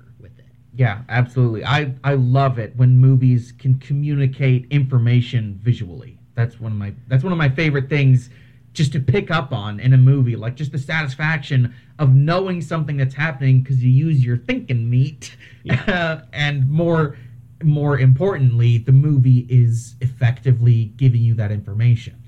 Yeah, 0.76 1.02
absolutely. 1.08 1.64
I 1.64 1.94
I 2.02 2.14
love 2.14 2.58
it 2.58 2.74
when 2.76 2.98
movies 2.98 3.52
can 3.52 3.78
communicate 3.78 4.66
information 4.70 5.58
visually. 5.62 6.18
That's 6.34 6.60
one 6.60 6.72
of 6.72 6.78
my 6.78 6.94
that's 7.06 7.22
one 7.22 7.32
of 7.32 7.38
my 7.38 7.48
favorite 7.48 7.88
things 7.88 8.30
just 8.72 8.90
to 8.92 8.98
pick 8.98 9.30
up 9.30 9.52
on 9.52 9.78
in 9.78 9.92
a 9.92 9.96
movie, 9.96 10.34
like 10.34 10.56
just 10.56 10.72
the 10.72 10.78
satisfaction 10.78 11.72
of 12.00 12.12
knowing 12.12 12.60
something 12.60 12.96
that's 12.96 13.14
happening 13.14 13.62
because 13.62 13.84
you 13.84 13.90
use 13.90 14.24
your 14.24 14.36
thinking 14.36 14.90
meat, 14.90 15.36
and 15.86 16.68
more 16.68 17.16
more 17.62 17.98
importantly, 17.98 18.78
the 18.78 18.92
movie 18.92 19.46
is 19.48 19.94
effectively 20.00 20.86
giving 20.96 21.22
you 21.22 21.34
that 21.34 21.52
information. 21.52 22.20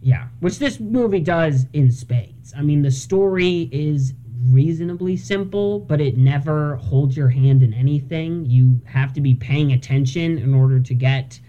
Yeah, 0.00 0.28
which 0.38 0.60
this 0.60 0.78
movie 0.78 1.20
does 1.20 1.66
in 1.72 1.90
spades. 1.90 2.54
I 2.56 2.62
mean, 2.62 2.82
the 2.82 2.90
story 2.92 3.68
is 3.72 4.14
reasonably 4.46 5.16
simple, 5.16 5.80
but 5.80 6.00
it 6.00 6.16
never 6.16 6.76
holds 6.76 7.16
your 7.16 7.28
hand 7.28 7.62
in 7.62 7.74
anything. 7.74 8.46
You 8.46 8.80
have 8.86 9.12
to 9.14 9.20
be 9.20 9.34
paying 9.34 9.72
attention 9.72 10.38
in 10.38 10.54
order 10.54 10.80
to 10.80 10.94
get 10.94 11.40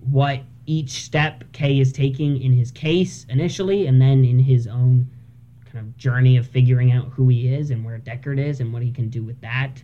what 0.00 0.42
each 0.66 0.90
step 0.90 1.44
Kay 1.52 1.80
is 1.80 1.92
taking 1.92 2.40
in 2.40 2.52
his 2.52 2.70
case 2.70 3.26
initially, 3.28 3.86
and 3.86 4.00
then 4.00 4.24
in 4.24 4.38
his 4.38 4.66
own 4.66 5.08
kind 5.64 5.78
of 5.78 5.96
journey 5.96 6.36
of 6.36 6.46
figuring 6.46 6.92
out 6.92 7.08
who 7.08 7.28
he 7.28 7.52
is 7.52 7.70
and 7.70 7.84
where 7.84 7.98
Deckard 7.98 8.38
is 8.38 8.60
and 8.60 8.72
what 8.72 8.82
he 8.82 8.90
can 8.90 9.08
do 9.08 9.22
with 9.22 9.40
that. 9.40 9.82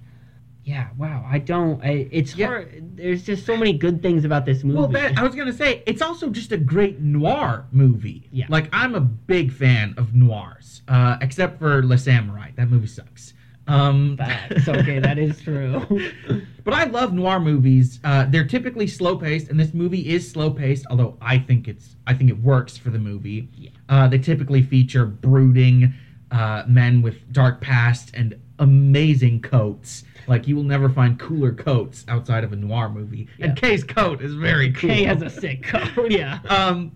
Yeah, 0.69 0.89
wow. 0.99 1.25
I 1.27 1.39
don't. 1.39 1.83
I, 1.83 2.09
it's 2.13 2.37
Yeah. 2.37 2.49
hard. 2.49 2.97
There's 2.97 3.23
just 3.23 3.47
so 3.47 3.57
many 3.57 3.73
good 3.73 4.03
things 4.03 4.27
about 4.27 4.45
this 4.45 4.63
movie. 4.65 4.79
Well, 4.79 4.89
that, 4.89 5.17
I 5.17 5.23
was 5.23 5.35
gonna 5.35 5.51
say 5.53 5.83
it's 5.87 6.03
also 6.03 6.29
just 6.29 6.53
a 6.53 6.59
great 6.59 7.01
noir 7.01 7.65
movie. 7.73 8.29
Yeah. 8.31 8.45
Like 8.51 8.69
I'm 8.71 8.95
a 8.95 9.01
big 9.01 9.51
fan 9.51 9.95
of 9.97 10.15
noirs, 10.15 10.83
uh, 10.87 11.17
except 11.23 11.59
for 11.59 11.83
Le 11.83 11.97
Samouraï. 11.97 12.55
That 12.57 12.69
movie 12.69 12.87
sucks. 12.87 13.33
Um, 13.67 14.19
Facts. 14.19 14.69
Okay, 14.69 14.99
that 14.99 15.19
is 15.19 15.41
true. 15.41 15.87
but 16.65 16.75
I 16.75 16.85
love 16.85 17.15
noir 17.15 17.41
movies. 17.41 17.99
Uh, 18.05 18.27
they're 18.29 18.47
typically 18.47 18.87
slow 18.87 19.17
paced, 19.17 19.49
and 19.49 19.59
this 19.59 19.73
movie 19.73 20.07
is 20.11 20.31
slow 20.31 20.51
paced. 20.51 20.85
Although 20.91 21.17
I 21.23 21.39
think 21.39 21.67
it's 21.67 21.97
I 22.07 22.13
think 22.13 22.29
it 22.29 22.39
works 22.43 22.77
for 22.77 22.91
the 22.91 22.99
movie. 22.99 23.49
Yeah. 23.55 23.71
Uh, 23.89 24.07
they 24.07 24.19
typically 24.19 24.63
feature 24.63 25.07
brooding 25.07 25.95
uh, 26.31 26.65
men 26.67 27.01
with 27.01 27.33
dark 27.33 27.63
past 27.63 28.11
and 28.13 28.39
amazing 28.59 29.41
coats. 29.41 30.05
Like 30.29 30.47
you 30.47 30.55
will 30.57 30.63
never 30.63 30.89
find 30.91 31.19
cooler 31.19 31.53
coats 31.53 32.05
outside 32.07 32.45
of 32.45 32.53
a 32.53 32.57
noir 32.57 32.89
movie. 32.91 33.29
And 33.41 33.57
Kay's 33.57 33.83
coat 33.83 34.21
is 34.21 34.35
very 34.35 34.73
cool. 34.73 34.91
Kay 34.91 35.05
has 35.05 35.23
a 35.23 35.31
sick 35.31 35.63
coat. 35.63 36.11
Yeah. 36.11 36.39
um, 36.49 36.93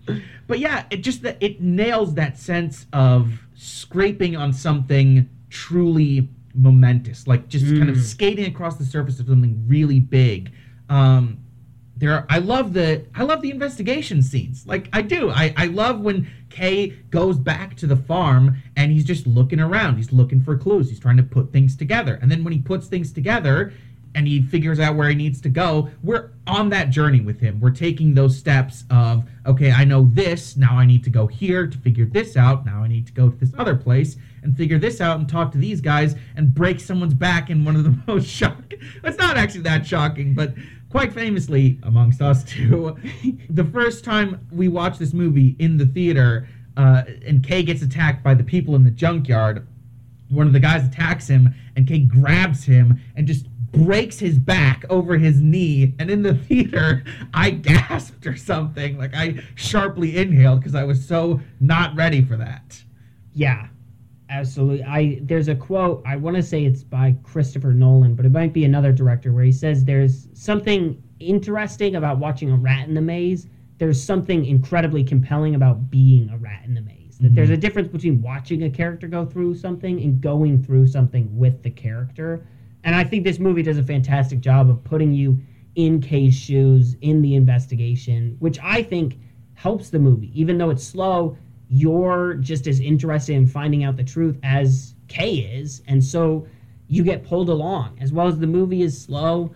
but 0.47 0.59
yeah, 0.59 0.85
it 0.91 0.97
just 0.97 1.23
that 1.23 1.37
it 1.41 1.59
nails 1.61 2.13
that 2.13 2.37
sense 2.37 2.85
of 2.93 3.39
scraping 3.55 4.35
on 4.35 4.53
something 4.53 5.27
truly 5.49 6.29
momentous, 6.53 7.27
like 7.27 7.47
just 7.47 7.65
kind 7.65 7.89
of 7.89 7.95
Mm. 7.97 8.01
skating 8.03 8.45
across 8.45 8.77
the 8.77 8.85
surface 8.85 9.19
of 9.19 9.27
something 9.27 9.63
really 9.67 9.99
big. 9.99 10.51
Um, 10.89 11.39
there, 11.97 12.11
are, 12.13 12.25
I 12.29 12.39
love 12.39 12.73
the 12.73 13.05
I 13.15 13.23
love 13.23 13.41
the 13.41 13.49
investigation 13.51 14.21
scenes. 14.21 14.65
Like 14.67 14.89
I 14.93 15.01
do. 15.01 15.29
I 15.31 15.53
I 15.57 15.65
love 15.67 16.01
when 16.01 16.27
Kay 16.53 16.89
goes 17.09 17.37
back 17.37 17.75
to 17.77 17.87
the 17.87 17.95
farm 17.95 18.61
and 18.77 18.91
he's 18.91 19.03
just 19.03 19.25
looking 19.25 19.59
around. 19.59 19.97
He's 19.97 20.13
looking 20.13 20.41
for 20.41 20.55
clues. 20.55 20.87
He's 20.87 20.99
trying 20.99 21.17
to 21.17 21.23
put 21.23 21.51
things 21.51 21.75
together. 21.75 22.19
And 22.21 22.31
then 22.31 22.43
when 22.43 22.53
he 22.53 22.59
puts 22.59 22.87
things 22.87 23.11
together 23.11 23.73
and 24.13 24.27
he 24.27 24.43
figures 24.43 24.79
out 24.79 24.95
where 24.95 25.09
he 25.09 25.15
needs 25.15 25.41
to 25.41 25.49
go, 25.49 25.89
we're 26.03 26.29
on 26.45 26.69
that 26.69 26.91
journey 26.91 27.21
with 27.21 27.39
him. 27.39 27.59
We're 27.59 27.71
taking 27.71 28.13
those 28.13 28.37
steps 28.37 28.83
of 28.91 29.27
okay, 29.47 29.71
I 29.71 29.83
know 29.83 30.07
this. 30.13 30.55
Now 30.55 30.77
I 30.77 30.85
need 30.85 31.03
to 31.05 31.09
go 31.09 31.25
here 31.25 31.65
to 31.65 31.77
figure 31.79 32.05
this 32.05 32.37
out. 32.37 32.67
Now 32.67 32.83
I 32.83 32.87
need 32.87 33.07
to 33.07 33.13
go 33.13 33.29
to 33.29 33.35
this 33.35 33.51
other 33.57 33.75
place 33.75 34.15
and 34.43 34.55
figure 34.55 34.77
this 34.77 35.01
out 35.01 35.17
and 35.17 35.27
talk 35.27 35.51
to 35.53 35.57
these 35.57 35.81
guys 35.81 36.15
and 36.35 36.53
break 36.53 36.79
someone's 36.79 37.15
back 37.15 37.49
in 37.49 37.65
one 37.65 37.75
of 37.75 37.83
the 37.83 37.97
most 38.07 38.27
shocking. 38.27 38.79
It's 39.03 39.17
not 39.17 39.37
actually 39.37 39.61
that 39.61 39.87
shocking, 39.87 40.35
but 40.35 40.53
quite 40.93 41.11
famously 41.11 41.79
amongst 41.81 42.21
us 42.21 42.43
two, 42.43 42.95
the 43.49 43.63
first 43.63 44.05
time 44.05 44.47
we 44.51 44.67
watched 44.67 44.99
this 44.99 45.11
movie 45.11 45.55
in 45.57 45.75
the 45.75 45.87
theater, 45.87 46.47
uh, 46.77 47.01
and 47.25 47.43
Kay 47.43 47.63
gets 47.63 47.81
attacked 47.81 48.23
by 48.23 48.35
the 48.35 48.43
people 48.43 48.75
in 48.75 48.83
the 48.83 48.91
junkyard. 48.91 49.67
One 50.29 50.45
of 50.45 50.53
the 50.53 50.59
guys 50.59 50.85
attacks 50.85 51.27
him, 51.27 51.49
and 51.75 51.87
Kay 51.87 52.01
grabs 52.01 52.63
him 52.63 53.01
and 53.15 53.25
just 53.25 53.47
breaks 53.71 54.19
his 54.19 54.37
back 54.37 54.85
over 54.87 55.17
his 55.17 55.41
knee. 55.41 55.95
And 55.97 56.11
in 56.11 56.21
the 56.21 56.35
theater, 56.47 57.03
I 57.33 57.49
gasped 57.49 58.27
or 58.27 58.35
something. 58.35 58.95
Like 58.95 59.15
I 59.15 59.41
sharply 59.55 60.15
inhaled 60.15 60.59
because 60.59 60.75
I 60.75 60.83
was 60.83 61.03
so 61.03 61.41
not 61.59 61.95
ready 61.95 62.23
for 62.23 62.37
that. 62.37 62.83
Yeah, 63.33 63.69
absolutely. 64.33 64.83
I 64.83 65.19
there's 65.21 65.47
a 65.47 65.55
quote. 65.55 66.03
I 66.05 66.15
want 66.15 66.35
to 66.35 66.43
say 66.43 66.65
it's 66.65 66.83
by 66.83 67.15
Christopher 67.23 67.73
Nolan, 67.73 68.15
but 68.15 68.25
it 68.25 68.31
might 68.31 68.53
be 68.53 68.65
another 68.65 68.91
director 68.91 69.31
where 69.31 69.43
he 69.43 69.51
says 69.51 69.85
there's 69.85 70.27
something 70.33 71.01
interesting 71.19 71.95
about 71.95 72.17
watching 72.17 72.51
a 72.51 72.55
rat 72.55 72.87
in 72.87 72.93
the 72.93 73.01
maze. 73.01 73.47
There's 73.77 74.01
something 74.01 74.45
incredibly 74.45 75.03
compelling 75.03 75.55
about 75.55 75.89
being 75.89 76.29
a 76.29 76.37
rat 76.37 76.63
in 76.65 76.73
the 76.73 76.81
maze. 76.81 77.17
That 77.19 77.35
there's 77.35 77.47
mm-hmm. 77.47 77.53
a 77.53 77.57
difference 77.57 77.87
between 77.89 78.21
watching 78.21 78.63
a 78.63 78.69
character 78.69 79.07
go 79.07 79.25
through 79.25 79.55
something 79.55 80.01
and 80.01 80.19
going 80.19 80.63
through 80.63 80.87
something 80.87 81.35
with 81.37 81.63
the 81.63 81.69
character. 81.69 82.45
And 82.83 82.95
I 82.95 83.03
think 83.03 83.23
this 83.23 83.39
movie 83.39 83.61
does 83.61 83.77
a 83.77 83.83
fantastic 83.83 84.39
job 84.39 84.69
of 84.69 84.83
putting 84.83 85.13
you 85.13 85.39
in 85.75 86.01
Kay's 86.01 86.35
shoes 86.35 86.95
in 87.01 87.21
the 87.21 87.35
investigation, 87.35 88.35
which 88.39 88.59
I 88.61 88.83
think 88.83 89.19
helps 89.53 89.89
the 89.89 89.99
movie. 89.99 90.31
Even 90.39 90.57
though 90.57 90.69
it's 90.69 90.83
slow, 90.83 91.37
you're 91.69 92.35
just 92.35 92.67
as 92.67 92.79
interested 92.79 93.35
in 93.35 93.47
finding 93.47 93.83
out 93.83 93.95
the 93.97 94.03
truth 94.03 94.37
as 94.43 94.95
Kay 95.07 95.35
is. 95.35 95.81
And 95.87 96.03
so 96.03 96.47
you 96.87 97.03
get 97.03 97.23
pulled 97.23 97.49
along, 97.49 97.97
as 98.01 98.11
well 98.13 98.27
as 98.27 98.37
the 98.37 98.47
movie 98.47 98.81
is 98.83 98.99
slow, 99.01 99.53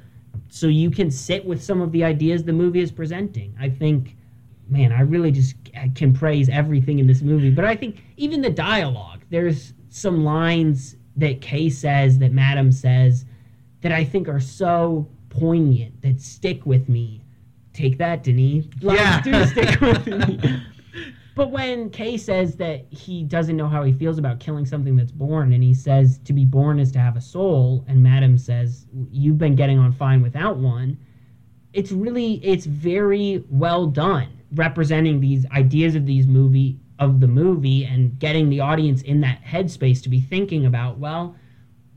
so 0.50 0.68
you 0.68 0.90
can 0.90 1.12
sit 1.12 1.46
with 1.46 1.62
some 1.64 1.82
of 1.82 1.92
the 1.92 2.04
ideas 2.04 2.44
the 2.44 2.54
movie 2.54 2.80
is 2.80 2.92
presenting. 2.92 3.56
I 3.60 3.70
think, 3.70 4.16
man, 4.70 4.92
I 4.92 5.02
really 5.02 5.32
just 5.32 5.56
can 5.96 6.14
praise 6.14 6.50
everything 6.50 7.00
in 7.00 7.08
this 7.08 7.22
movie. 7.22 7.50
But 7.52 7.66
I 7.66 7.76
think 7.76 8.02
even 8.18 8.42
the 8.42 8.50
dialogue, 8.50 9.22
there's 9.30 9.74
some 9.90 10.24
lines 10.24 10.96
that 11.18 11.42
Kay 11.42 11.70
says, 11.70 12.18
that 12.20 12.32
Madam 12.32 12.72
says, 12.72 13.26
that 13.82 13.92
I 13.92 14.04
think 14.04 14.28
are 14.28 14.40
so 14.40 15.08
poignant, 15.30 16.02
that 16.02 16.22
stick 16.22 16.66
with 16.66 16.88
me. 16.90 17.24
Take 17.74 17.98
that, 18.00 18.24
Denis. 18.24 18.66
Lines 18.82 19.00
Yeah. 19.00 19.22
do 19.22 19.46
stick 19.46 19.80
with 19.82 20.08
me. 20.08 20.62
But 21.38 21.52
when 21.52 21.92
Kay 21.92 22.18
says 22.18 22.56
that 22.56 22.88
he 22.90 23.24
doesn't 23.24 23.56
know 23.56 23.68
how 23.68 23.84
he 23.84 23.94
feels 23.94 24.18
about 24.18 24.40
killing 24.40 24.66
something 24.66 24.96
that's 24.96 25.12
born, 25.12 25.54
and 25.54 25.64
he 25.64 25.76
says 25.76 26.18
to 26.26 26.34
be 26.34 26.46
born 26.46 26.80
is 26.80 26.92
to 26.94 27.00
have 27.00 27.16
a 27.16 27.22
soul, 27.22 27.86
and 27.88 28.02
Madam 28.02 28.40
says 28.40 28.88
you've 29.12 29.38
been 29.38 29.56
getting 29.56 29.78
on 29.78 29.92
fine 29.92 30.24
without 30.24 30.58
one, 30.58 30.98
it's 31.74 31.92
really 31.92 32.44
it's 32.44 32.66
very 32.66 33.46
well 33.52 33.86
done 33.86 34.30
representing 34.56 35.20
these 35.20 35.46
ideas 35.52 35.94
of 35.94 36.08
these 36.08 36.26
movie 36.26 36.80
of 36.98 37.20
the 37.20 37.28
movie 37.28 37.86
and 37.86 38.18
getting 38.18 38.50
the 38.50 38.60
audience 38.60 39.04
in 39.04 39.22
that 39.22 39.40
headspace 39.44 40.02
to 40.02 40.10
be 40.10 40.20
thinking 40.20 40.66
about 40.66 40.98
well 40.98 41.36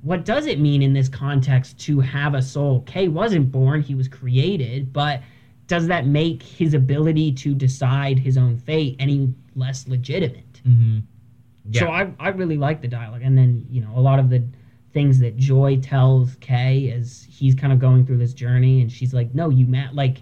what 0.02 0.26
does 0.26 0.46
it 0.46 0.58
mean 0.60 0.82
in 0.82 0.92
this 0.92 1.08
context 1.08 1.78
to 1.78 2.00
have 2.00 2.34
a 2.34 2.42
soul? 2.42 2.80
Kay 2.82 3.08
wasn't 3.08 3.52
born 3.52 3.80
he 3.80 3.94
was 3.94 4.08
created 4.08 4.92
but 4.92 5.22
does 5.70 5.86
that 5.86 6.04
make 6.04 6.42
his 6.42 6.74
ability 6.74 7.30
to 7.32 7.54
decide 7.54 8.18
his 8.18 8.36
own 8.36 8.56
fate 8.58 8.96
any 8.98 9.32
less 9.54 9.86
legitimate 9.86 10.44
Mm-hmm. 10.66 10.98
Yeah. 11.70 11.80
So 11.80 11.88
I 11.88 12.12
I 12.18 12.28
really 12.30 12.56
like 12.56 12.80
the 12.80 12.88
dialogue, 12.88 13.22
and 13.22 13.36
then 13.36 13.66
you 13.68 13.80
know 13.80 13.92
a 13.94 14.00
lot 14.00 14.18
of 14.18 14.30
the 14.30 14.46
things 14.92 15.18
that 15.20 15.36
Joi 15.36 15.76
tells 15.76 16.34
Kay 16.36 16.90
as 16.90 17.26
he's 17.30 17.54
kind 17.54 17.72
of 17.72 17.78
going 17.78 18.04
through 18.06 18.18
this 18.18 18.34
journey, 18.34 18.80
and 18.80 18.90
she's 18.90 19.14
like, 19.14 19.34
"No, 19.34 19.50
you 19.50 19.66
Matt, 19.66 19.94
like 19.94 20.18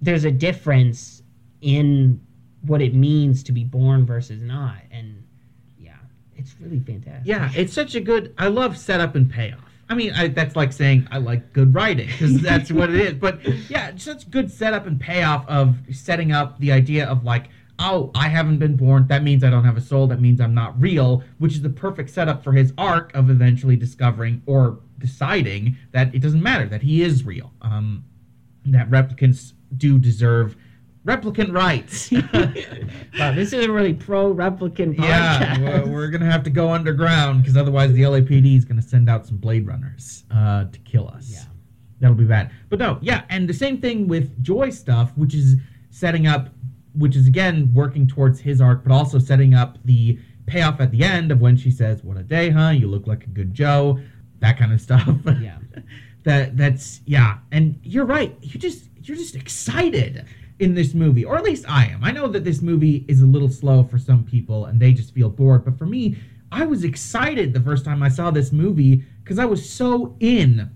there's 0.00 0.24
a 0.24 0.30
difference 0.30 1.22
in 1.60 2.20
what 2.62 2.82
it 2.82 2.94
means 2.94 3.42
to 3.44 3.52
be 3.52 3.64
born 3.64 4.04
versus 4.04 4.42
not," 4.42 4.78
and 4.90 5.24
yeah, 5.78 5.96
it's 6.36 6.54
really 6.60 6.80
fantastic. 6.80 7.26
Yeah, 7.26 7.50
it's 7.54 7.72
such 7.72 7.94
a 7.94 8.00
good. 8.00 8.34
I 8.36 8.48
love 8.48 8.76
setup 8.76 9.14
and 9.14 9.30
payoff. 9.30 9.67
I 9.88 9.94
mean, 9.94 10.12
I, 10.12 10.28
that's 10.28 10.54
like 10.54 10.72
saying 10.72 11.08
I 11.10 11.18
like 11.18 11.52
good 11.52 11.74
writing 11.74 12.08
because 12.08 12.40
that's 12.42 12.70
what 12.70 12.90
it 12.90 12.96
is. 12.96 13.14
But 13.14 13.44
yeah, 13.70 13.88
it's 13.88 14.04
such 14.04 14.30
good 14.30 14.50
setup 14.50 14.86
and 14.86 15.00
payoff 15.00 15.46
of 15.48 15.76
setting 15.92 16.32
up 16.32 16.58
the 16.58 16.72
idea 16.72 17.06
of 17.06 17.24
like, 17.24 17.48
oh, 17.78 18.10
I 18.14 18.28
haven't 18.28 18.58
been 18.58 18.76
born. 18.76 19.06
That 19.08 19.22
means 19.22 19.44
I 19.44 19.50
don't 19.50 19.64
have 19.64 19.76
a 19.76 19.80
soul. 19.80 20.06
That 20.08 20.20
means 20.20 20.40
I'm 20.40 20.54
not 20.54 20.80
real. 20.80 21.22
Which 21.38 21.54
is 21.54 21.62
the 21.62 21.70
perfect 21.70 22.10
setup 22.10 22.44
for 22.44 22.52
his 22.52 22.72
arc 22.76 23.14
of 23.14 23.30
eventually 23.30 23.76
discovering 23.76 24.42
or 24.46 24.80
deciding 24.98 25.76
that 25.92 26.14
it 26.14 26.20
doesn't 26.20 26.42
matter 26.42 26.66
that 26.66 26.82
he 26.82 27.02
is 27.02 27.24
real. 27.24 27.52
Um, 27.62 28.04
that 28.66 28.90
replicants 28.90 29.52
do 29.76 29.98
deserve 29.98 30.56
replicant 31.12 31.52
rights. 31.52 32.12
Wow, 33.18 33.32
this 33.34 33.52
is 33.52 33.64
a 33.66 33.72
really 33.72 33.94
pro 33.94 34.32
replicant 34.32 34.94
podcast. 34.96 34.98
Yeah, 34.98 35.58
we're, 35.84 35.92
we're 35.92 36.08
gonna 36.08 36.30
have 36.30 36.44
to 36.44 36.50
go 36.50 36.68
underground 36.70 37.42
because 37.42 37.56
otherwise 37.56 37.92
the 37.94 38.02
LAPD 38.02 38.56
is 38.56 38.64
gonna 38.64 38.82
send 38.82 39.08
out 39.10 39.26
some 39.26 39.38
Blade 39.38 39.66
Runners 39.66 40.24
uh, 40.30 40.66
to 40.66 40.78
kill 40.80 41.08
us. 41.08 41.28
Yeah. 41.30 41.42
that'll 42.00 42.14
be 42.16 42.24
bad. 42.24 42.52
But 42.68 42.78
no, 42.78 42.98
yeah, 43.00 43.24
and 43.30 43.48
the 43.48 43.54
same 43.54 43.80
thing 43.80 44.06
with 44.06 44.40
Joi 44.42 44.70
stuff, 44.70 45.10
which 45.16 45.34
is 45.34 45.56
setting 45.90 46.26
up, 46.28 46.50
which 46.94 47.16
is 47.16 47.26
again 47.26 47.72
working 47.74 48.06
towards 48.06 48.38
his 48.38 48.60
arc, 48.60 48.84
but 48.84 48.92
also 48.92 49.18
setting 49.18 49.54
up 49.54 49.78
the 49.84 50.18
payoff 50.46 50.80
at 50.80 50.90
the 50.92 51.02
end 51.02 51.32
of 51.32 51.40
when 51.40 51.56
she 51.56 51.70
says, 51.70 52.04
"What 52.04 52.18
a 52.18 52.22
day, 52.22 52.50
huh? 52.50 52.70
You 52.70 52.86
look 52.88 53.06
like 53.08 53.24
a 53.24 53.30
good 53.30 53.52
Joe," 53.52 53.98
that 54.40 54.58
kind 54.58 54.72
of 54.72 54.80
stuff. 54.88 55.08
Yeah. 55.40 55.58
that 56.22 56.56
that's 56.56 57.00
yeah, 57.04 57.38
and 57.50 57.80
you're 57.82 58.04
right. 58.06 58.36
You 58.42 58.60
just 58.60 58.84
you're 59.02 59.16
just 59.16 59.34
excited 59.34 60.24
in 60.58 60.74
this 60.74 60.94
movie, 60.94 61.24
or 61.24 61.36
at 61.36 61.44
least 61.44 61.64
I 61.68 61.86
am. 61.86 62.02
I 62.02 62.10
know 62.10 62.28
that 62.28 62.44
this 62.44 62.62
movie 62.62 63.04
is 63.08 63.20
a 63.20 63.26
little 63.26 63.48
slow 63.48 63.84
for 63.84 63.98
some 63.98 64.24
people 64.24 64.66
and 64.66 64.80
they 64.80 64.92
just 64.92 65.14
feel 65.14 65.30
bored, 65.30 65.64
but 65.64 65.78
for 65.78 65.86
me, 65.86 66.16
I 66.50 66.64
was 66.66 66.84
excited 66.84 67.52
the 67.52 67.60
first 67.60 67.84
time 67.84 68.02
I 68.02 68.08
saw 68.08 68.30
this 68.30 68.52
movie 68.52 69.04
because 69.22 69.38
I 69.38 69.44
was 69.44 69.68
so 69.68 70.16
in 70.20 70.70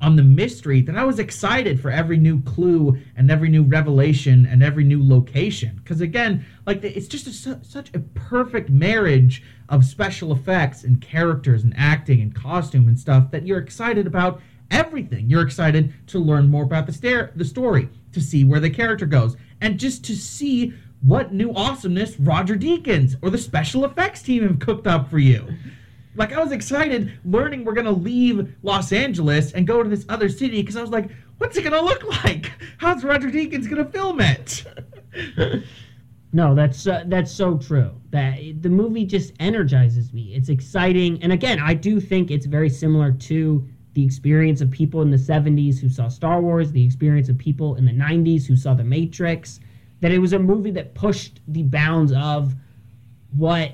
on 0.00 0.14
the 0.14 0.22
mystery 0.22 0.80
that 0.82 0.96
I 0.96 1.04
was 1.04 1.18
excited 1.18 1.80
for 1.80 1.90
every 1.90 2.18
new 2.18 2.40
clue 2.42 2.96
and 3.16 3.30
every 3.30 3.48
new 3.48 3.64
revelation 3.64 4.46
and 4.46 4.62
every 4.62 4.84
new 4.84 5.06
location. 5.06 5.80
Because 5.82 6.00
again, 6.00 6.44
like 6.66 6.84
it's 6.84 7.08
just 7.08 7.26
a, 7.26 7.64
such 7.64 7.92
a 7.94 7.98
perfect 7.98 8.70
marriage 8.70 9.42
of 9.68 9.84
special 9.84 10.32
effects 10.32 10.84
and 10.84 11.00
characters 11.00 11.64
and 11.64 11.74
acting 11.76 12.20
and 12.20 12.34
costume 12.34 12.86
and 12.88 12.98
stuff 12.98 13.30
that 13.32 13.46
you're 13.46 13.58
excited 13.58 14.06
about 14.06 14.40
everything. 14.70 15.28
You're 15.28 15.42
excited 15.42 15.92
to 16.08 16.18
learn 16.18 16.48
more 16.48 16.64
about 16.64 16.86
the 16.86 17.30
the 17.34 17.44
story, 17.44 17.88
to 18.12 18.20
see 18.20 18.44
where 18.44 18.60
the 18.60 18.70
character 18.70 19.06
goes, 19.06 19.36
and 19.60 19.78
just 19.78 20.04
to 20.06 20.16
see 20.16 20.74
what 21.00 21.32
new 21.32 21.52
awesomeness 21.54 22.18
Roger 22.18 22.56
Deakins 22.56 23.16
or 23.22 23.30
the 23.30 23.38
special 23.38 23.84
effects 23.84 24.22
team 24.22 24.42
have 24.42 24.58
cooked 24.58 24.86
up 24.86 25.08
for 25.08 25.18
you. 25.18 25.46
Like 26.16 26.32
I 26.32 26.42
was 26.42 26.50
excited 26.50 27.12
learning 27.24 27.64
we're 27.64 27.74
gonna 27.74 27.92
leave 27.92 28.52
Los 28.62 28.92
Angeles 28.92 29.52
and 29.52 29.66
go 29.66 29.82
to 29.82 29.88
this 29.88 30.04
other 30.08 30.28
city 30.28 30.60
because 30.60 30.76
I 30.76 30.80
was 30.80 30.90
like, 30.90 31.10
what's 31.38 31.56
it 31.56 31.62
gonna 31.62 31.80
look 31.80 32.02
like? 32.24 32.50
How's 32.78 33.04
Roger 33.04 33.30
Deakins 33.30 33.68
gonna 33.68 33.84
film 33.84 34.20
it? 34.20 34.64
No, 36.32 36.54
that's 36.54 36.86
uh, 36.86 37.04
that's 37.06 37.32
so 37.32 37.56
true. 37.56 37.92
That 38.10 38.62
the 38.62 38.68
movie 38.68 39.06
just 39.06 39.32
energizes 39.40 40.12
me. 40.12 40.34
It's 40.34 40.50
exciting, 40.50 41.22
and 41.22 41.32
again, 41.32 41.58
I 41.58 41.72
do 41.74 42.00
think 42.00 42.30
it's 42.30 42.44
very 42.46 42.68
similar 42.68 43.12
to 43.12 43.66
the 43.98 44.04
experience 44.04 44.60
of 44.60 44.70
people 44.70 45.02
in 45.02 45.10
the 45.10 45.16
'70s 45.16 45.80
who 45.80 45.88
saw 45.88 46.06
Star 46.06 46.40
Wars, 46.40 46.70
the 46.70 46.84
experience 46.84 47.28
of 47.28 47.36
people 47.36 47.74
in 47.74 47.84
the 47.84 47.92
'90s 47.92 48.46
who 48.46 48.54
saw 48.54 48.72
The 48.72 48.84
Matrix. 48.84 49.58
That 50.00 50.12
it 50.12 50.20
was 50.20 50.32
a 50.32 50.38
movie 50.38 50.70
that 50.70 50.94
pushed 50.94 51.40
the 51.48 51.64
bounds 51.64 52.12
of 52.12 52.54
what 53.36 53.72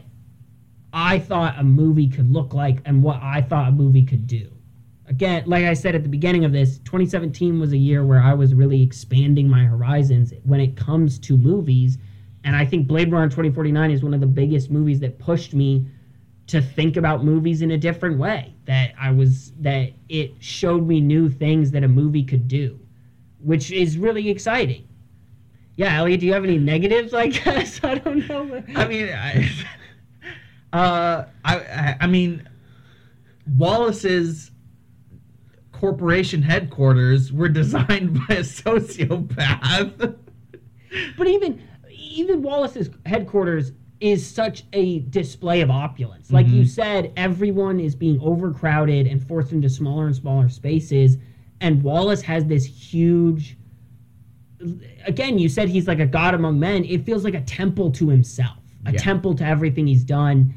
I 0.95 1.19
thought 1.19 1.59
a 1.59 1.63
movie 1.63 2.09
could 2.09 2.33
look 2.33 2.55
like 2.55 2.79
and 2.87 3.03
what 3.03 3.21
I 3.21 3.43
thought 3.43 3.69
a 3.69 3.73
movie 3.73 4.07
could 4.07 4.27
do. 4.27 4.51
Again, 5.07 5.43
like 5.45 5.67
I 5.67 5.75
said 5.75 5.95
at 5.95 6.03
the 6.03 6.09
beginning 6.09 6.47
of 6.47 6.53
this, 6.53 6.79
2017 6.79 7.61
was 7.61 7.75
a 7.75 7.77
year 7.77 8.07
where 8.07 8.23
I 8.23 8.33
was 8.33 8.55
really 8.55 8.81
expanding 8.81 9.47
my 9.47 9.65
horizons 9.65 10.33
when 10.45 10.61
it 10.61 10.75
comes 10.75 11.19
to 11.19 11.37
movies. 11.37 11.99
And 12.45 12.57
I 12.57 12.65
think 12.65 12.87
Blade 12.87 13.13
Runner 13.13 13.29
2049 13.29 13.91
is 13.91 14.03
one 14.03 14.15
of 14.15 14.21
the 14.21 14.27
biggest 14.27 14.71
movies 14.71 15.01
that 15.01 15.19
pushed 15.19 15.53
me 15.53 15.87
to 16.47 16.61
think 16.61 16.97
about 16.97 17.25
movies 17.25 17.63
in 17.63 17.71
a 17.71 17.79
different 17.79 18.19
way. 18.19 18.55
That 18.67 18.93
I 18.99 19.11
was, 19.11 19.53
that 19.61 19.93
it 20.09 20.35
showed 20.41 20.87
me 20.87 21.01
new 21.01 21.29
things 21.29 21.71
that 21.73 21.85
a 21.85 21.89
movie 21.89 22.25
could 22.25 22.49
do, 22.49 22.79
which 23.41 23.71
is 23.71 23.99
really 23.99 24.29
exciting. 24.31 24.89
Yeah, 25.77 25.99
Elliot, 25.99 26.21
do 26.21 26.27
you 26.27 26.33
have 26.33 26.45
any 26.45 26.59
negatives? 26.59 27.15
I 27.15 27.27
guess 27.29 27.81
I 27.83 27.97
don't 27.97 28.29
know. 28.29 28.63
I 28.77 28.87
mean, 28.87 29.09
I, 29.09 29.51
uh, 30.73 31.25
I, 31.45 31.57
I, 31.57 31.97
I 32.01 32.07
mean, 32.07 32.49
Wallace's 33.57 34.51
corporation 35.73 36.41
headquarters 36.43 37.33
were 37.33 37.49
designed 37.49 38.15
by 38.29 38.37
a 38.37 38.41
sociopath. 38.41 40.17
But 41.19 41.27
even 41.27 41.63
even 41.91 42.43
Wallace's 42.43 42.91
headquarters 43.07 43.73
is 44.01 44.29
such 44.29 44.65
a 44.73 45.01
display 45.01 45.61
of 45.61 45.71
opulence. 45.71 46.31
Like 46.31 46.47
you 46.47 46.63
mm-hmm. 46.63 46.69
said, 46.69 47.13
everyone 47.17 47.81
is 47.81 47.95
being 47.95 48.21
overcrowded 48.21 49.07
and 49.07 49.27
forced 49.27 49.53
into 49.53 49.69
smaller 49.69 50.07
and 50.07 50.17
smaller 50.17 50.49
spaces. 50.49 51.17
And 51.61 51.83
Wallace 51.83 52.21
has 52.23 52.45
this 52.45 52.65
huge. 52.65 53.57
Again, 55.07 55.39
you 55.39 55.49
said 55.49 55.69
he's 55.69 55.87
like 55.87 56.01
a 56.01 56.07
god 56.07 56.35
among 56.35 56.59
men. 56.59 56.85
It 56.85 57.05
feels 57.05 57.25
like 57.25 57.35
a 57.35 57.41
temple 57.43 57.91
to 57.93 58.09
himself, 58.09 58.59
a 58.87 58.93
Yeah. 58.93 58.99
temple 58.99 59.35
to 59.37 59.47
everything 59.47 59.87
he's 59.87 60.05
done. 60.05 60.55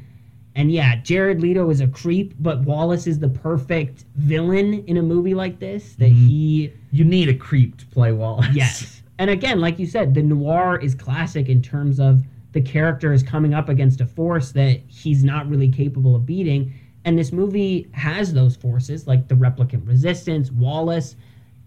And 0.54 0.72
yeah, 0.72 0.96
Jared 0.96 1.40
Leto 1.40 1.70
is 1.70 1.80
a 1.80 1.86
creep, 1.86 2.34
but 2.40 2.62
Wallace 2.62 3.06
is 3.06 3.18
the 3.20 3.28
perfect 3.28 4.04
villain 4.16 4.84
in 4.86 4.96
a 4.96 5.02
movie 5.02 5.34
like 5.34 5.60
this. 5.60 5.94
That 5.94 6.10
mm-hmm. 6.10 6.26
he 6.26 6.72
you 6.90 7.04
need 7.04 7.28
a 7.28 7.34
creep 7.34 7.76
to 7.78 7.86
play 7.86 8.12
Wallace. 8.12 8.48
Yes. 8.52 9.02
And 9.18 9.30
again, 9.30 9.60
like 9.60 9.78
you 9.78 9.86
said, 9.86 10.14
the 10.14 10.22
noir 10.22 10.78
is 10.78 10.94
classic 10.94 11.48
in 11.48 11.62
terms 11.62 11.98
of 12.00 12.22
the 12.58 12.68
character 12.68 13.12
is 13.12 13.22
coming 13.22 13.54
up 13.54 13.68
against 13.68 14.00
a 14.00 14.06
force 14.06 14.50
that 14.50 14.80
he's 14.88 15.22
not 15.22 15.48
really 15.48 15.70
capable 15.70 16.16
of 16.16 16.26
beating. 16.26 16.72
And 17.04 17.16
this 17.16 17.30
movie 17.30 17.88
has 17.92 18.32
those 18.32 18.56
forces, 18.56 19.06
like 19.06 19.28
the 19.28 19.36
replicant 19.36 19.86
resistance, 19.86 20.50
Wallace, 20.50 21.14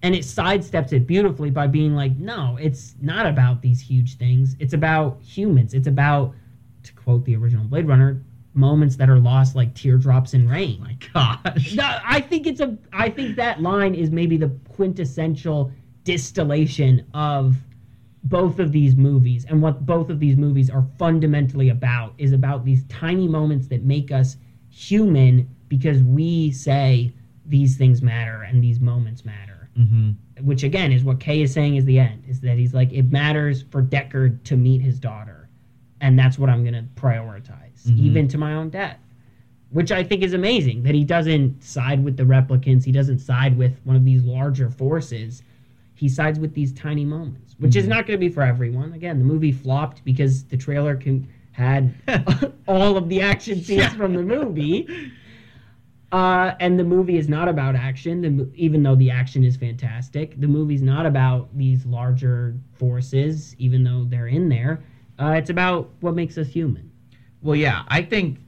and 0.02 0.14
it 0.14 0.24
sidesteps 0.24 0.92
it 0.92 1.08
beautifully 1.08 1.50
by 1.50 1.68
being 1.68 1.96
like, 1.96 2.18
no, 2.18 2.58
it's 2.60 2.96
not 3.00 3.26
about 3.26 3.62
these 3.62 3.80
huge 3.80 4.18
things. 4.18 4.58
It's 4.60 4.74
about 4.74 5.22
humans. 5.22 5.74
It's 5.74 5.88
about, 5.88 6.36
to 6.84 6.92
quote 6.94 7.24
the 7.24 7.38
original 7.38 7.64
Blade 7.64 7.88
Runner, 7.88 8.22
moments 8.54 8.98
that 8.98 9.10
are 9.10 9.20
lost 9.20 9.56
like 9.56 9.74
teardrops 9.74 10.34
in 10.34 10.50
rain. 10.50 10.78
Oh 10.82 10.84
my 10.84 10.98
gosh. 11.14 11.78
I 11.80 12.20
think 12.20 12.48
it's 12.48 12.60
a. 12.60 12.78
I 12.92 13.10
think 13.10 13.38
that 13.38 13.62
line 13.62 13.96
is 13.96 14.12
maybe 14.12 14.36
the 14.36 14.52
quintessential 14.76 15.72
distillation 16.04 17.08
of 17.14 17.56
both 18.24 18.60
of 18.60 18.72
these 18.72 18.96
movies, 18.96 19.46
and 19.46 19.62
what 19.62 19.86
both 19.86 20.10
of 20.10 20.20
these 20.20 20.38
movies 20.38 20.70
are 20.70 20.86
fundamentally 20.98 21.70
about 21.70 22.14
is 22.18 22.32
about 22.34 22.64
these 22.66 22.84
tiny 22.86 23.28
moments 23.28 23.68
that 23.68 23.84
make 23.84 24.12
us 24.12 24.38
human 24.70 25.50
because 25.68 26.04
we 26.04 26.52
say 26.52 27.12
these 27.46 27.78
things 27.78 28.02
matter 28.02 28.44
and 28.44 28.64
these 28.64 28.80
moments 28.80 29.26
matter. 29.26 29.70
Mm-hmm. 29.78 30.46
Which 30.46 30.64
again 30.64 30.92
is 30.92 31.04
what 31.04 31.20
Kay 31.20 31.42
is 31.42 31.54
saying 31.54 31.76
is 31.78 31.86
the 31.86 32.00
end. 32.00 32.24
Is 32.28 32.40
that 32.42 32.58
he's 32.58 32.74
like 32.74 32.92
it 32.94 33.12
matters 33.12 33.64
for 33.72 33.82
Deckard 33.82 34.44
to 34.44 34.56
meet 34.56 34.82
his 34.82 35.00
daughter, 35.00 35.50
and 36.02 36.18
that's 36.18 36.38
what 36.38 36.50
I'm 36.50 36.64
gonna 36.64 36.86
prioritize, 36.96 37.84
Mhm. 37.88 37.98
even 38.00 38.28
to 38.30 38.38
my 38.38 38.54
own 38.54 38.70
death 38.70 38.98
which 39.72 39.90
I 39.90 40.04
think 40.04 40.22
is 40.22 40.34
amazing 40.34 40.84
that 40.84 40.94
he 40.94 41.06
doesn't 41.06 41.64
side 41.64 42.04
with 42.04 42.18
the 42.18 42.24
replicants. 42.24 42.84
He 42.84 42.92
doesn't 42.92 43.20
side 43.20 43.58
with 43.58 43.80
one 43.86 43.96
of 43.96 44.04
these 44.04 44.22
larger 44.22 44.70
forces. 44.70 45.44
He 45.96 46.10
sides 46.10 46.40
with 46.40 46.54
these 46.54 46.74
tiny 46.74 47.06
moments, 47.06 47.51
which 47.62 47.76
is 47.76 47.86
Mhm. 47.86 47.90
not 47.90 48.08
going 48.08 48.20
to 48.20 48.26
be 48.26 48.30
for 48.30 48.42
everyone. 48.42 48.92
Again, 48.94 49.20
the 49.20 49.24
movie 49.26 49.52
flopped 49.52 50.04
because 50.04 50.44
the 50.46 50.58
trailer 50.58 50.96
can, 50.96 51.28
had 51.52 51.94
all 52.68 52.98
of 52.98 53.08
the 53.08 53.22
action 53.22 53.58
scenes 53.62 53.82
Yeah. 53.82 53.90
from 53.90 54.14
the 54.16 54.24
movie. 54.24 54.88
Uh, 56.12 56.56
and 56.60 56.78
the 56.78 56.84
movie 56.84 57.18
is 57.18 57.30
not 57.30 57.48
about 57.48 57.74
action, 57.76 58.22
the, 58.22 58.50
even 58.56 58.84
though 58.84 58.96
the 58.96 59.10
action 59.10 59.44
is 59.46 59.56
fantastic. 59.56 60.38
The 60.42 60.48
movie's 60.48 60.82
not 60.82 61.06
about 61.06 61.56
these 61.58 61.86
larger 61.86 62.54
forces, 62.74 63.56
even 63.60 63.84
though 63.86 64.04
they're 64.04 64.28
in 64.28 64.50
there. 64.50 64.84
Uh, 65.18 65.36
it's 65.38 65.50
about 65.50 65.90
what 66.02 66.14
makes 66.16 66.38
us 66.38 66.48
human. 66.48 66.92
Well, 67.42 67.56
yeah, 67.56 67.84
I 67.88 68.02
think 68.02 68.40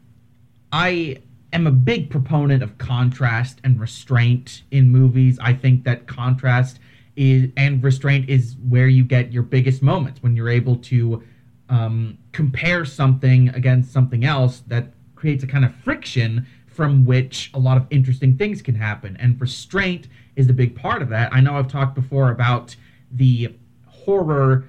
I 0.74 1.18
am 1.54 1.66
a 1.68 1.72
big 1.72 2.10
proponent 2.10 2.64
of 2.64 2.78
contrast 2.80 3.60
and 3.64 3.80
restraint 3.80 4.64
in 4.72 4.90
movies. 4.90 5.38
I 5.40 5.54
think 5.54 5.86
that 5.86 6.06
contrast 6.06 6.80
is 7.16 7.52
and 7.58 7.84
restraint 7.84 8.30
is 8.30 8.56
where 8.68 8.88
you 8.88 9.04
get 9.04 9.32
your 9.32 9.44
biggest 9.44 9.82
moments 9.82 10.22
when 10.24 10.36
you're 10.36 10.50
able 10.50 10.76
to 10.78 11.24
um, 11.70 12.18
compare 12.32 12.86
something 12.86 13.50
against 13.50 13.92
something 13.92 14.26
else 14.26 14.64
that 14.68 14.94
creates 15.16 15.44
a 15.44 15.48
kind 15.48 15.64
of 15.64 15.74
friction 15.76 16.46
from 16.68 17.06
which 17.06 17.52
a 17.54 17.60
lot 17.60 17.78
of 17.78 17.86
interesting 17.92 18.36
things 18.36 18.62
can 18.62 18.76
happen. 18.76 19.16
And 19.20 19.40
restraint 19.40 20.08
is 20.36 20.50
a 20.50 20.54
big 20.54 20.76
part 20.76 21.02
of 21.02 21.10
that. 21.10 21.32
I 21.32 21.40
know 21.40 21.56
I've 21.56 21.68
talked 21.68 21.96
before 21.96 22.32
about 22.32 22.76
the 23.12 23.56
horror 23.88 24.66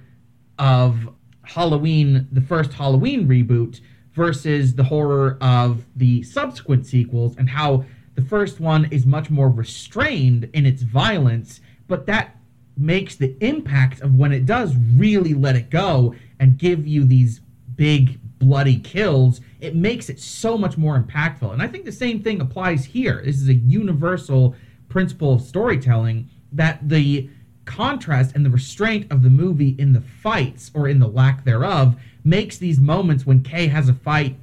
of 0.59 1.09
Halloween, 1.42 2.28
the 2.30 2.40
first 2.40 2.72
Halloween 2.72 3.26
reboot, 3.26 3.80
versus 4.12 4.74
the 4.74 4.84
horror 4.84 5.38
of 5.40 5.84
the 5.97 6.22
subsequent 6.22 6.86
sequels, 6.86 7.36
and 7.36 7.51
how 7.51 7.84
the 8.14 8.22
first 8.22 8.61
one 8.61 8.86
is 8.92 9.05
much 9.07 9.28
more 9.30 9.49
restrained 9.49 10.49
in 10.53 10.66
its 10.66 10.82
violence, 10.82 11.61
but 11.87 12.07
that 12.07 12.37
makes 12.76 13.16
the 13.16 13.37
impact 13.41 14.01
of 14.01 14.14
when 14.14 14.32
it 14.32 14.47
does 14.47 14.74
really 14.97 15.35
let 15.35 15.57
it 15.57 15.70
go 15.70 16.14
and 16.41 16.59
give 16.59 16.87
you 16.87 17.05
these 17.05 17.41
big 17.76 18.18
bloody 18.39 18.76
kills, 18.76 19.41
it 19.61 19.74
makes 19.74 20.09
it 20.09 20.20
so 20.20 20.59
much 20.59 20.76
more 20.76 20.99
impactful. 21.01 21.53
And 21.53 21.62
I 21.62 21.68
think 21.68 21.85
the 21.85 21.93
same 21.93 22.22
thing 22.22 22.41
applies 22.41 22.85
here. 22.85 23.22
This 23.24 23.41
is 23.41 23.49
a 23.49 23.55
universal 23.55 24.55
principle 24.89 25.35
of 25.35 25.43
storytelling 25.43 26.28
that 26.53 26.89
the 26.89 27.30
contrast 27.64 28.35
and 28.35 28.45
the 28.45 28.51
restraint 28.51 29.11
of 29.11 29.22
the 29.22 29.30
movie 29.30 29.74
in 29.78 29.93
the 29.93 30.01
fights 30.01 30.70
or 30.74 30.89
in 30.89 30.99
the 30.99 31.09
lack 31.09 31.45
thereof 31.45 31.97
makes 32.22 32.59
these 32.59 32.78
moments 32.78 33.24
when 33.24 33.43
Kay 33.43 33.68
has 33.68 33.89
a 33.89 33.95
fight 33.95 34.37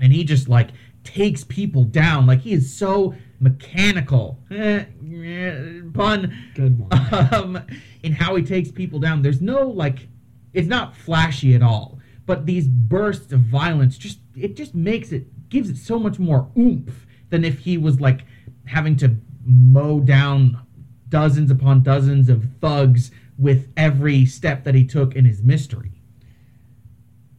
and 0.00 0.12
he 0.12 0.24
just 0.24 0.48
like 0.48 0.70
takes 1.04 1.44
people 1.44 1.84
down 1.84 2.26
like 2.26 2.40
he 2.40 2.52
is 2.52 2.74
so 2.74 3.14
mechanical 3.40 4.38
eh, 4.50 4.84
eh, 5.24 5.80
pun 5.92 6.34
Good 6.54 6.78
one. 6.78 7.34
um, 7.34 7.62
in 8.02 8.12
how 8.12 8.34
he 8.36 8.42
takes 8.42 8.70
people 8.70 8.98
down 8.98 9.22
there's 9.22 9.40
no 9.42 9.68
like 9.68 10.08
it's 10.52 10.68
not 10.68 10.96
flashy 10.96 11.54
at 11.54 11.62
all 11.62 11.98
but 12.24 12.46
these 12.46 12.66
bursts 12.66 13.32
of 13.32 13.40
violence 13.40 13.98
just 13.98 14.18
it 14.34 14.56
just 14.56 14.74
makes 14.74 15.12
it 15.12 15.48
gives 15.48 15.68
it 15.70 15.76
so 15.76 15.98
much 15.98 16.18
more 16.18 16.50
oomph 16.58 17.06
than 17.30 17.44
if 17.44 17.60
he 17.60 17.76
was 17.78 18.00
like 18.00 18.22
having 18.64 18.96
to 18.96 19.16
mow 19.44 20.00
down 20.00 20.58
dozens 21.08 21.50
upon 21.50 21.82
dozens 21.82 22.28
of 22.28 22.44
thugs 22.60 23.10
with 23.38 23.68
every 23.76 24.24
step 24.26 24.64
that 24.64 24.74
he 24.74 24.84
took 24.84 25.14
in 25.14 25.24
his 25.24 25.42
mystery 25.42 25.92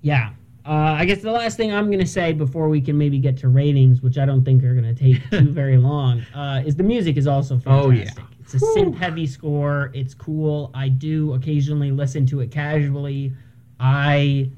Yeah. 0.02 0.34
Uh, 0.68 0.72
I 1.00 1.06
guess 1.06 1.22
the 1.22 1.32
last 1.32 1.56
thing 1.56 1.74
I'm 1.74 1.86
going 1.88 2.00
to 2.00 2.06
say 2.06 2.34
before 2.34 2.68
we 2.68 2.82
can 2.82 2.98
maybe 2.98 3.20
get 3.20 3.38
to 3.38 3.48
ratings, 3.48 4.02
which 4.02 4.18
I 4.18 4.26
don't 4.26 4.44
think 4.44 4.64
are 4.66 4.74
going 4.76 4.94
to 4.94 5.02
take 5.02 5.30
too 5.32 5.50
very 5.52 5.78
long, 5.78 6.22
uh, 6.36 6.62
is 6.66 6.76
the 6.76 6.84
music 6.84 7.16
is 7.16 7.26
also 7.26 7.56
Oh, 7.66 7.90
fantastic. 7.92 8.18
yeah. 8.18 8.24
It's 8.42 8.54
a 8.54 8.60
synth 8.60 8.96
heavy 8.98 9.28
score. 9.28 9.92
It's 9.94 10.14
cool. 10.14 10.72
I 10.74 10.90
do 10.90 11.34
occasionally 11.34 11.92
listen 11.92 12.26
to 12.28 12.42
it 12.42 12.52
casually. 12.52 13.34
I 13.80 14.50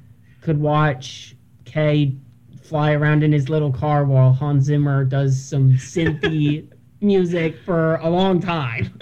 could 0.42 0.60
watch 0.60 1.36
Kay 1.66 2.16
fly 2.62 2.94
around 2.94 3.24
in 3.24 3.32
his 3.32 3.50
little 3.50 3.72
car 3.72 4.06
while 4.06 4.32
Hans 4.34 4.66
Zimmer 4.66 5.04
does 5.06 5.40
some 5.44 5.74
synthy 5.74 6.68
music 7.02 7.56
for 7.66 7.96
a 7.98 8.10
long 8.10 8.40
time. 8.40 9.00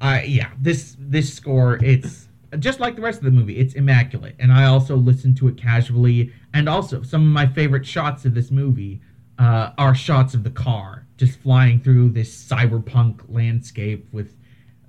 uh, 0.00 0.20
yeah, 0.24 0.50
this 0.60 0.96
this 0.98 1.32
score, 1.32 1.78
it's 1.82 2.27
just 2.58 2.80
like 2.80 2.96
the 2.96 3.02
rest 3.02 3.18
of 3.18 3.24
the 3.24 3.30
movie. 3.30 3.58
It's 3.58 3.74
immaculate, 3.74 4.36
and 4.38 4.52
I 4.52 4.64
also 4.64 4.96
listen 4.96 5.34
to 5.36 5.48
it 5.48 5.56
casually. 5.56 6.32
And 6.54 6.68
also, 6.68 7.02
some 7.02 7.22
of 7.22 7.28
my 7.28 7.46
favorite 7.46 7.86
shots 7.86 8.24
of 8.24 8.34
this 8.34 8.50
movie 8.50 9.00
uh, 9.38 9.70
are 9.78 9.94
shots 9.94 10.34
of 10.34 10.44
the 10.44 10.50
car 10.50 11.06
just 11.16 11.38
flying 11.40 11.80
through 11.80 12.10
this 12.10 12.32
cyberpunk 12.48 13.22
landscape 13.28 14.06
with 14.12 14.36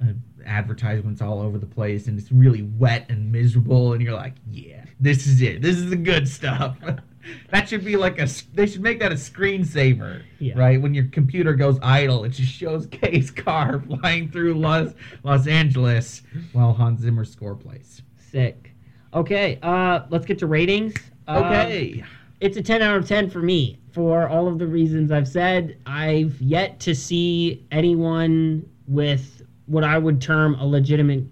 uh, 0.02 0.14
advertisements 0.46 1.22
all 1.22 1.42
over 1.42 1.58
the 1.58 1.66
place, 1.66 2.08
and 2.08 2.18
it's 2.20 2.32
really 2.32 2.62
wet 2.62 3.06
and 3.10 3.32
miserable. 3.32 3.94
And 3.94 4.02
you're 4.02 4.14
like, 4.14 4.36
yeah, 4.50 4.86
this 5.00 5.28
is 5.28 5.42
it. 5.42 5.62
This 5.62 5.78
is 5.78 5.90
the 5.90 5.96
good 5.96 6.28
stuff. 6.28 6.78
that 7.52 7.70
should 7.70 7.84
be 7.86 7.96
like 7.98 8.20
a. 8.20 8.28
They 8.54 8.66
should 8.68 8.82
make 8.82 9.00
that 9.00 9.12
a 9.12 9.16
screensaver, 9.16 10.24
Yeah. 10.40 10.58
right? 10.58 10.82
When 10.82 10.94
your 10.94 11.06
computer 11.06 11.54
goes 11.54 11.78
idle, 11.82 12.24
it 12.24 12.30
just 12.30 12.52
shows 12.52 12.86
Kay's 12.92 13.32
car 13.32 13.80
flying 13.82 14.30
through 14.32 14.56
Los 14.56 14.94
Los 15.24 15.48
Angeles 15.48 16.22
while 16.54 16.74
Hans 16.74 17.02
Zimmer's 17.02 17.32
score 17.32 17.56
plays. 17.56 18.02
Sick. 18.18 18.72
Okay, 19.14 19.58
uh, 19.64 20.02
let's 20.10 20.26
get 20.26 20.38
to 20.40 20.48
ratings. 20.48 20.94
Uh, 21.28 21.42
Okay. 21.46 22.04
it's 22.42 22.58
a 22.58 22.62
10 22.62 22.82
out 22.84 22.96
of 22.98 23.08
10 23.08 23.30
for 23.30 23.40
me 23.42 23.80
for 23.92 24.28
all 24.30 24.48
of 24.48 24.60
the 24.60 24.68
reasons 24.68 25.12
I've 25.12 25.28
said. 25.28 25.78
I've 25.88 26.40
yet 26.40 26.80
to 26.82 26.94
see 26.94 27.66
anyone 27.72 28.70
with 28.88 29.42
what 29.66 29.84
I 29.84 29.98
would 29.98 30.22
term 30.22 30.56
a 30.56 30.66
legitimate 30.66 31.24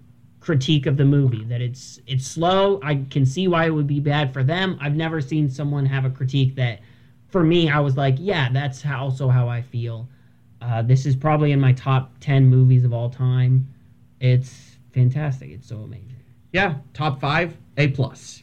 critique 0.48 0.86
of 0.86 0.96
the 0.96 1.04
movie 1.04 1.44
that 1.44 1.60
it's 1.60 2.00
it's 2.06 2.26
slow. 2.26 2.80
I 2.82 3.04
can 3.10 3.26
see 3.26 3.48
why 3.48 3.66
it 3.66 3.70
would 3.70 3.86
be 3.86 4.00
bad 4.00 4.32
for 4.32 4.42
them. 4.42 4.78
I've 4.80 4.96
never 4.96 5.20
seen 5.20 5.50
someone 5.50 5.84
have 5.84 6.06
a 6.06 6.10
critique 6.10 6.54
that 6.54 6.80
for 7.28 7.44
me 7.44 7.68
I 7.68 7.80
was 7.80 7.98
like, 7.98 8.14
yeah, 8.18 8.48
that's 8.50 8.80
how, 8.80 9.02
also 9.04 9.28
how 9.28 9.46
I 9.46 9.60
feel. 9.60 10.08
Uh, 10.62 10.80
this 10.80 11.04
is 11.04 11.14
probably 11.14 11.52
in 11.52 11.60
my 11.60 11.74
top 11.74 12.12
10 12.20 12.46
movies 12.46 12.82
of 12.82 12.94
all 12.94 13.10
time. 13.10 13.68
It's 14.20 14.78
fantastic. 14.94 15.50
It's 15.50 15.68
so 15.68 15.80
amazing. 15.80 16.16
yeah, 16.54 16.76
top 16.94 17.20
five, 17.20 17.54
A 17.76 17.88
plus. 17.88 18.42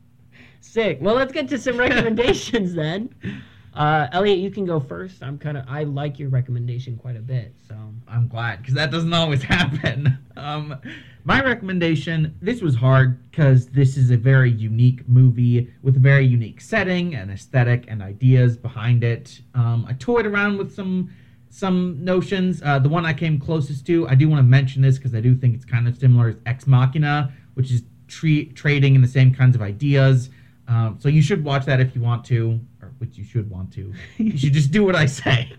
Sick. 0.60 0.96
Well, 1.02 1.14
let's 1.14 1.30
get 1.34 1.46
to 1.50 1.58
some 1.58 1.76
recommendations 1.76 2.72
then. 2.72 3.14
Uh, 3.74 4.06
Elliot, 4.12 4.38
you 4.38 4.50
can 4.50 4.64
go 4.64 4.78
first. 4.78 5.22
I'm 5.22 5.36
kind 5.36 5.56
of 5.58 5.64
I 5.68 5.82
like 5.82 6.18
your 6.18 6.28
recommendation 6.28 6.96
quite 6.96 7.16
a 7.16 7.20
bit. 7.20 7.54
So 7.68 7.74
I'm 8.06 8.28
glad 8.28 8.58
because 8.58 8.74
that 8.74 8.90
doesn't 8.90 9.12
always 9.12 9.42
happen. 9.56 10.16
Um, 10.36 10.76
my 11.24 11.42
recommendation 11.42 12.36
this 12.40 12.62
was 12.62 12.76
hard 12.76 13.30
because 13.30 13.66
this 13.68 13.96
is 13.96 14.10
a 14.10 14.16
very 14.16 14.50
unique 14.50 15.08
movie 15.08 15.72
with 15.82 15.96
a 15.96 16.00
very 16.00 16.24
unique 16.24 16.60
setting 16.60 17.14
and 17.16 17.30
aesthetic 17.30 17.86
and 17.88 18.00
ideas 18.00 18.56
behind 18.56 19.02
it. 19.02 19.40
Um, 19.54 19.86
I 19.88 19.94
toyed 19.94 20.26
around 20.26 20.58
with 20.58 20.72
some 20.74 21.10
some 21.50 22.04
notions. 22.04 22.62
Uh, 22.64 22.78
the 22.78 22.88
one 22.88 23.06
I 23.06 23.12
came 23.12 23.38
closest 23.38 23.86
to, 23.86 24.08
I 24.08 24.14
do 24.14 24.28
want 24.28 24.40
to 24.40 24.44
mention 24.44 24.82
this 24.82 24.98
because 24.98 25.14
I 25.14 25.20
do 25.20 25.36
think 25.36 25.54
it's 25.54 25.64
kind 25.64 25.86
of 25.86 25.96
similar, 25.96 26.30
is 26.30 26.36
Ex 26.46 26.66
Machina, 26.66 27.32
which 27.54 27.70
is 27.70 27.82
tre- 28.08 28.46
trading 28.46 28.96
in 28.96 29.02
the 29.02 29.08
same 29.08 29.32
kinds 29.32 29.54
of 29.54 29.62
ideas. 29.62 30.30
Um, 30.66 30.96
so 30.98 31.08
you 31.08 31.22
should 31.22 31.44
watch 31.44 31.64
that 31.66 31.80
if 31.80 31.94
you 31.94 32.00
want 32.00 32.24
to, 32.26 32.58
which 33.04 33.18
you 33.18 33.24
should 33.24 33.50
want 33.50 33.70
to. 33.70 33.92
You 34.16 34.36
should 34.38 34.54
just 34.54 34.70
do 34.70 34.82
what 34.84 34.96
I 34.96 35.04
say. 35.04 35.52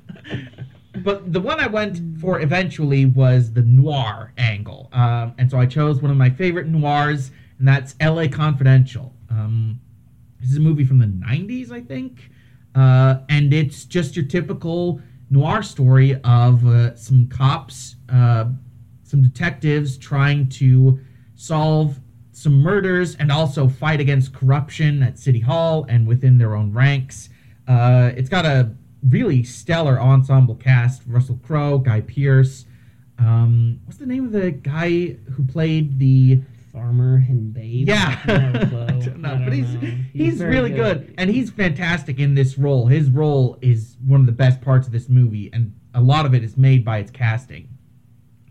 but 1.03 1.31
the 1.31 1.39
one 1.39 1.59
I 1.59 1.67
went 1.67 2.19
for 2.19 2.41
eventually 2.41 3.05
was 3.05 3.53
the 3.53 3.61
noir 3.61 4.33
angle, 4.37 4.89
um, 4.93 5.35
and 5.37 5.49
so 5.51 5.59
I 5.59 5.67
chose 5.67 6.01
one 6.01 6.09
of 6.09 6.17
my 6.17 6.29
favorite 6.29 6.67
noirs, 6.67 7.29
and 7.59 7.67
that's 7.67 7.95
L.A. 7.99 8.27
Confidential. 8.27 9.13
Um, 9.29 9.79
this 10.41 10.49
is 10.49 10.57
a 10.57 10.59
movie 10.59 10.85
from 10.85 10.97
the 10.97 11.05
'90s, 11.05 11.71
I 11.71 11.81
think, 11.81 12.31
uh, 12.73 13.17
and 13.29 13.53
it's 13.53 13.85
just 13.85 14.15
your 14.15 14.25
typical 14.25 14.99
noir 15.29 15.61
story 15.61 16.19
of 16.23 16.65
uh, 16.65 16.95
some 16.95 17.27
cops, 17.27 17.97
uh, 18.09 18.45
some 19.03 19.21
detectives 19.21 19.97
trying 19.97 20.49
to 20.49 20.99
solve 21.35 21.99
some 22.31 22.61
murders 22.61 23.15
and 23.15 23.31
also 23.31 23.69
fight 23.69 23.99
against 24.01 24.33
corruption 24.33 25.01
at 25.03 25.17
City 25.17 25.39
Hall 25.39 25.85
and 25.87 26.05
within 26.05 26.37
their 26.37 26.55
own 26.55 26.73
ranks. 26.73 27.29
Uh, 27.67 28.11
it's 28.15 28.29
got 28.29 28.45
a 28.45 28.71
really 29.07 29.43
stellar 29.43 29.99
ensemble 29.99 30.55
cast: 30.55 31.03
Russell 31.07 31.39
Crowe, 31.43 31.77
Guy 31.79 32.01
Pearce. 32.01 32.65
Um, 33.17 33.79
what's 33.85 33.97
the 33.97 34.05
name 34.05 34.25
of 34.25 34.31
the 34.31 34.51
guy 34.51 35.17
who 35.31 35.43
played 35.45 35.99
the? 35.99 36.41
Farmer 36.75 37.23
and 37.29 37.53
Babe. 37.53 37.87
Yeah, 37.87 38.19
No. 38.27 38.33
I 38.33 38.37
don't 38.41 38.73
know, 39.21 39.29
I 39.29 39.31
don't 39.31 39.45
but 39.45 39.53
he's 39.53 39.73
know. 39.75 39.79
he's, 40.11 40.37
very 40.39 40.51
really 40.51 40.71
good. 40.71 41.15
and 41.17 41.29
he's 41.29 41.49
fantastic 41.49 42.19
in 42.19 42.35
this 42.35 42.57
role. 42.57 42.87
His 42.87 43.09
role 43.09 43.57
is 43.61 43.95
one 44.05 44.19
of 44.19 44.25
the 44.25 44.33
best 44.33 44.59
parts 44.59 44.85
of 44.85 44.91
this 44.91 45.07
movie, 45.07 45.49
and 45.53 45.73
a 45.93 46.01
lot 46.01 46.25
of 46.25 46.33
it 46.33 46.43
is 46.43 46.57
made 46.57 46.83
by 46.83 46.97
its 46.97 47.11
casting. 47.11 47.69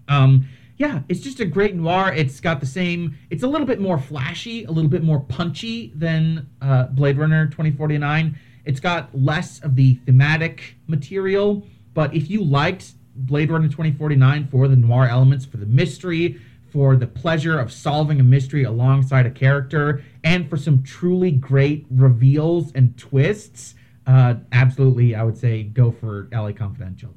Um, 0.09 0.49
yeah, 0.79 1.03
it's 1.11 1.21
just 1.21 1.39
a 1.41 1.45
great 1.45 1.75
noir. 1.75 2.15
It's 2.15 2.41
got 2.41 2.61
the 2.61 2.67
same. 2.67 3.17
It's 3.29 3.43
a 3.43 3.47
little 3.47 3.67
bit 3.67 3.79
more 3.79 3.99
flashy, 3.99 4.65
a 4.65 4.71
little 4.71 4.91
bit 4.91 5.05
more 5.05 5.21
punchy 5.21 5.93
than 5.95 6.49
uh, 6.62 6.85
Blade 6.87 7.19
Runner 7.19 7.45
2049. 7.47 8.39
It's 8.65 8.81
got 8.81 9.15
less 9.19 9.61
of 9.61 9.77
the 9.77 9.97
thematic 10.07 10.77
material, 10.87 11.67
but 11.93 12.15
if 12.15 12.31
you 12.31 12.43
liked 12.43 12.93
Blade 13.15 13.51
Runner 13.51 13.69
2049 13.69 14.49
for 14.49 14.69
the 14.69 14.77
noir 14.77 15.07
elements, 15.07 15.45
for 15.45 15.59
the 15.59 15.67
mystery, 15.67 16.41
for 16.73 16.97
the 16.97 17.07
pleasure 17.07 17.59
of 17.59 17.71
solving 17.71 18.19
a 18.19 18.25
mystery 18.25 18.65
alongside 18.65 19.27
a 19.27 19.31
character, 19.31 20.03
and 20.25 20.49
for 20.51 20.57
some 20.57 20.83
truly 20.83 21.31
great 21.31 21.87
reveals 21.91 22.73
and 22.73 22.97
twists, 22.99 23.75
uh, 24.07 24.35
absolutely, 24.53 25.15
I 25.15 25.23
would 25.23 25.39
say 25.39 25.62
go 25.62 25.93
for 25.93 26.29
LA 26.33 26.53
Confidential. 26.53 27.15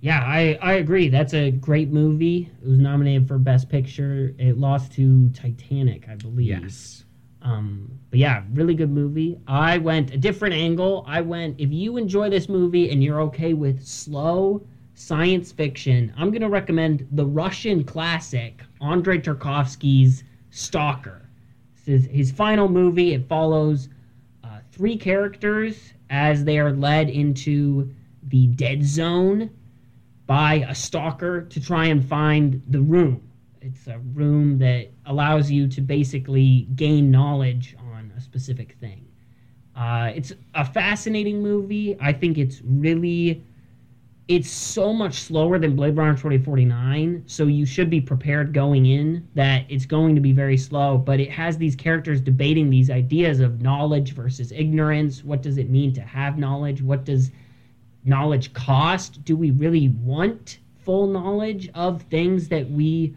Yeah, 0.00 0.20
I, 0.24 0.58
I 0.62 0.74
agree. 0.74 1.08
That's 1.08 1.34
a 1.34 1.50
great 1.50 1.90
movie. 1.90 2.50
It 2.62 2.68
was 2.68 2.78
nominated 2.78 3.26
for 3.26 3.38
Best 3.38 3.68
Picture. 3.68 4.34
It 4.38 4.56
lost 4.58 4.92
to 4.92 5.28
Titanic, 5.30 6.08
I 6.08 6.14
believe. 6.14 6.46
Yes. 6.46 7.04
Um, 7.42 7.90
but 8.10 8.18
yeah, 8.18 8.42
really 8.52 8.74
good 8.74 8.90
movie. 8.90 9.38
I 9.46 9.78
went 9.78 10.12
a 10.12 10.18
different 10.18 10.54
angle. 10.54 11.04
I 11.06 11.20
went 11.20 11.60
if 11.60 11.70
you 11.70 11.96
enjoy 11.96 12.30
this 12.30 12.48
movie 12.48 12.90
and 12.90 13.02
you're 13.02 13.20
okay 13.22 13.54
with 13.54 13.86
slow 13.86 14.66
science 14.94 15.52
fiction, 15.52 16.12
I'm 16.16 16.30
gonna 16.30 16.48
recommend 16.48 17.06
the 17.12 17.26
Russian 17.26 17.84
classic 17.84 18.62
Andrei 18.80 19.18
Tarkovsky's 19.18 20.24
Stalker. 20.50 21.28
This 21.74 22.04
is 22.04 22.10
his 22.10 22.30
final 22.32 22.68
movie. 22.68 23.14
It 23.14 23.28
follows 23.28 23.88
uh, 24.42 24.58
three 24.72 24.96
characters 24.96 25.92
as 26.10 26.44
they 26.44 26.58
are 26.58 26.72
led 26.72 27.10
into 27.10 27.94
the 28.24 28.48
dead 28.48 28.82
zone 28.84 29.50
by 30.26 30.66
a 30.68 30.74
stalker 30.74 31.42
to 31.42 31.60
try 31.60 31.86
and 31.86 32.04
find 32.04 32.62
the 32.68 32.80
room. 32.80 33.27
It's 33.68 33.86
a 33.86 33.98
room 33.98 34.56
that 34.60 34.90
allows 35.04 35.50
you 35.50 35.68
to 35.68 35.82
basically 35.82 36.68
gain 36.74 37.10
knowledge 37.10 37.76
on 37.92 38.10
a 38.16 38.20
specific 38.20 38.76
thing. 38.80 39.06
Uh, 39.76 40.10
it's 40.14 40.32
a 40.54 40.64
fascinating 40.64 41.42
movie. 41.42 41.94
I 42.00 42.14
think 42.14 42.38
it's 42.38 42.62
really, 42.64 43.44
it's 44.26 44.50
so 44.50 44.94
much 44.94 45.20
slower 45.20 45.58
than 45.58 45.76
Blade 45.76 45.96
Runner 45.96 46.14
2049. 46.14 47.24
So 47.26 47.44
you 47.44 47.66
should 47.66 47.90
be 47.90 48.00
prepared 48.00 48.54
going 48.54 48.86
in 48.86 49.28
that 49.34 49.66
it's 49.68 49.84
going 49.84 50.14
to 50.14 50.20
be 50.22 50.32
very 50.32 50.56
slow. 50.56 50.96
But 50.96 51.20
it 51.20 51.30
has 51.30 51.58
these 51.58 51.76
characters 51.76 52.22
debating 52.22 52.70
these 52.70 52.88
ideas 52.88 53.40
of 53.40 53.60
knowledge 53.60 54.14
versus 54.14 54.50
ignorance. 54.50 55.22
What 55.22 55.42
does 55.42 55.58
it 55.58 55.68
mean 55.68 55.92
to 55.92 56.00
have 56.00 56.38
knowledge? 56.38 56.80
What 56.80 57.04
does 57.04 57.30
knowledge 58.04 58.54
cost? 58.54 59.22
Do 59.26 59.36
we 59.36 59.50
really 59.50 59.88
want 59.88 60.58
full 60.78 61.06
knowledge 61.06 61.68
of 61.74 62.00
things 62.04 62.48
that 62.48 62.70
we 62.70 63.14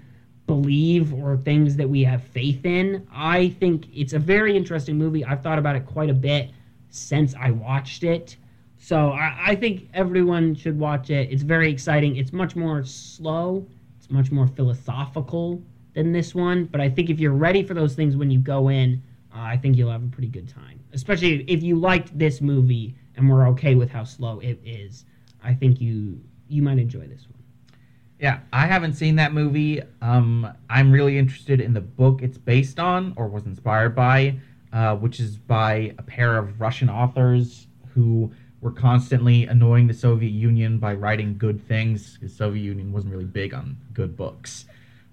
believe 0.52 1.14
or 1.14 1.38
things 1.38 1.78
that 1.78 1.90
we 1.90 2.04
have 2.04 2.22
faith 2.22 2.66
in? 2.66 3.08
I 3.14 3.50
think 3.62 3.88
it's 3.96 4.12
a 4.12 4.20
very 4.20 4.58
interesting 4.58 4.98
movie. 4.98 5.24
I've 5.24 5.42
thought 5.42 5.58
about 5.58 5.78
it 5.78 5.86
quite 5.86 6.10
a 6.10 6.14
bit 6.14 6.52
since 6.90 7.34
I 7.40 7.52
watched 7.52 8.04
it. 8.04 8.36
So 8.78 9.12
I, 9.12 9.52
I 9.52 9.56
think 9.56 9.88
everyone 9.94 10.54
should 10.56 10.78
watch 10.78 11.10
it. 11.10 11.32
It's 11.32 11.44
very 11.44 11.72
exciting. 11.72 12.18
It's 12.18 12.34
much 12.34 12.58
more 12.58 12.84
slow, 12.84 13.66
it's 13.98 14.10
much 14.10 14.30
more 14.30 14.48
philosophical 14.48 15.64
than 15.94 16.12
this 16.12 16.36
one. 16.36 16.66
But 16.66 16.82
I 16.82 16.90
think 16.90 17.10
if 17.10 17.18
you're 17.18 17.32
ready 17.32 17.64
for 17.64 17.74
those 17.74 17.96
things 17.96 18.18
when 18.18 18.30
you 18.30 18.40
go 18.40 18.68
in, 18.68 19.02
uh, 19.34 19.40
I 19.40 19.56
think 19.56 19.78
you'll 19.78 19.92
have 19.92 20.04
a 20.04 20.08
pretty 20.08 20.28
good 20.28 20.50
time. 20.50 20.82
Especially 20.92 21.46
if 21.48 21.64
you 21.64 21.78
liked 21.78 22.18
this 22.20 22.42
movie 22.42 22.94
and 23.16 23.30
we're 23.30 23.48
okay 23.50 23.76
with 23.76 23.90
how 23.90 24.04
slow 24.04 24.40
it 24.40 24.60
is. 24.66 25.06
I 25.42 25.54
think 25.54 25.80
you 25.80 26.20
you 26.50 26.62
might 26.62 26.78
enjoy 26.78 27.08
this 27.08 27.26
one. 27.30 27.41
Yeah, 28.22 28.42
I 28.54 28.68
haven't 28.68 28.94
seen 28.94 29.16
that 29.16 29.34
movie. 29.34 29.82
Um, 30.00 30.48
I'm 30.70 30.92
really 30.92 31.18
interested 31.18 31.60
in 31.60 31.74
the 31.74 31.82
book 31.82 32.22
it's 32.22 32.38
based 32.38 32.80
on 32.80 33.16
or 33.18 33.28
was 33.28 33.48
inspired 33.48 33.96
by, 33.96 34.40
uh, 34.72 34.96
which 34.96 35.20
is 35.20 35.38
by 35.38 35.96
a 35.98 36.04
pair 36.04 36.38
of 36.38 36.62
Russian 36.62 36.88
authors 36.88 37.66
who 37.96 38.32
were 38.62 38.72
constantly 38.72 39.48
annoying 39.48 39.88
the 39.88 39.94
Soviet 39.96 40.30
Union 40.30 40.78
by 40.78 40.94
writing 40.94 41.36
good 41.36 41.68
things. 41.68 42.20
The 42.22 42.30
Soviet 42.30 42.62
Union 42.62 42.92
wasn't 42.92 43.12
really 43.12 43.26
big 43.26 43.56
on 43.56 43.76
good 43.92 44.16
books. 44.16 44.66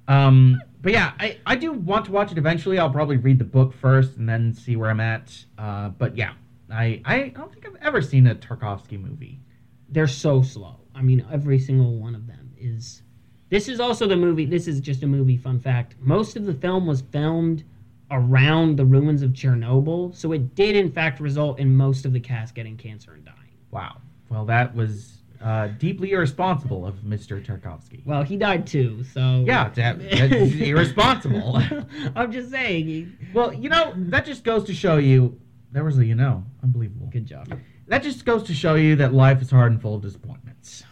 Um, 0.07 0.61
but 0.83 0.93
yeah, 0.93 1.13
I, 1.19 1.39
I 1.47 1.57
do 1.57 1.73
want 1.73 2.05
to 2.05 2.13
watch 2.13 2.31
it 2.31 2.37
eventually. 2.37 2.79
I'll 2.79 2.91
probably 2.91 3.17
read 3.17 3.39
the 3.39 3.45
book 3.45 3.73
first 3.73 4.19
and 4.19 4.29
then 4.29 4.53
see 4.53 4.77
where 4.77 4.91
I'm 4.91 5.01
at. 5.01 5.47
Uh, 5.57 5.89
but 5.89 6.15
yeah, 6.15 6.35
I, 6.71 7.01
I 7.07 7.29
don't 7.35 7.51
think 7.51 7.67
I've 7.67 7.83
ever 7.83 8.03
seen 8.03 8.27
a 8.27 8.35
Tarkovsky 8.35 9.01
movie. 9.01 9.41
They're 9.89 10.07
so 10.09 10.43
slow. 10.43 10.81
I 10.95 11.01
mean, 11.01 11.25
every 11.33 11.59
single 11.59 11.97
one 11.99 12.15
of 12.15 12.27
them 12.27 12.48
is. 12.61 13.03
This 13.51 13.69
is 13.69 13.81
also 13.81 14.07
the 14.07 14.17
movie. 14.17 14.45
This 14.45 14.69
is 14.69 14.81
just 14.81 15.03
a 15.03 15.07
movie. 15.07 15.37
Fun 15.37 15.61
fact: 15.61 15.95
most 16.01 16.37
of 16.37 16.45
the 16.45 16.55
film 16.55 16.87
was 16.87 17.01
filmed 17.01 17.65
around 18.11 18.77
the 18.77 18.85
ruins 18.85 19.23
of 19.23 19.31
Chernobyl, 19.33 20.15
so 20.15 20.33
it 20.33 20.55
did 20.55 20.77
in 20.77 20.91
fact 20.91 21.21
result 21.21 21.59
in 21.59 21.77
most 21.77 22.05
of 22.05 22.13
the 22.13 22.21
cast 22.21 22.55
getting 22.55 22.77
cancer 22.77 23.13
and 23.13 23.25
dying. 23.25 23.37
Wow. 23.71 23.99
Well, 24.31 24.45
that 24.47 24.75
was 24.75 25.19
uh, 25.43 25.69
deeply 25.79 26.13
irresponsible 26.13 26.87
of 26.87 26.97
Mr. 26.97 27.45
Tarkovsky. 27.45 28.05
Well, 28.05 28.23
he 28.23 28.37
died 28.37 28.67
too, 28.67 29.05
so 29.05 29.45
Yeah, 29.47 29.69
that, 29.75 29.99
that's 29.99 30.35
irresponsible. 30.55 31.61
I'm 32.17 32.33
just 32.33 32.51
saying. 32.51 33.17
well, 33.35 33.53
you 33.53 33.69
know, 33.69 33.95
that 33.97 34.25
just 34.25 34.45
goes 34.45 34.65
to 34.65 34.75
show 34.75 34.97
you. 34.97 35.41
There 35.73 35.85
was 35.85 35.99
a 35.99 36.05
you 36.05 36.15
know. 36.15 36.45
Unbelievable. 36.63 37.09
Good 37.13 37.27
job. 37.27 37.53
That 37.89 38.03
just 38.03 38.25
goes 38.25 38.43
to 38.45 38.55
show 38.55 38.75
you 38.75 38.97
that 38.97 39.15
life 39.15 39.41
is 39.41 39.51
hard 39.51 39.73
and 39.73 39.81
full 39.81 39.95
of 39.95 40.03
disappointments. 40.03 40.85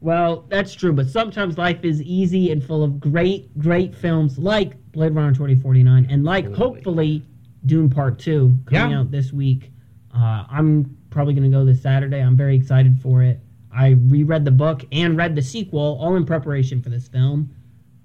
Well, 0.00 0.44
that's 0.48 0.74
true, 0.74 0.92
but 0.92 1.08
sometimes 1.08 1.56
life 1.58 1.82
is 1.84 2.02
easy 2.02 2.50
and 2.52 2.62
full 2.62 2.84
of 2.84 3.00
great, 3.00 3.56
great 3.58 3.94
films 3.94 4.38
like 4.38 4.74
Blade 4.92 5.14
Runner 5.14 5.32
2049 5.32 6.06
and 6.10 6.22
like 6.24 6.44
Absolutely. 6.46 6.64
hopefully 6.76 7.22
Dune 7.64 7.88
Part 7.90 8.18
2 8.18 8.58
coming 8.66 8.90
Yeah. 8.92 9.00
out 9.00 9.10
this 9.10 9.32
week. 9.32 9.72
Uh, 10.14 10.44
I'm 10.48 10.96
probably 11.10 11.34
going 11.34 11.50
to 11.50 11.56
go 11.56 11.64
this 11.64 11.82
Saturday. 11.82 12.20
I'm 12.20 12.36
very 12.36 12.54
excited 12.56 12.98
for 13.00 13.22
it. 13.22 13.40
I 13.74 13.90
reread 13.90 14.44
the 14.44 14.50
book 14.50 14.84
and 14.92 15.16
read 15.16 15.34
the 15.34 15.42
sequel, 15.42 15.98
all 16.00 16.16
in 16.16 16.24
preparation 16.24 16.80
for 16.82 16.88
this 16.88 17.08
film. 17.08 17.50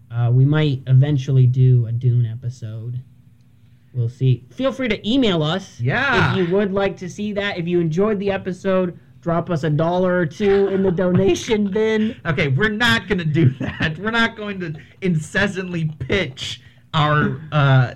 Uh, 0.09 0.29
we 0.33 0.43
might 0.43 0.81
eventually 0.87 1.45
do 1.45 1.85
a 1.87 1.91
Dune 1.91 2.25
episode. 2.25 2.99
We'll 3.93 4.09
see. 4.09 4.45
Feel 4.51 4.71
free 4.71 4.87
to 4.87 5.09
email 5.09 5.43
us 5.43 5.79
Yeah. 5.79 6.31
if 6.31 6.37
you 6.49 6.53
would 6.55 6.73
like 6.73 6.97
to 6.97 7.09
see 7.09 7.33
that. 7.33 7.57
If 7.57 7.67
you 7.67 7.79
enjoyed 7.79 8.19
the 8.19 8.31
episode, 8.31 8.97
drop 9.21 9.49
us 9.49 9.63
a 9.63 9.69
dollar 9.69 10.17
or 10.17 10.25
two 10.25 10.67
in 10.69 10.83
the 10.83 10.91
donation 10.91 11.69
bin. 11.71 12.19
Okay, 12.25 12.47
we're 12.49 12.69
not 12.69 13.07
going 13.07 13.19
to 13.19 13.25
do 13.25 13.49
that. 13.59 13.97
We're 13.99 14.11
not 14.11 14.35
going 14.35 14.59
to 14.61 14.73
incessantly 15.01 15.85
pitch 15.99 16.61
our 16.93 17.39
uh, 17.51 17.93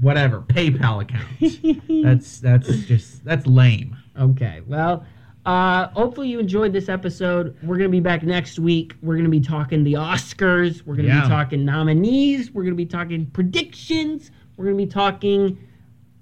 whatever 0.00 0.40
PayPal 0.40 1.02
account. 1.02 2.02
that's 2.04 2.40
that's 2.40 2.68
just 2.86 3.24
that's 3.24 3.46
lame. 3.46 3.96
Okay, 4.18 4.62
well, 4.66 5.04
uh, 5.46 5.88
hopefully 5.88 6.28
you 6.28 6.38
enjoyed 6.40 6.72
this 6.72 6.88
episode. 6.88 7.56
We're 7.62 7.76
going 7.76 7.90
to 7.90 7.96
be 7.96 8.00
back 8.00 8.22
next 8.22 8.58
week. 8.58 8.94
We're 9.02 9.14
going 9.14 9.24
to 9.24 9.30
be 9.30 9.40
talking 9.40 9.84
the 9.84 9.94
Oscars. 9.94 10.82
We're 10.84 10.94
going 10.96 11.08
to 11.08 11.14
Yeah. 11.14 11.22
be 11.22 11.28
talking 11.28 11.64
nominees. 11.64 12.52
We're 12.52 12.62
going 12.62 12.74
to 12.74 12.76
be 12.76 12.86
talking 12.86 13.26
predictions. 13.26 14.30
We're 14.56 14.66
going 14.66 14.78
to 14.78 14.84
be 14.86 14.90
talking 14.90 15.58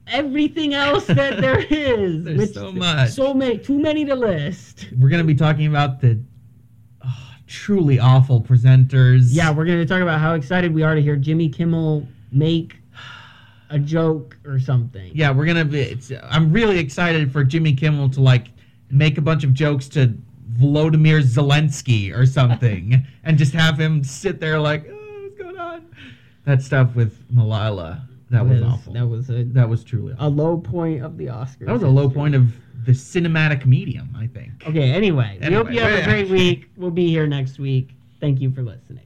everything 0.07 0.75
else 0.75 1.07
that 1.07 1.41
there 1.41 1.61
is. 1.61 2.25
There's 2.25 2.55
so 2.55 2.73
much. 2.73 3.11
So 3.11 3.35
many, 3.35 3.59
too 3.59 3.79
many 3.79 4.05
to 4.05 4.15
list. 4.15 4.89
We're 4.99 5.09
going 5.09 5.23
to 5.23 5.27
be 5.27 5.35
talking 5.35 5.67
about 5.67 6.01
the 6.01 6.21
oh, 7.05 7.35
truly 7.47 7.99
awful 7.99 8.41
presenters. 8.41 9.29
Yeah, 9.31 9.51
we're 9.51 9.67
going 9.67 9.79
to 9.79 9.87
talk 9.87 10.03
about 10.03 10.21
how 10.21 10.35
excited 10.35 10.75
we 10.75 10.83
are 10.83 10.95
to 10.95 11.03
hear 11.03 11.17
Jimmy 11.17 11.49
Kimmel 11.49 12.07
make 12.33 12.77
a 13.71 13.79
joke 13.79 14.37
or 14.45 14.59
something. 14.59 15.11
Yeah, 15.15 15.31
we're 15.31 15.47
gonna 15.47 15.65
be. 15.65 15.81
It's, 15.81 16.13
I'm 16.31 16.53
really 16.53 16.79
excited 16.79 17.33
for 17.33 17.45
Jimmy 17.45 17.75
Kimmel 17.75 18.09
to 18.11 18.21
like 18.21 18.49
make 18.91 19.19
a 19.19 19.21
bunch 19.21 19.45
of 19.45 19.53
jokes 19.55 19.89
to 19.91 20.15
Volodymyr 20.55 21.23
Zelensky 21.23 22.17
or 22.17 22.27
something, 22.27 23.05
and 23.25 23.37
just 23.37 23.53
have 23.53 23.79
him 23.79 24.05
sit 24.05 24.41
there 24.41 24.59
like, 24.61 24.87
oh, 24.89 25.23
what's 25.23 25.37
going 25.37 25.59
on? 25.59 25.87
That 26.45 26.63
stuff 26.63 26.95
with 26.95 27.21
Malala, 27.35 28.07
that 28.31 28.47
was 28.47 28.63
awful. 28.63 28.93
That 28.93 29.07
was 29.07 29.31
a, 29.31 29.45
That 29.45 29.69
was 29.69 29.85
truly 29.85 30.13
awful. 30.15 30.27
a 30.27 30.29
low 30.29 30.59
point 30.59 31.05
of 31.05 31.17
the 31.17 31.27
Oscars. 31.27 31.67
That 31.67 31.73
was 31.73 31.83
a 31.83 31.89
low 31.89 32.11
point 32.11 32.35
of 32.35 32.55
the 32.85 32.93
cinematic 32.93 33.67
medium, 33.67 34.15
I 34.17 34.27
think. 34.27 34.67
Okay, 34.67 34.91
anyway, 34.93 35.39
we 35.41 35.53
hope 35.55 35.71
you 35.71 35.81
have 35.81 36.01
a 36.01 36.05
great 36.05 36.29
week. 36.29 36.71
We'll 36.77 36.91
be 36.91 37.09
here 37.09 37.27
next 37.27 37.59
week. 37.59 37.91
Thank 38.21 38.41
you 38.41 38.51
for 38.51 38.63
listening. 38.63 39.06